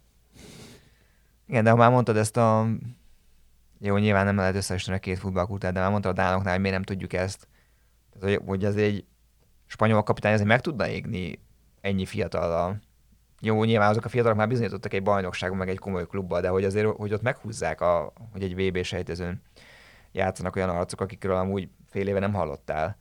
Igen, 1.48 1.64
de 1.64 1.70
ha 1.70 1.76
már 1.76 1.92
mondtad 1.92 2.18
ezt 2.18 2.38
a... 2.38 2.68
Jó, 3.80 3.98
nyilván 3.98 4.26
nem 4.26 4.36
lehet 4.36 4.56
összehasonlítani 4.56 5.12
a 5.12 5.16
két 5.16 5.24
futballkultúrát, 5.24 5.74
de 5.74 5.80
már 5.82 5.90
mondtad 5.90 6.12
a 6.12 6.22
dánoknál, 6.22 6.52
hogy 6.52 6.62
miért 6.62 6.76
nem 6.76 6.86
tudjuk 6.86 7.14
ezt. 7.14 7.48
Tehát, 8.14 8.38
hogy, 8.38 8.48
hogy 8.48 8.66
azért 8.66 8.88
egy 8.88 9.06
spanyol 9.72 10.04
kapitány 10.04 10.34
azért 10.34 10.48
meg 10.48 10.62
tudna 10.62 10.88
égni 10.88 11.40
ennyi 11.82 12.06
fiatallal. 12.06 12.80
Jó, 13.42 13.64
nyilván 13.64 13.90
azok 13.90 14.06
a 14.06 14.10
fiatalok 14.10 14.38
már 14.38 14.48
bizonyítottak 14.48 14.94
egy 14.94 15.04
bajnokságon, 15.04 15.58
meg 15.58 15.70
egy 15.70 15.80
komoly 15.80 16.08
klubban, 16.08 16.42
de 16.42 16.48
hogy 16.48 16.64
azért, 16.64 16.96
hogy 16.96 17.14
ott 17.14 17.22
meghúzzák, 17.22 17.82
a, 17.82 18.14
hogy 18.32 18.44
egy 18.44 18.56
VB 18.56 18.84
sejtezőn 18.84 19.42
játszanak 20.12 20.56
olyan 20.56 20.70
arcok, 20.70 21.02
akikről 21.02 21.36
amúgy 21.36 21.70
fél 21.90 22.08
éve 22.08 22.20
nem 22.20 22.34
hallottál. 22.34 22.98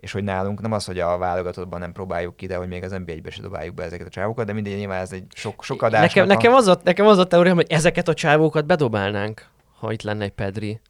És 0.00 0.12
hogy 0.12 0.24
nálunk 0.24 0.60
nem 0.60 0.72
az, 0.72 0.84
hogy 0.84 0.98
a 0.98 1.18
válogatottban 1.18 1.80
nem 1.80 1.92
próbáljuk 1.92 2.36
ki, 2.36 2.46
de 2.46 2.56
hogy 2.56 2.68
még 2.68 2.82
az 2.84 2.94
NB1-be 2.94 3.30
se 3.30 3.42
dobáljuk 3.42 3.74
be 3.74 3.84
ezeket 3.84 4.06
a 4.06 4.10
csávokat, 4.10 4.46
de 4.46 4.52
mindegy, 4.52 4.76
nyilván 4.76 5.00
ez 5.00 5.12
egy 5.12 5.24
sok, 5.34 5.64
sok 5.64 5.82
adás. 5.82 6.00
Nekem, 6.00 6.26
nekem, 6.26 6.52
az 6.52 6.66
a, 6.66 6.80
nekem 6.84 7.06
az 7.06 7.18
a 7.18 7.26
teóriám, 7.26 7.54
hogy 7.54 7.70
ezeket 7.70 8.08
a 8.08 8.14
csávókat 8.14 8.66
bedobálnánk, 8.66 9.46
ha 9.78 9.92
itt 9.92 10.02
lenne 10.02 10.24
egy 10.24 10.32
Pedri. 10.32 10.80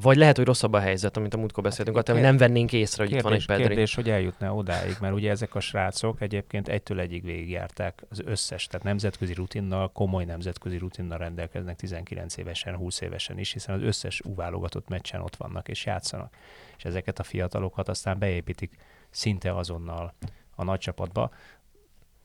Vagy 0.00 0.16
lehet, 0.16 0.36
hogy 0.36 0.46
rosszabb 0.46 0.72
a 0.72 0.78
helyzet, 0.78 1.16
amit 1.16 1.34
a 1.34 1.36
múltkor 1.36 1.62
beszéltünk, 1.62 1.96
hát, 1.96 2.08
hogy 2.08 2.20
nem 2.20 2.36
vennénk 2.36 2.72
észre, 2.72 3.04
hogy 3.04 3.12
itt 3.12 3.20
van 3.20 3.32
egy 3.32 3.38
Kérdés, 3.38 3.56
Pedri. 3.56 3.74
kérdés, 3.74 3.94
hogy 3.94 4.10
eljutna 4.10 4.54
odáig, 4.54 4.96
mert 5.00 5.14
ugye 5.14 5.30
ezek 5.30 5.54
a 5.54 5.60
srácok 5.60 6.20
egyébként 6.20 6.68
egytől 6.68 7.00
egyig 7.00 7.24
végigjárták 7.24 8.04
az 8.08 8.22
összes, 8.24 8.66
tehát 8.66 8.86
nemzetközi 8.86 9.34
rutinnal, 9.34 9.92
komoly 9.92 10.24
nemzetközi 10.24 10.76
rutinnal 10.78 11.18
rendelkeznek 11.18 11.76
19 11.76 12.36
évesen, 12.36 12.76
20 12.76 13.00
évesen 13.00 13.38
is, 13.38 13.52
hiszen 13.52 13.74
az 13.74 13.82
összes 13.82 14.20
U 14.20 14.34
válogatott 14.34 14.88
meccsen 14.88 15.20
ott 15.20 15.36
vannak 15.36 15.68
és 15.68 15.86
játszanak. 15.86 16.34
És 16.76 16.84
ezeket 16.84 17.18
a 17.18 17.22
fiatalokat 17.22 17.88
aztán 17.88 18.18
beépítik 18.18 18.76
szinte 19.10 19.56
azonnal 19.56 20.14
a 20.54 20.64
nagy 20.64 20.78
csapatba. 20.78 21.30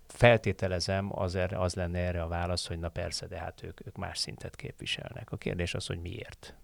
Feltételezem, 0.07 1.19
az, 1.19 1.35
erre, 1.35 1.59
az 1.59 1.73
lenne 1.73 1.99
erre 1.99 2.21
a 2.21 2.27
válasz, 2.27 2.67
hogy 2.67 2.79
na 2.79 2.89
persze, 2.89 3.27
de 3.27 3.37
hát 3.37 3.63
ők, 3.63 3.87
ők 3.87 3.97
más 3.97 4.17
szintet 4.17 4.55
képviselnek. 4.55 5.31
A 5.31 5.37
kérdés 5.37 5.73
az, 5.73 5.85
hogy 5.85 5.99
miért. 5.99 6.55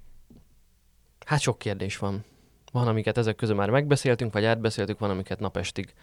Hát 1.30 1.40
sok 1.40 1.58
kérdés 1.58 1.98
van. 1.98 2.24
Van, 2.72 2.88
amiket 2.88 3.18
ezek 3.18 3.36
közül 3.36 3.56
már 3.56 3.70
megbeszéltünk, 3.70 4.34
vagy 4.34 4.46
átbeszéltük, 4.46 5.00
van, 5.00 5.10
amiket 5.10 5.40
napestig 5.40 5.94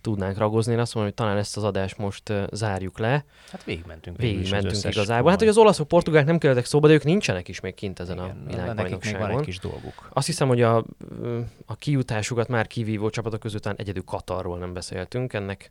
tudnánk 0.00 0.38
ragozni. 0.38 0.72
Én 0.72 0.78
azt 0.78 0.94
mondom, 0.94 1.12
hogy 1.12 1.24
talán 1.24 1.38
ezt 1.38 1.56
az 1.56 1.64
adást 1.64 1.98
most 1.98 2.28
uh, 2.28 2.44
zárjuk 2.52 2.98
le. 2.98 3.24
Hát 3.50 3.64
végigmentünk. 3.64 4.16
Végigmentünk 4.16 4.84
igazából. 4.84 5.30
Hát, 5.30 5.38
hogy 5.38 5.48
az 5.48 5.56
olaszok, 5.56 5.88
portugálok 5.88 6.26
nem 6.26 6.38
kerültek 6.38 6.64
szóba, 6.64 6.86
de 6.86 6.92
ők 6.92 7.04
nincsenek 7.04 7.48
is 7.48 7.60
még 7.60 7.74
kint 7.74 8.00
ezen 8.00 8.16
Igen, 8.16 8.30
a 8.30 8.32
még 8.32 8.44
van 8.44 8.46
világbajnokságon. 8.46 9.38
egy 9.38 9.44
kis 9.44 9.58
dolguk. 9.58 10.08
Azt 10.12 10.26
hiszem, 10.26 10.48
hogy 10.48 10.62
a, 10.62 10.76
a 11.66 11.76
kijutásukat 11.76 12.48
már 12.48 12.66
kivívó 12.66 13.10
csapatok 13.10 13.40
között 13.40 13.66
egyedül 13.66 14.04
Katarról 14.04 14.58
nem 14.58 14.72
beszéltünk. 14.72 15.32
Ennek 15.32 15.70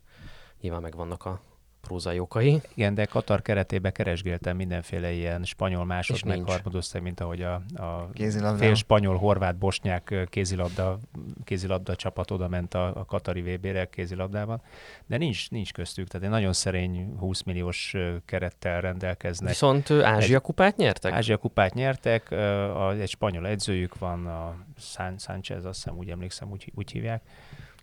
nyilván 0.60 0.82
megvannak 0.82 1.24
a 1.24 1.40
prózai 1.86 2.18
okai. 2.18 2.60
Igen, 2.74 2.94
de 2.94 3.04
Katar 3.04 3.42
keretében 3.42 3.92
keresgéltem 3.92 4.56
mindenféle 4.56 5.12
ilyen 5.12 5.44
spanyol 5.44 5.84
másod, 5.84 6.24
meg 6.24 6.42
harmadosztály, 6.46 7.00
mint 7.00 7.20
ahogy 7.20 7.42
a, 7.42 7.54
a 7.74 8.10
Kézilabda. 8.12 8.58
fél 8.58 8.74
spanyol, 8.74 9.16
horvát, 9.16 9.56
bosnyák 9.56 10.14
kézilabda, 10.30 10.98
kézilabda 11.44 11.96
csapat 11.96 12.30
oda 12.30 12.48
ment 12.48 12.74
a, 12.74 12.86
a 12.86 13.04
Katari 13.04 13.40
VB-re 13.40 13.84
kézilabdában, 13.84 14.62
de 15.06 15.16
nincs, 15.16 15.50
nincs 15.50 15.72
köztük, 15.72 16.08
tehát 16.08 16.26
egy 16.26 16.32
nagyon 16.32 16.52
szerény 16.52 17.14
20 17.18 17.42
milliós 17.42 17.94
kerettel 18.24 18.80
rendelkeznek. 18.80 19.48
Viszont 19.48 19.90
Ázsia 19.90 20.40
kupát 20.40 20.76
nyertek? 20.76 21.12
Ázsia 21.12 21.36
kupát 21.36 21.74
nyertek, 21.74 22.30
a, 22.30 22.92
egy 22.92 23.08
spanyol 23.08 23.46
edzőjük 23.46 23.98
van, 23.98 24.26
a 24.26 24.54
San, 24.78 25.18
Sánchez, 25.18 25.64
azt 25.64 25.82
hiszem 25.82 25.98
úgy 25.98 26.10
emlékszem, 26.10 26.50
úgy, 26.50 26.72
úgy 26.74 26.90
hívják. 26.90 27.22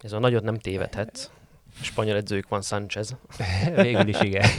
Ez 0.01 0.11
a 0.11 0.19
nagyot 0.19 0.43
nem 0.43 0.57
tévedhet. 0.57 1.31
Spanyol 1.81 2.15
edzőjük 2.15 2.49
van 2.49 2.61
Sanchez. 2.61 3.15
Végül 3.75 4.07
is 4.07 4.21
igen. 4.21 4.49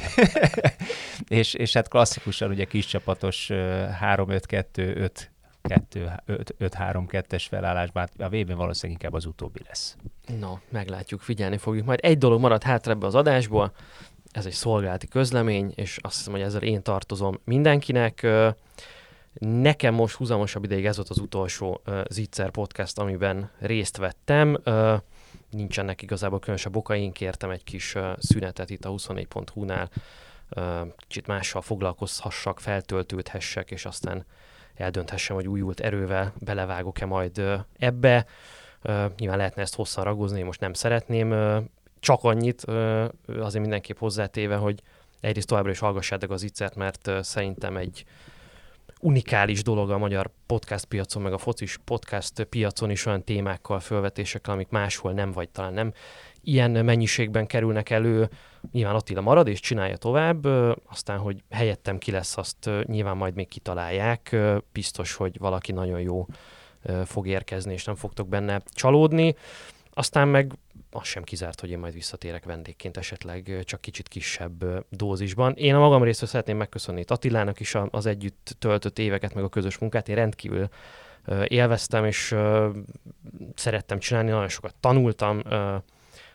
és, 1.28 1.54
és 1.54 1.72
hát 1.72 1.88
klasszikusan 1.88 2.50
ugye 2.50 2.64
kis 2.64 2.86
csapatos 2.86 3.50
ö, 3.50 3.84
3-5-2-5 4.00 5.10
5-3-2-es 5.68 7.44
felállásban, 7.48 8.08
a 8.18 8.28
VB-ben 8.28 8.56
valószínűleg 8.56 9.00
inkább 9.00 9.12
az 9.12 9.26
utóbbi 9.26 9.60
lesz. 9.66 9.96
No, 10.38 10.58
meglátjuk, 10.68 11.20
figyelni 11.20 11.58
fogjuk. 11.58 11.86
Majd 11.86 11.98
egy 12.02 12.18
dolog 12.18 12.40
maradt 12.40 12.62
hátra 12.62 12.92
ebbe 12.92 13.06
az 13.06 13.14
adásból, 13.14 13.72
ez 14.30 14.46
egy 14.46 14.52
szolgálati 14.52 15.08
közlemény, 15.08 15.72
és 15.74 15.98
azt 16.00 16.16
hiszem, 16.16 16.32
hogy 16.32 16.42
ezzel 16.42 16.62
én 16.62 16.82
tartozom 16.82 17.40
mindenkinek. 17.44 18.26
Nekem 19.38 19.94
most 19.94 20.14
húzamosabb 20.14 20.64
ideig 20.64 20.86
ez 20.86 20.96
volt 20.96 21.08
az 21.08 21.18
utolsó 21.18 21.82
Zitzer 22.10 22.50
podcast, 22.50 22.98
amiben 22.98 23.50
részt 23.58 23.96
vettem. 23.96 24.58
Nincsenek 25.54 26.02
igazából 26.02 26.38
különösebb 26.38 26.76
okai, 26.76 27.02
én 27.02 27.12
kértem 27.12 27.50
egy 27.50 27.64
kis 27.64 27.96
szünetet 28.18 28.70
itt 28.70 28.84
a 28.84 28.90
24.hu-nál, 28.90 29.90
uh, 30.56 30.88
kicsit 30.96 31.26
mással 31.26 31.62
foglalkozhassak, 31.62 32.60
feltöltődhessek, 32.60 33.70
és 33.70 33.84
aztán 33.84 34.24
eldönthessem, 34.74 35.36
hogy 35.36 35.48
újult 35.48 35.80
erővel 35.80 36.32
belevágok-e 36.38 37.06
majd 37.06 37.42
ebbe. 37.78 38.26
Nyilván 39.16 39.36
lehetne 39.36 39.62
ezt 39.62 39.74
hosszan 39.74 40.04
ragozni, 40.04 40.42
most 40.42 40.60
nem 40.60 40.72
szeretném. 40.72 41.34
Csak 42.00 42.24
annyit 42.24 42.64
azért 43.26 43.62
mindenképp 43.62 43.98
hozzátéve, 43.98 44.56
hogy 44.56 44.82
egyrészt 45.20 45.46
továbbra 45.46 45.70
is 45.70 45.78
hallgassátok 45.78 46.30
az 46.30 46.40
Zitzert, 46.40 46.74
mert 46.74 47.10
szerintem 47.20 47.76
egy 47.76 48.04
unikális 49.04 49.62
dolog 49.62 49.90
a 49.90 49.98
magyar 49.98 50.30
podcast 50.46 50.84
piacon, 50.84 51.22
meg 51.22 51.32
a 51.32 51.38
focis 51.38 51.78
podcast 51.84 52.44
piacon 52.44 52.90
is 52.90 53.06
olyan 53.06 53.24
témákkal, 53.24 53.80
felvetésekkel, 53.80 54.54
amik 54.54 54.68
máshol 54.68 55.12
nem, 55.12 55.32
vagy 55.32 55.48
talán 55.48 55.72
nem 55.72 55.92
ilyen 56.40 56.70
mennyiségben 56.70 57.46
kerülnek 57.46 57.90
elő. 57.90 58.28
Nyilván 58.72 58.94
Attila 58.94 59.20
marad 59.20 59.46
és 59.46 59.60
csinálja 59.60 59.96
tovább, 59.96 60.44
aztán, 60.86 61.18
hogy 61.18 61.42
helyettem 61.50 61.98
ki 61.98 62.10
lesz, 62.10 62.36
azt 62.36 62.70
nyilván 62.84 63.16
majd 63.16 63.34
még 63.34 63.48
kitalálják. 63.48 64.36
Biztos, 64.72 65.14
hogy 65.14 65.38
valaki 65.38 65.72
nagyon 65.72 66.00
jó 66.00 66.26
fog 67.04 67.26
érkezni, 67.26 67.72
és 67.72 67.84
nem 67.84 67.94
fogtok 67.96 68.28
benne 68.28 68.62
csalódni. 68.72 69.34
Aztán 69.92 70.28
meg 70.28 70.52
az 70.94 71.06
sem 71.06 71.22
kizárt, 71.22 71.60
hogy 71.60 71.70
én 71.70 71.78
majd 71.78 71.92
visszatérek 71.92 72.44
vendégként 72.44 72.96
esetleg 72.96 73.60
csak 73.64 73.80
kicsit 73.80 74.08
kisebb 74.08 74.86
dózisban. 74.90 75.54
Én 75.54 75.74
a 75.74 75.78
magam 75.78 76.02
részről 76.02 76.28
szeretném 76.28 76.56
megköszönni 76.56 77.00
itt 77.00 77.58
is 77.58 77.76
az 77.90 78.06
együtt 78.06 78.56
töltött 78.58 78.98
éveket, 78.98 79.34
meg 79.34 79.44
a 79.44 79.48
közös 79.48 79.78
munkát. 79.78 80.08
Én 80.08 80.14
rendkívül 80.14 80.68
élveztem, 81.44 82.04
és 82.04 82.34
szerettem 83.54 83.98
csinálni, 83.98 84.30
nagyon 84.30 84.48
sokat 84.48 84.74
tanultam, 84.80 85.42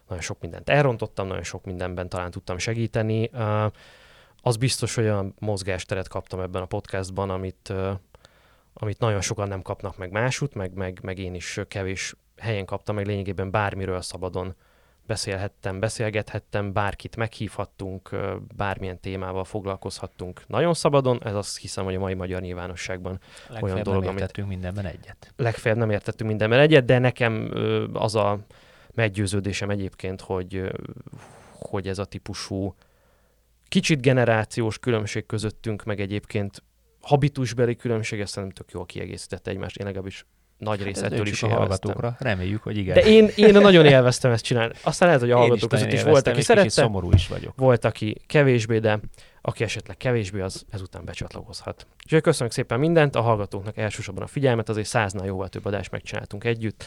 nagyon 0.08 0.24
sok 0.24 0.42
mindent 0.42 0.70
elrontottam, 0.70 1.28
nagyon 1.28 1.44
sok 1.44 1.66
mindenben 1.66 2.10
talán 2.10 2.32
tudtam 2.32 2.58
segíteni. 2.58 3.30
Az 4.42 4.58
biztos, 4.58 4.96
hogy 4.96 5.04
olyan 5.04 5.34
mozgásteret 5.40 6.08
kaptam 6.08 6.40
ebben 6.40 6.62
a 6.62 6.66
podcastban, 6.66 7.30
amit, 7.30 7.74
amit 8.74 9.00
nagyon 9.00 9.22
sokan 9.22 9.48
nem 9.48 9.62
kapnak 9.62 9.98
meg 9.98 10.12
másút, 10.12 10.54
meg, 10.54 10.74
meg, 10.74 11.00
meg 11.02 11.18
én 11.18 11.34
is 11.34 11.60
kevés 11.68 12.16
helyen 12.40 12.66
kaptam, 12.66 12.96
meg 12.96 13.06
lényegében 13.06 13.52
bármiről 13.52 14.02
szabadon 14.02 14.56
beszélhettem, 15.10 15.80
beszélgethettem, 15.80 16.74
bárkit 16.74 17.16
meghívhattunk, 17.16 18.10
bármilyen 18.58 19.00
témával 19.00 19.44
foglalkozhattunk 19.44 20.44
nagyon 20.48 20.74
szabadon. 20.74 21.20
Ez 21.24 21.36
azt 21.36 21.58
hiszem, 21.58 21.84
hogy 21.84 21.96
a 21.96 22.00
mai 22.00 22.14
magyar 22.14 22.42
nyilvánosságban 22.42 23.20
Legfeljebb 23.48 23.84
dolog, 23.84 24.00
nem 24.00 24.10
amit- 24.10 24.22
értettünk 24.22 24.48
mindenben 24.48 24.86
egyet. 24.86 25.34
legfeljebb 25.36 25.80
nem 25.80 25.90
értettünk 25.90 26.30
mindenben 26.30 26.60
egyet, 26.60 26.86
de 26.86 27.00
nekem 27.00 27.54
az 27.94 28.16
a 28.16 28.40
meggyőződésem 28.94 29.70
egyébként, 29.70 30.22
hogy, 30.22 30.72
hogy 31.54 31.88
ez 31.88 32.00
a 32.00 32.06
típusú 32.06 32.76
kicsit 33.68 34.02
generációs 34.02 34.80
különbség 34.80 35.26
közöttünk, 35.26 35.84
meg 35.84 36.00
egyébként 36.00 36.64
habitusbeli 37.02 37.76
különbség, 37.76 38.20
ezt 38.20 38.32
szerintem 38.34 38.64
tök 38.66 38.74
jól 38.74 38.86
kiegészítette 38.86 39.52
egymást. 39.52 39.78
Én 39.78 39.86
legalábbis 39.86 40.26
nagy 40.60 40.82
ettől 40.82 41.28
is 41.28 41.44
a 41.44 41.48
élveztem. 41.48 41.50
hallgatókra. 41.50 42.16
Reméljük, 42.20 42.64
hogy 42.64 42.78
igen. 42.78 42.94
De 42.94 43.02
én, 43.02 43.30
én 43.36 43.54
nagyon 43.54 43.86
élveztem 43.86 44.32
ezt 44.32 44.44
csinálni. 44.44 44.74
Aztán 44.84 45.08
lehet, 45.08 45.24
hogy 45.24 45.32
a 45.32 45.38
hallgatók 45.38 45.72
nagyon 45.72 45.86
között 45.86 46.00
is 46.00 46.04
volt, 46.04 46.08
élveztem, 46.08 46.34
aki 46.34 46.42
szerette, 46.42 46.70
szomorú 46.70 47.12
is 47.12 47.28
vagyok. 47.28 47.54
volt, 47.58 47.86
aki 47.86 48.22
kevésbé, 48.28 48.80
de 48.80 49.00
aki 49.42 49.64
esetleg 49.64 49.98
kevésbé, 49.98 50.40
az 50.42 50.66
ezután 50.70 51.06
becsatlakozhat. 51.06 51.88
Úgyhogy 52.04 52.22
köszönök 52.22 52.52
szépen 52.52 52.80
mindent, 52.80 53.16
a 53.16 53.22
hallgatóknak 53.22 53.78
elsősorban 53.78 54.24
a 54.24 54.28
figyelmet, 54.28 54.70
azért 54.70 54.88
száznál 54.88 55.26
jóval 55.26 55.50
több 55.50 55.66
adást 55.66 55.92
megcsináltunk 55.92 56.44
együtt. 56.44 56.86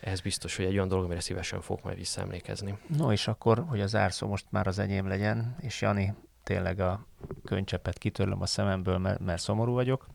Ez 0.00 0.20
biztos, 0.20 0.56
hogy 0.56 0.64
egy 0.64 0.74
olyan 0.74 0.88
dolog, 0.88 1.04
amire 1.04 1.20
szívesen 1.20 1.60
fogok 1.60 1.84
majd 1.84 1.96
visszaemlékezni. 1.96 2.78
No 2.96 3.12
és 3.12 3.28
akkor, 3.28 3.64
hogy 3.68 3.80
az 3.80 3.94
árszó 3.94 4.26
most 4.26 4.44
már 4.50 4.66
az 4.66 4.78
enyém 4.78 5.08
legyen, 5.08 5.56
és 5.60 5.80
Jani, 5.80 6.14
tényleg 6.42 6.80
a 6.80 7.06
könycsepet 7.44 7.98
kitörlöm 7.98 8.42
a 8.42 8.46
szememből, 8.46 8.98
mert, 8.98 9.20
mert 9.20 9.42
szomorú 9.42 9.72
vagyok. 9.72 10.06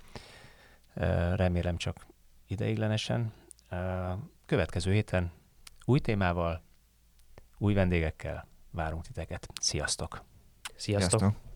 Remélem 1.36 1.78
csak 1.78 1.95
ideiglenesen. 2.51 3.33
Következő 4.45 4.91
héten 4.93 5.31
új 5.85 5.99
témával, 5.99 6.63
új 7.57 7.73
vendégekkel 7.73 8.47
várunk 8.71 9.03
titeket. 9.03 9.47
Sziasztok! 9.61 10.23
Sziasztok! 10.75 11.19
Sziasztok. 11.19 11.50